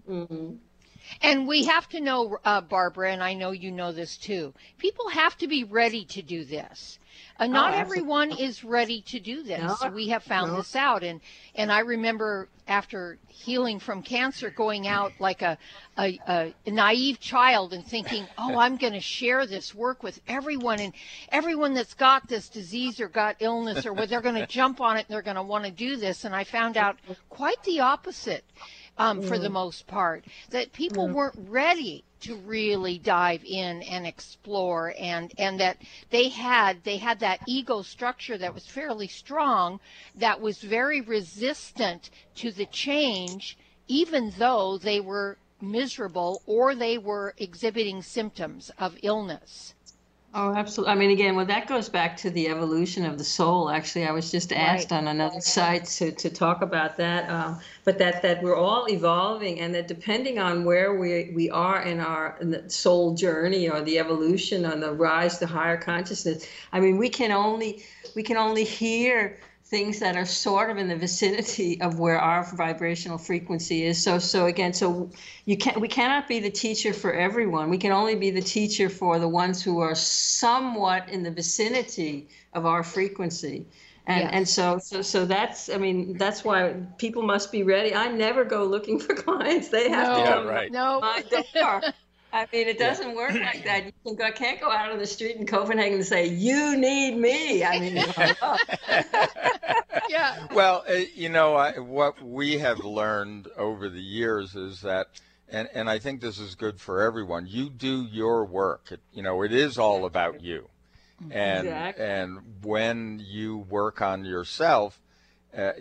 mm-hmm. 0.08 0.54
And 1.20 1.46
we 1.46 1.64
have 1.64 1.88
to 1.90 2.00
know, 2.00 2.38
uh, 2.44 2.60
Barbara, 2.62 3.12
and 3.12 3.22
I 3.22 3.34
know 3.34 3.50
you 3.50 3.70
know 3.70 3.92
this 3.92 4.16
too. 4.16 4.54
People 4.78 5.08
have 5.10 5.36
to 5.38 5.46
be 5.46 5.64
ready 5.64 6.04
to 6.06 6.22
do 6.22 6.44
this. 6.44 6.98
Uh, 7.38 7.46
not 7.46 7.74
oh, 7.74 7.76
everyone 7.76 8.30
is 8.30 8.62
ready 8.62 9.00
to 9.02 9.18
do 9.18 9.42
this. 9.42 9.60
No, 9.82 9.90
we 9.90 10.08
have 10.08 10.22
found 10.22 10.52
no. 10.52 10.58
this 10.58 10.76
out, 10.76 11.02
and 11.02 11.20
and 11.54 11.72
I 11.72 11.80
remember 11.80 12.48
after 12.68 13.18
healing 13.28 13.78
from 13.80 14.02
cancer, 14.02 14.50
going 14.50 14.86
out 14.86 15.12
like 15.18 15.42
a 15.42 15.58
a, 15.98 16.20
a 16.28 16.54
naive 16.66 17.20
child 17.20 17.72
and 17.72 17.84
thinking, 17.84 18.26
"Oh, 18.38 18.58
I'm 18.58 18.76
going 18.76 18.92
to 18.92 19.00
share 19.00 19.46
this 19.46 19.74
work 19.74 20.02
with 20.02 20.20
everyone, 20.28 20.80
and 20.80 20.92
everyone 21.30 21.74
that's 21.74 21.94
got 21.94 22.28
this 22.28 22.48
disease 22.48 23.00
or 23.00 23.08
got 23.08 23.36
illness, 23.40 23.86
or 23.86 23.92
where 23.92 24.06
they're 24.06 24.20
going 24.20 24.34
to 24.40 24.46
jump 24.46 24.80
on 24.80 24.96
it 24.96 25.06
and 25.08 25.14
they're 25.14 25.22
going 25.22 25.36
to 25.36 25.42
want 25.42 25.64
to 25.64 25.70
do 25.70 25.96
this." 25.96 26.24
And 26.24 26.36
I 26.36 26.44
found 26.44 26.76
out 26.76 26.96
quite 27.28 27.62
the 27.64 27.80
opposite 27.80 28.44
um, 28.98 29.22
for 29.22 29.38
the 29.38 29.48
mm. 29.48 29.52
most 29.52 29.86
part, 29.86 30.24
that 30.50 30.72
people 30.72 31.08
mm. 31.08 31.12
weren't 31.12 31.48
ready 31.48 32.04
to 32.22 32.36
really 32.36 32.98
dive 32.98 33.42
in 33.44 33.82
and 33.82 34.06
explore 34.06 34.94
and 34.98 35.32
and 35.38 35.58
that 35.58 35.76
they 36.10 36.28
had 36.28 36.82
they 36.84 36.96
had 36.96 37.18
that 37.18 37.40
ego 37.46 37.82
structure 37.82 38.38
that 38.38 38.54
was 38.54 38.64
fairly 38.64 39.08
strong 39.08 39.80
that 40.14 40.40
was 40.40 40.58
very 40.58 41.00
resistant 41.00 42.10
to 42.36 42.52
the 42.52 42.66
change 42.66 43.58
even 43.88 44.32
though 44.38 44.78
they 44.78 45.00
were 45.00 45.36
miserable 45.60 46.40
or 46.46 46.76
they 46.76 46.96
were 46.96 47.34
exhibiting 47.38 48.00
symptoms 48.00 48.70
of 48.78 48.96
illness 49.02 49.74
Oh, 50.34 50.54
absolutely. 50.54 50.92
I 50.92 50.96
mean, 50.96 51.10
again, 51.10 51.36
well, 51.36 51.44
that 51.44 51.66
goes 51.66 51.90
back 51.90 52.16
to 52.18 52.30
the 52.30 52.48
evolution 52.48 53.04
of 53.04 53.18
the 53.18 53.24
soul. 53.24 53.68
Actually, 53.68 54.06
I 54.06 54.12
was 54.12 54.30
just 54.30 54.50
asked 54.50 54.90
right. 54.90 54.96
on 54.96 55.08
another 55.08 55.42
site 55.42 55.84
to, 55.84 56.10
to 56.10 56.30
talk 56.30 56.62
about 56.62 56.96
that. 56.96 57.28
Um, 57.28 57.60
but 57.84 57.98
that, 57.98 58.22
that 58.22 58.42
we're 58.42 58.56
all 58.56 58.88
evolving, 58.88 59.60
and 59.60 59.74
that 59.74 59.88
depending 59.88 60.38
on 60.38 60.64
where 60.64 60.98
we, 60.98 61.32
we 61.34 61.50
are 61.50 61.82
in 61.82 62.00
our 62.00 62.38
in 62.40 62.50
the 62.50 62.68
soul 62.70 63.14
journey 63.14 63.68
or 63.68 63.82
the 63.82 63.98
evolution 63.98 64.64
on 64.64 64.80
the 64.80 64.90
rise 64.90 65.36
to 65.38 65.46
higher 65.46 65.76
consciousness, 65.76 66.46
I 66.72 66.80
mean, 66.80 66.96
we 66.96 67.10
can 67.10 67.30
only 67.30 67.84
we 68.16 68.22
can 68.22 68.38
only 68.38 68.64
hear 68.64 69.38
things 69.72 70.00
that 70.00 70.18
are 70.18 70.26
sort 70.26 70.68
of 70.68 70.76
in 70.76 70.86
the 70.86 70.94
vicinity 70.94 71.80
of 71.80 71.98
where 71.98 72.20
our 72.20 72.44
vibrational 72.54 73.16
frequency 73.16 73.86
is. 73.86 74.00
So 74.00 74.18
so 74.18 74.44
again, 74.44 74.74
so 74.74 75.10
you 75.46 75.56
can 75.56 75.80
we 75.80 75.88
cannot 75.88 76.28
be 76.28 76.40
the 76.40 76.50
teacher 76.50 76.92
for 76.92 77.14
everyone. 77.14 77.70
We 77.70 77.78
can 77.78 77.90
only 77.90 78.14
be 78.14 78.30
the 78.30 78.42
teacher 78.42 78.90
for 78.90 79.18
the 79.18 79.28
ones 79.28 79.62
who 79.62 79.80
are 79.80 79.94
somewhat 79.94 81.08
in 81.08 81.22
the 81.22 81.30
vicinity 81.30 82.28
of 82.52 82.66
our 82.66 82.82
frequency. 82.82 83.64
And 84.06 84.24
yes. 84.24 84.30
and 84.34 84.48
so 84.48 84.78
so 84.78 85.00
so 85.00 85.24
that's 85.24 85.70
I 85.70 85.78
mean 85.78 86.18
that's 86.18 86.44
why 86.44 86.74
people 86.98 87.22
must 87.22 87.50
be 87.50 87.62
ready. 87.62 87.94
I 87.94 88.08
never 88.08 88.44
go 88.44 88.64
looking 88.64 89.00
for 89.00 89.14
clients. 89.26 89.68
They 89.68 89.88
have 89.88 90.08
no, 90.08 90.22
to 90.22 90.30
come 90.30 90.44
yeah, 90.44 90.52
right. 90.52 90.70
no. 90.70 91.00
my 91.00 91.22
door. 91.54 91.82
I 92.32 92.46
mean, 92.50 92.66
it 92.66 92.78
doesn't 92.78 93.10
yeah. 93.10 93.14
work 93.14 93.34
like 93.34 93.64
that. 93.64 93.84
You 93.84 93.92
can 94.04 94.16
go, 94.16 94.30
can't 94.32 94.60
go 94.60 94.70
out 94.70 94.90
on 94.90 94.98
the 94.98 95.06
street 95.06 95.36
in 95.36 95.46
Copenhagen 95.46 95.94
and 95.94 96.06
say, 96.06 96.26
"You 96.26 96.76
need 96.76 97.16
me." 97.16 97.62
I 97.62 97.78
mean, 97.78 97.98
oh. 98.42 98.56
yeah. 100.08 100.46
Well, 100.54 100.84
uh, 100.88 100.94
you 101.14 101.28
know, 101.28 101.54
I, 101.54 101.78
what 101.78 102.22
we 102.22 102.58
have 102.58 102.84
learned 102.84 103.48
over 103.56 103.88
the 103.88 104.00
years 104.00 104.54
is 104.54 104.80
that, 104.80 105.08
and 105.48 105.68
and 105.74 105.90
I 105.90 105.98
think 105.98 106.20
this 106.20 106.38
is 106.38 106.54
good 106.54 106.80
for 106.80 107.02
everyone. 107.02 107.46
You 107.46 107.68
do 107.68 108.04
your 108.04 108.44
work. 108.44 108.88
It, 108.90 109.00
you 109.12 109.22
know, 109.22 109.42
it 109.42 109.52
is 109.52 109.76
all 109.76 110.06
about 110.06 110.40
you, 110.40 110.68
and 111.30 111.66
exactly. 111.66 112.04
and 112.04 112.38
when 112.62 113.22
you 113.24 113.58
work 113.58 114.00
on 114.00 114.24
yourself. 114.24 114.98
Uh, 115.56 115.72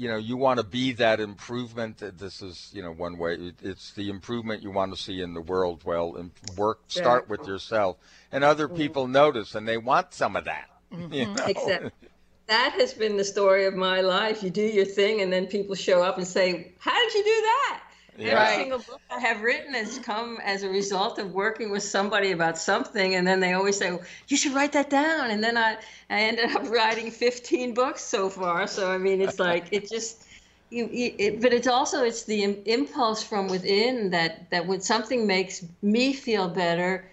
you 0.00 0.08
know 0.08 0.16
you 0.16 0.38
want 0.38 0.58
to 0.58 0.64
be 0.64 0.92
that 0.94 1.20
improvement 1.20 1.98
this 2.18 2.40
is 2.40 2.70
you 2.72 2.82
know 2.82 2.90
one 2.90 3.18
way 3.18 3.52
it's 3.62 3.92
the 3.92 4.08
improvement 4.08 4.62
you 4.62 4.70
want 4.70 4.94
to 4.94 5.00
see 5.00 5.20
in 5.20 5.34
the 5.34 5.42
world 5.42 5.82
well 5.84 6.16
and 6.16 6.30
work 6.56 6.80
start 6.88 7.28
with 7.28 7.46
yourself 7.46 7.98
and 8.32 8.42
other 8.42 8.66
mm-hmm. 8.66 8.78
people 8.78 9.06
notice 9.06 9.54
and 9.54 9.68
they 9.68 9.76
want 9.76 10.14
some 10.14 10.36
of 10.36 10.46
that 10.46 10.70
mm-hmm. 10.92 11.12
you 11.12 11.26
know? 11.26 11.44
exactly 11.44 11.90
that 12.46 12.72
has 12.72 12.94
been 12.94 13.18
the 13.18 13.24
story 13.24 13.66
of 13.66 13.74
my 13.74 14.00
life 14.00 14.42
you 14.42 14.48
do 14.48 14.62
your 14.62 14.86
thing 14.86 15.20
and 15.20 15.30
then 15.30 15.46
people 15.46 15.74
show 15.74 16.02
up 16.02 16.16
and 16.16 16.26
say 16.26 16.72
how 16.78 16.98
did 16.98 17.14
you 17.14 17.22
do 17.22 17.40
that 17.42 17.82
yeah. 18.18 18.42
Every 18.42 18.62
single 18.62 18.78
book 18.78 19.00
I 19.10 19.18
have 19.18 19.42
written 19.42 19.74
has 19.74 19.98
come 19.98 20.38
as 20.44 20.62
a 20.62 20.68
result 20.68 21.18
of 21.18 21.32
working 21.32 21.70
with 21.70 21.82
somebody 21.82 22.32
about 22.32 22.58
something, 22.58 23.14
and 23.14 23.26
then 23.26 23.40
they 23.40 23.52
always 23.52 23.76
say, 23.76 23.90
well, 23.90 24.02
"You 24.28 24.36
should 24.36 24.54
write 24.54 24.72
that 24.72 24.90
down." 24.90 25.30
And 25.30 25.42
then 25.42 25.56
I, 25.56 25.76
I 26.08 26.20
ended 26.22 26.54
up 26.56 26.68
writing 26.70 27.10
15 27.10 27.74
books 27.74 28.02
so 28.02 28.28
far. 28.28 28.66
So 28.66 28.90
I 28.90 28.98
mean, 28.98 29.20
it's 29.20 29.38
like 29.38 29.66
it 29.72 29.88
just, 29.88 30.24
you, 30.70 30.88
it, 30.92 31.40
but 31.40 31.52
it's 31.52 31.68
also 31.68 32.04
it's 32.04 32.24
the 32.24 32.42
impulse 32.66 33.22
from 33.22 33.48
within 33.48 34.10
that 34.10 34.50
that 34.50 34.66
when 34.66 34.80
something 34.80 35.26
makes 35.26 35.64
me 35.82 36.12
feel 36.12 36.48
better, 36.48 37.10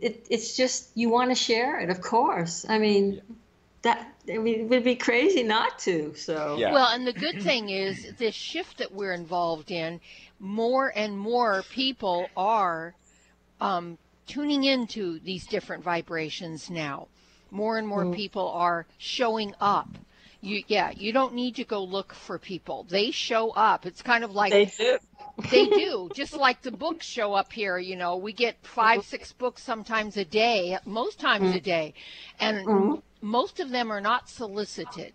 it, 0.00 0.26
it's 0.30 0.56
just 0.56 0.90
you 0.94 1.08
want 1.08 1.30
to 1.30 1.34
share 1.34 1.80
it. 1.80 1.90
Of 1.90 2.00
course, 2.00 2.66
I 2.68 2.78
mean, 2.78 3.20
that 3.86 4.12
I 4.28 4.38
mean, 4.38 4.60
it 4.60 4.68
would 4.68 4.84
be 4.84 4.96
crazy 4.96 5.42
not 5.42 5.78
to. 5.80 6.14
So 6.14 6.56
yeah. 6.58 6.72
well, 6.72 6.88
and 6.88 7.06
the 7.06 7.12
good 7.12 7.42
thing 7.42 7.70
is 7.70 8.14
this 8.18 8.34
shift 8.34 8.78
that 8.78 8.92
we're 8.92 9.12
involved 9.12 9.70
in 9.70 10.00
more 10.40 10.92
and 10.94 11.18
more 11.18 11.62
people 11.70 12.28
are 12.36 12.94
um, 13.60 13.98
tuning 14.26 14.64
into 14.64 15.20
these 15.20 15.46
different 15.46 15.84
vibrations 15.84 16.68
now. 16.68 17.08
More 17.50 17.78
and 17.78 17.86
more 17.86 18.04
mm. 18.04 18.14
people 18.14 18.48
are 18.50 18.86
showing 18.98 19.54
up. 19.60 19.88
You, 20.40 20.62
yeah, 20.66 20.90
you 20.90 21.12
don't 21.12 21.34
need 21.34 21.56
to 21.56 21.64
go 21.64 21.82
look 21.82 22.12
for 22.12 22.38
people. 22.38 22.86
They 22.88 23.10
show 23.10 23.50
up. 23.50 23.86
It's 23.86 24.02
kind 24.02 24.24
of 24.24 24.32
like 24.32 24.52
they 24.52 24.66
do. 24.66 24.98
they 25.50 25.66
do. 25.84 26.10
Just 26.14 26.34
like 26.34 26.62
the 26.62 26.72
books 26.72 27.06
show 27.06 27.34
up 27.34 27.52
here. 27.52 27.78
You 27.78 27.96
know, 27.96 28.16
we 28.16 28.32
get 28.32 28.56
five, 28.62 29.04
six 29.04 29.32
books 29.32 29.62
sometimes 29.62 30.16
a 30.16 30.24
day, 30.24 30.78
most 30.84 31.18
times 31.18 31.52
mm. 31.52 31.56
a 31.56 31.60
day, 31.60 31.94
and 32.38 32.66
mm. 32.66 33.02
Most 33.20 33.60
of 33.60 33.70
them 33.70 33.90
are 33.90 34.00
not 34.00 34.28
solicited. 34.28 35.12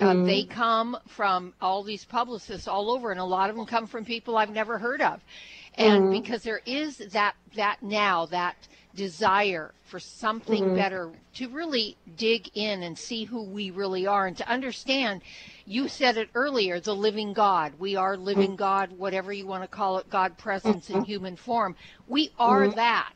Uh, 0.00 0.14
they 0.24 0.42
mm-hmm. 0.42 0.50
come 0.50 0.96
from 1.06 1.54
all 1.60 1.82
these 1.82 2.04
publicists 2.04 2.66
all 2.66 2.90
over, 2.90 3.12
and 3.12 3.20
a 3.20 3.24
lot 3.24 3.50
of 3.50 3.56
them 3.56 3.66
come 3.66 3.86
from 3.86 4.04
people 4.04 4.36
I've 4.36 4.50
never 4.50 4.78
heard 4.78 5.00
of. 5.00 5.20
And 5.74 6.04
mm-hmm. 6.04 6.12
because 6.12 6.42
there 6.42 6.62
is 6.66 6.96
that 7.12 7.36
that 7.54 7.82
now 7.82 8.26
that 8.26 8.56
desire 8.96 9.72
for 9.84 10.00
something 10.00 10.64
mm-hmm. 10.64 10.74
better 10.74 11.12
to 11.34 11.48
really 11.48 11.96
dig 12.16 12.50
in 12.54 12.82
and 12.82 12.98
see 12.98 13.24
who 13.24 13.42
we 13.42 13.70
really 13.70 14.06
are 14.06 14.26
and 14.26 14.36
to 14.36 14.48
understand 14.48 15.20
you 15.66 15.86
said 15.86 16.16
it 16.16 16.28
earlier 16.34 16.80
the 16.80 16.94
living 16.94 17.32
god 17.32 17.72
we 17.78 17.94
are 17.94 18.16
living 18.16 18.48
mm-hmm. 18.48 18.56
god 18.56 18.90
whatever 18.98 19.32
you 19.32 19.46
want 19.46 19.62
to 19.62 19.68
call 19.68 19.98
it 19.98 20.10
god 20.10 20.36
presence 20.38 20.88
in 20.88 20.96
mm-hmm. 20.96 21.04
human 21.04 21.36
form 21.36 21.76
we 22.08 22.32
are 22.38 22.66
mm-hmm. 22.66 22.76
that 22.76 23.14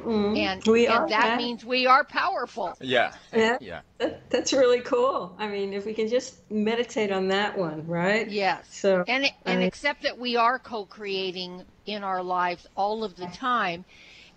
Mm-hmm. 0.00 0.36
And, 0.36 0.64
we 0.64 0.86
and 0.86 0.96
are, 0.96 1.08
that 1.08 1.26
yeah. 1.26 1.36
means 1.36 1.64
we 1.64 1.86
are 1.86 2.04
powerful. 2.04 2.76
Yeah. 2.80 3.12
Yeah. 3.34 3.58
yeah. 3.60 3.80
That, 3.98 4.30
that's 4.30 4.52
really 4.52 4.80
cool. 4.80 5.34
I 5.38 5.48
mean, 5.48 5.72
if 5.72 5.86
we 5.86 5.94
can 5.94 6.08
just 6.08 6.50
meditate 6.50 7.10
on 7.10 7.28
that 7.28 7.58
one, 7.58 7.86
right? 7.86 8.28
Yes. 8.28 8.66
So 8.70 9.04
and 9.06 9.30
and 9.44 9.62
accept 9.62 10.02
that 10.02 10.18
we 10.18 10.36
are 10.36 10.58
co-creating 10.58 11.64
in 11.86 12.04
our 12.04 12.22
lives 12.22 12.66
all 12.76 13.04
of 13.04 13.16
the 13.16 13.26
time, 13.26 13.84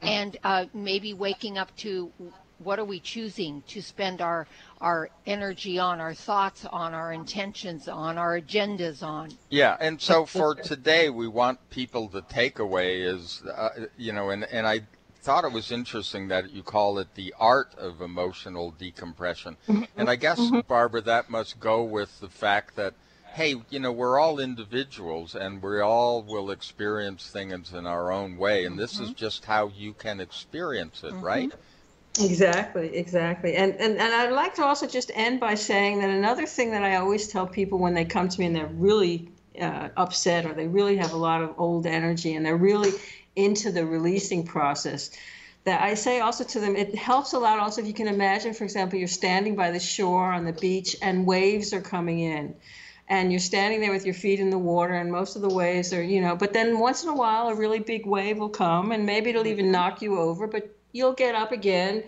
and 0.01 0.37
uh, 0.43 0.65
maybe 0.73 1.13
waking 1.13 1.57
up 1.57 1.75
to 1.77 2.11
what 2.63 2.79
are 2.79 2.85
we 2.85 2.99
choosing 2.99 3.63
to 3.67 3.81
spend 3.81 4.21
our 4.21 4.47
our 4.79 5.09
energy 5.27 5.77
on, 5.77 5.99
our 5.99 6.13
thoughts 6.13 6.65
on, 6.65 6.93
our 6.93 7.13
intentions 7.13 7.87
on, 7.87 8.17
our 8.17 8.39
agendas 8.39 9.03
on. 9.03 9.29
Yeah, 9.49 9.77
and 9.79 10.01
so 10.01 10.25
for 10.25 10.55
today, 10.55 11.09
we 11.09 11.27
want 11.27 11.69
people 11.69 12.07
to 12.09 12.21
take 12.21 12.57
away 12.57 13.01
is, 13.01 13.43
uh, 13.43 13.69
you 13.97 14.11
know, 14.11 14.29
and 14.31 14.43
and 14.45 14.67
I 14.67 14.81
thought 15.21 15.45
it 15.45 15.51
was 15.51 15.71
interesting 15.71 16.27
that 16.29 16.51
you 16.51 16.63
call 16.63 16.97
it 16.99 17.13
the 17.15 17.33
art 17.39 17.73
of 17.77 18.01
emotional 18.01 18.71
decompression. 18.71 19.57
Mm-hmm. 19.67 19.83
And 19.95 20.09
I 20.09 20.15
guess, 20.15 20.39
mm-hmm. 20.39 20.61
Barbara, 20.67 21.01
that 21.01 21.29
must 21.29 21.59
go 21.59 21.83
with 21.83 22.19
the 22.19 22.29
fact 22.29 22.75
that, 22.75 22.93
hey, 23.33 23.55
you 23.69 23.79
know, 23.79 23.91
we're 23.91 24.19
all 24.19 24.39
individuals 24.39 25.35
and 25.35 25.61
we 25.61 25.79
all 25.79 26.23
will 26.23 26.51
experience 26.51 27.29
things 27.29 27.73
in 27.73 27.85
our 27.85 28.11
own 28.11 28.37
way. 28.37 28.65
And 28.65 28.77
this 28.77 28.95
mm-hmm. 28.95 29.05
is 29.05 29.11
just 29.11 29.45
how 29.45 29.71
you 29.75 29.93
can 29.93 30.19
experience 30.19 31.03
it, 31.03 31.13
right? 31.13 31.49
Mm-hmm. 31.49 32.25
Exactly, 32.25 32.93
exactly. 32.97 33.55
And, 33.55 33.73
and 33.75 33.97
and 33.97 34.13
I'd 34.13 34.33
like 34.33 34.53
to 34.55 34.65
also 34.65 34.85
just 34.85 35.11
end 35.13 35.39
by 35.39 35.55
saying 35.55 36.01
that 36.01 36.09
another 36.09 36.45
thing 36.45 36.71
that 36.71 36.83
I 36.83 36.97
always 36.97 37.29
tell 37.29 37.47
people 37.47 37.79
when 37.79 37.93
they 37.93 38.03
come 38.03 38.27
to 38.27 38.39
me 38.39 38.47
and 38.47 38.55
they're 38.55 38.67
really 38.67 39.29
uh, 39.61 39.89
upset 39.95 40.45
or 40.45 40.53
they 40.53 40.67
really 40.67 40.97
have 40.97 41.13
a 41.13 41.17
lot 41.17 41.41
of 41.41 41.55
old 41.57 41.85
energy 41.85 42.35
and 42.35 42.45
they're 42.45 42.57
really 42.57 42.91
into 43.35 43.71
the 43.71 43.85
releasing 43.85 44.45
process 44.45 45.11
that 45.63 45.81
I 45.81 45.93
say 45.93 46.19
also 46.19 46.43
to 46.43 46.59
them, 46.59 46.75
it 46.75 46.95
helps 46.95 47.33
a 47.33 47.39
lot 47.39 47.59
also 47.59 47.81
if 47.81 47.87
you 47.87 47.93
can 47.93 48.07
imagine, 48.07 48.53
for 48.53 48.63
example, 48.63 48.97
you're 48.97 49.07
standing 49.07 49.55
by 49.55 49.71
the 49.71 49.79
shore 49.79 50.31
on 50.31 50.43
the 50.43 50.53
beach 50.53 50.95
and 51.01 51.25
waves 51.25 51.73
are 51.73 51.81
coming 51.81 52.19
in. 52.19 52.55
And 53.07 53.29
you're 53.29 53.39
standing 53.39 53.81
there 53.81 53.91
with 53.91 54.05
your 54.05 54.13
feet 54.13 54.39
in 54.39 54.49
the 54.49 54.57
water, 54.57 54.93
and 54.93 55.11
most 55.11 55.35
of 55.35 55.41
the 55.41 55.49
waves 55.49 55.91
are, 55.91 56.01
you 56.01 56.21
know, 56.21 56.35
but 56.35 56.53
then 56.53 56.79
once 56.79 57.03
in 57.03 57.09
a 57.09 57.15
while, 57.15 57.49
a 57.49 57.55
really 57.55 57.79
big 57.79 58.05
wave 58.05 58.37
will 58.37 58.49
come, 58.49 58.93
and 58.93 59.05
maybe 59.05 59.31
it'll 59.31 59.47
even 59.47 59.69
knock 59.69 60.01
you 60.01 60.17
over, 60.17 60.47
but 60.47 60.73
you'll 60.93 61.13
get 61.13 61.35
up 61.35 61.51
again. 61.51 62.05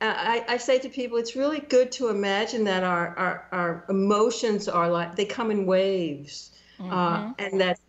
Uh, 0.00 0.14
I, 0.16 0.44
I 0.48 0.56
say 0.56 0.78
to 0.78 0.88
people, 0.88 1.18
it's 1.18 1.36
really 1.36 1.60
good 1.60 1.92
to 1.92 2.08
imagine 2.08 2.64
that 2.64 2.84
our, 2.84 3.08
our, 3.18 3.48
our 3.52 3.84
emotions 3.90 4.66
are 4.66 4.90
like, 4.90 5.14
they 5.14 5.26
come 5.26 5.50
in 5.50 5.66
waves. 5.66 6.52
Uh, 6.80 6.82
mm-hmm. 6.82 6.92
Uh, 6.92 7.32
and 7.38 7.60
that 7.60 7.80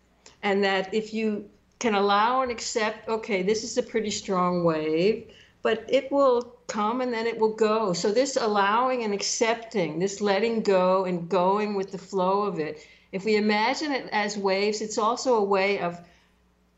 and 0.42 0.64
that 0.64 0.92
if 0.94 1.12
you 1.12 1.48
can 1.78 1.94
allow 1.94 2.42
and 2.42 2.50
accept, 2.50 3.08
okay, 3.08 3.42
this 3.42 3.62
is 3.62 3.78
a 3.78 3.82
pretty 3.82 4.10
strong 4.10 4.64
wave, 4.64 5.30
but 5.62 5.84
it 5.88 6.10
will 6.10 6.56
come 6.66 7.00
and 7.00 7.12
then 7.12 7.26
it 7.26 7.38
will 7.38 7.54
go. 7.54 7.92
So, 7.92 8.10
this 8.10 8.36
allowing 8.36 9.04
and 9.04 9.14
accepting, 9.14 9.98
this 9.98 10.20
letting 10.20 10.62
go 10.62 11.04
and 11.04 11.28
going 11.28 11.74
with 11.74 11.92
the 11.92 11.98
flow 11.98 12.42
of 12.42 12.58
it, 12.58 12.86
if 13.12 13.24
we 13.24 13.36
imagine 13.36 13.92
it 13.92 14.08
as 14.12 14.36
waves, 14.36 14.80
it's 14.80 14.98
also 14.98 15.36
a 15.36 15.44
way 15.44 15.78
of 15.80 15.98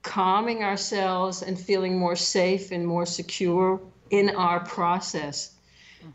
calming 0.02 0.62
ourselves 0.62 1.42
and 1.42 1.58
feeling 1.58 1.98
more 1.98 2.16
safe 2.16 2.70
and 2.70 2.86
more 2.86 3.04
secure 3.04 3.80
in 4.10 4.30
our 4.30 4.60
process. 4.60 5.54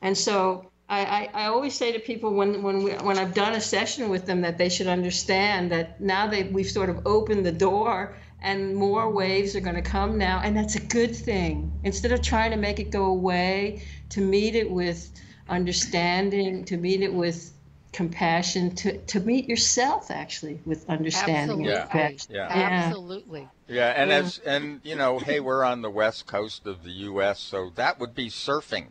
And 0.02 0.18
so, 0.18 0.72
I, 0.88 1.06
I, 1.06 1.30
I, 1.34 1.46
always 1.48 1.74
say 1.74 1.92
to 1.92 2.00
people 2.00 2.34
when 2.34 2.62
when 2.62 2.84
we, 2.84 2.92
when 2.92 3.18
I've 3.18 3.34
done 3.34 3.54
a 3.54 3.62
session 3.62 4.10
with 4.10 4.28
them 4.28 4.42
that 4.42 4.60
they 4.60 4.70
should 4.70 4.86
understand 4.86 5.72
that 5.72 6.00
now 6.00 6.28
that 6.28 6.52
we've 6.52 6.70
sort 6.70 6.90
of 6.92 7.08
opened 7.08 7.44
the 7.44 7.52
door 7.52 8.16
and 8.46 8.76
more 8.76 9.10
waves 9.10 9.56
are 9.56 9.60
going 9.60 9.76
to 9.76 9.82
come 9.82 10.18
now 10.20 10.39
and 10.43 10.56
that's 10.56 10.76
a 10.76 10.80
good 10.80 11.16
thing 11.16 11.72
instead 11.84 12.12
of 12.12 12.22
trying 12.22 12.52
to 12.52 12.58
make 12.58 12.80
it 12.80 12.91
go 12.91 13.06
away 13.06 13.82
to 14.08 14.22
meet 14.22 14.56
it 14.56 14.70
with 14.70 15.12
understanding 15.50 16.64
to 16.64 16.78
meet 16.78 17.02
it 17.02 17.12
with 17.12 17.52
compassion 17.91 18.76
to, 18.76 18.98
to 19.06 19.20
meet 19.22 19.50
yourself 19.50 20.12
actually 20.12 20.60
with 20.66 20.88
understanding 20.89 21.68
absolutely. 21.68 22.30
Yeah. 22.30 22.48
yeah. 22.50 22.66
absolutely 22.66 23.48
yeah 23.68 23.89
and 23.96 24.12
yeah. 24.12 24.18
as 24.18 24.38
and 24.39 24.82
you 24.84 24.96
know 24.96 25.18
hey 25.18 25.39
we're 25.39 25.64
on 25.64 25.82
the 25.82 25.89
west 25.89 26.28
coast 26.28 26.68
of 26.68 26.84
the 26.84 26.91
us 26.91 27.39
so 27.39 27.72
that 27.76 28.00
would 28.00 28.14
be 28.14 28.30
surfing 28.30 28.88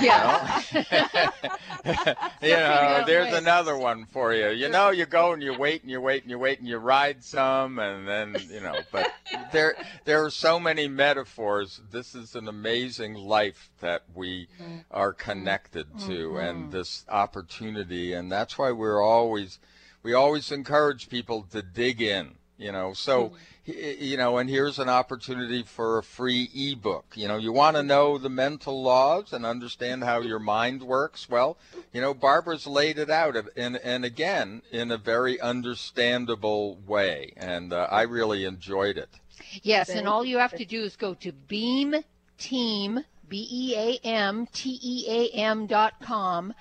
yeah. 0.00 0.62
you 2.42 2.50
know, 2.50 3.02
there's 3.06 3.32
another 3.34 3.76
one 3.76 4.06
for 4.06 4.32
you. 4.32 4.50
You 4.50 4.68
know, 4.68 4.90
you 4.90 5.06
go 5.06 5.32
and 5.32 5.42
you 5.42 5.56
wait 5.58 5.82
and 5.82 5.90
you 5.90 6.00
wait 6.00 6.22
and 6.22 6.30
you 6.30 6.38
wait 6.38 6.58
and 6.58 6.68
you 6.68 6.78
ride 6.78 7.24
some 7.24 7.78
and 7.78 8.06
then, 8.06 8.36
you 8.50 8.60
know, 8.60 8.78
but 8.92 9.12
there 9.52 9.74
there 10.04 10.24
are 10.24 10.30
so 10.30 10.60
many 10.60 10.88
metaphors. 10.88 11.80
This 11.90 12.14
is 12.14 12.34
an 12.34 12.48
amazing 12.48 13.14
life 13.14 13.70
that 13.80 14.04
we 14.14 14.48
mm-hmm. 14.60 14.78
are 14.90 15.12
connected 15.12 15.86
to 16.00 16.30
mm-hmm. 16.30 16.36
and 16.36 16.72
this 16.72 17.04
opportunity 17.08 18.12
and 18.12 18.30
that's 18.30 18.58
why 18.58 18.70
we're 18.70 19.02
always 19.02 19.58
we 20.02 20.14
always 20.14 20.50
encourage 20.50 21.08
people 21.08 21.42
to 21.50 21.62
dig 21.62 22.00
in, 22.00 22.36
you 22.60 22.72
know. 22.72 22.92
So 22.92 23.24
mm-hmm 23.24 23.36
you 23.76 24.16
know, 24.16 24.38
and 24.38 24.48
here's 24.48 24.78
an 24.78 24.88
opportunity 24.88 25.62
for 25.62 25.98
a 25.98 26.02
free 26.02 26.50
ebook. 26.54 27.12
You 27.14 27.28
know, 27.28 27.36
you 27.36 27.52
want 27.52 27.76
to 27.76 27.82
know 27.82 28.18
the 28.18 28.28
mental 28.28 28.82
laws 28.82 29.32
and 29.32 29.44
understand 29.44 30.04
how 30.04 30.20
your 30.20 30.38
mind 30.38 30.82
works. 30.82 31.28
Well, 31.28 31.56
you 31.92 32.00
know, 32.00 32.14
Barbara's 32.14 32.66
laid 32.66 32.98
it 32.98 33.10
out, 33.10 33.36
and 33.56 33.76
and 33.76 34.04
again 34.04 34.62
in 34.70 34.90
a 34.90 34.96
very 34.96 35.40
understandable 35.40 36.78
way, 36.86 37.32
and 37.36 37.72
uh, 37.72 37.88
I 37.90 38.02
really 38.02 38.44
enjoyed 38.44 38.96
it. 38.96 39.10
Yes, 39.62 39.88
and 39.90 40.06
all 40.06 40.24
you 40.24 40.38
have 40.38 40.54
to 40.56 40.64
do 40.64 40.82
is 40.82 40.96
go 40.96 41.14
to 41.14 41.32
Beam 41.32 41.96
Team 42.38 43.04
B 43.28 43.48
E 43.50 43.74
A 43.76 44.06
M 44.06 44.46
T 44.52 44.78
E 44.82 45.06
A 45.08 45.36
M 45.36 45.66
dot 45.66 45.94
com, 46.00 46.54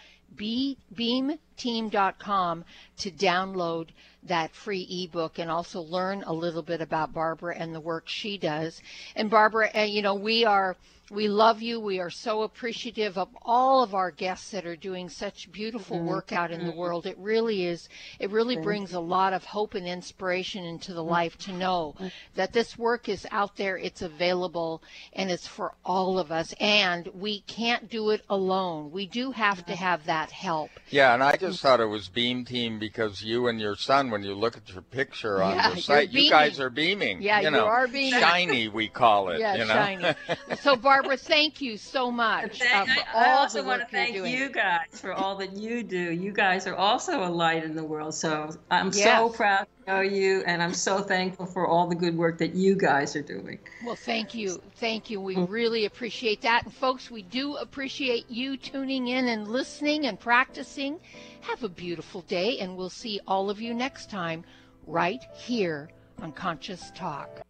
beamteam.com 1.60 2.66
to 2.98 3.12
download 3.12 3.88
that 4.24 4.54
free 4.54 4.88
ebook 5.04 5.40
and 5.40 5.50
also 5.50 5.82
learn 5.82 6.24
a 6.24 6.34
little 6.34 6.62
bit 6.62 6.82
about 6.82 7.14
Barbara 7.14 7.56
and 7.58 7.74
the 7.74 7.80
work 7.80 8.08
she 8.08 8.38
does. 8.38 8.82
And 9.16 9.30
Barbara, 9.30 9.70
uh, 9.76 9.82
you 9.82 10.02
know, 10.02 10.16
we 10.16 10.46
are 10.46 10.76
we 11.12 11.28
love 11.28 11.62
you. 11.62 11.80
We 11.80 12.00
are 12.00 12.10
so 12.10 12.44
appreciative 12.44 13.18
of 13.18 13.30
all 13.42 13.82
of 13.82 13.96
our 13.96 14.12
guests 14.12 14.52
that 14.52 14.66
are 14.66 14.76
doing 14.76 15.10
such 15.10 15.52
beautiful 15.52 15.98
mm-hmm. 15.98 16.08
work 16.08 16.32
out 16.32 16.52
in 16.52 16.60
the 16.60 16.72
mm-hmm. 16.72 16.80
world. 16.80 17.06
It 17.06 17.18
really 17.18 17.66
is, 17.66 17.90
it 18.20 18.30
really 18.30 18.58
brings 18.58 18.94
a 18.94 19.00
lot 19.00 19.34
of 19.34 19.44
hope 19.44 19.74
and 19.74 19.88
inspiration 19.88 20.64
into 20.64 20.94
the 20.94 21.02
mm-hmm. 21.02 21.10
life 21.10 21.38
to 21.40 21.54
know 21.54 21.96
that 22.36 22.54
this 22.54 22.78
work 22.78 23.10
is 23.10 23.26
out 23.32 23.56
there, 23.58 23.78
it's 23.78 24.02
available, 24.02 24.84
and 25.14 25.32
it's 25.32 25.48
for 25.48 25.74
all 25.84 26.20
of 26.20 26.32
us. 26.32 26.54
And 26.60 27.08
we 27.16 27.42
can't 27.42 27.90
do 27.90 28.12
it 28.12 28.22
alone. 28.30 28.92
We 28.92 29.08
do 29.08 29.32
have 29.32 29.66
to 29.66 29.76
have 29.76 30.06
that 30.06 30.32
help. 30.32 30.70
Yeah, 30.90 31.14
and 31.14 31.24
I 31.24 31.38
just 31.38 31.49
thought 31.52 31.80
it 31.80 31.86
was 31.86 32.08
Beam 32.08 32.46
Team 32.46 32.80
because 32.80 33.22
you 33.22 33.48
and 33.48 33.60
your 33.60 33.76
son, 33.76 34.10
when 34.10 34.24
you 34.24 34.36
look 34.36 34.56
at 34.56 34.70
your 34.72 34.82
picture 34.84 35.42
on 35.42 35.56
yeah, 35.56 35.70
the 35.72 35.82
site, 35.82 36.12
you 36.12 36.30
guys 36.30 36.60
are 36.60 36.70
beaming. 36.70 37.22
Yeah, 37.22 37.42
you, 37.42 37.52
know, 37.52 37.66
you 37.66 37.66
are 37.66 37.88
beaming. 37.88 38.20
Shiny, 38.20 38.68
we 38.68 38.88
call 38.88 39.30
it. 39.30 39.40
Yeah, 39.40 39.56
you 39.56 39.66
know? 39.66 39.74
shiny. 39.74 40.16
So, 40.62 40.76
Barbara, 40.76 41.10
Barbara, 41.10 41.18
thank 41.18 41.62
you 41.62 41.78
so 41.78 42.12
much. 42.12 42.60
Thank, 42.60 42.90
uh, 42.90 43.02
I 43.16 43.32
also 43.34 43.64
want 43.64 43.82
to 43.82 43.88
thank 43.88 44.16
you 44.16 44.50
guys 44.50 44.88
for 44.92 45.14
all 45.14 45.38
that 45.38 45.54
you 45.54 45.82
do. 45.82 46.12
You 46.12 46.32
guys 46.32 46.68
are 46.68 46.76
also 46.76 47.24
a 47.24 47.30
light 47.30 47.64
in 47.64 47.76
the 47.76 47.84
world. 47.84 48.14
So 48.14 48.50
I'm 48.70 48.92
yes. 48.94 49.04
so 49.04 49.30
proud 49.30 49.66
to 49.78 49.79
know 49.90 50.02
you, 50.02 50.44
and 50.46 50.62
I'm 50.62 50.74
so 50.74 51.02
thankful 51.02 51.46
for 51.46 51.66
all 51.68 51.88
the 51.88 51.96
good 51.96 52.16
work 52.16 52.38
that 52.38 52.54
you 52.54 52.76
guys 52.76 53.16
are 53.16 53.22
doing. 53.22 53.60
Well, 53.84 53.96
thank 53.96 54.36
you. 54.36 54.62
Thank 54.76 55.10
you. 55.10 55.20
We 55.20 55.36
mm. 55.36 55.50
really 55.50 55.86
appreciate 55.86 56.42
that. 56.42 56.66
And 56.66 56.74
folks, 56.74 57.10
we 57.10 57.24
do 57.24 57.56
appreciate 57.56 58.30
you 58.30 58.56
tuning 58.56 59.08
in 59.08 59.28
and 59.28 59.48
listening 59.48 60.06
and 60.06 60.20
practicing. 60.20 61.00
Have 61.42 61.64
a 61.64 61.70
beautiful 61.70 62.22
day, 62.22 62.60
and 62.60 62.78
we'll 62.78 62.90
see 62.90 63.20
all 63.28 63.50
of 63.50 63.60
you 63.60 63.74
next 63.74 64.12
time 64.12 64.44
right 64.86 65.24
here 65.34 65.90
on 66.22 66.32
Conscious 66.34 66.92
Talk. 66.94 67.42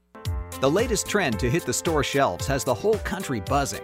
The 0.61 0.71
latest 0.71 1.07
trend 1.07 1.39
to 1.39 1.49
hit 1.49 1.65
the 1.65 1.73
store 1.73 2.03
shelves 2.03 2.47
has 2.47 2.63
the 2.63 2.73
whole 2.73 2.97
country 2.99 3.41
buzzing. 3.41 3.83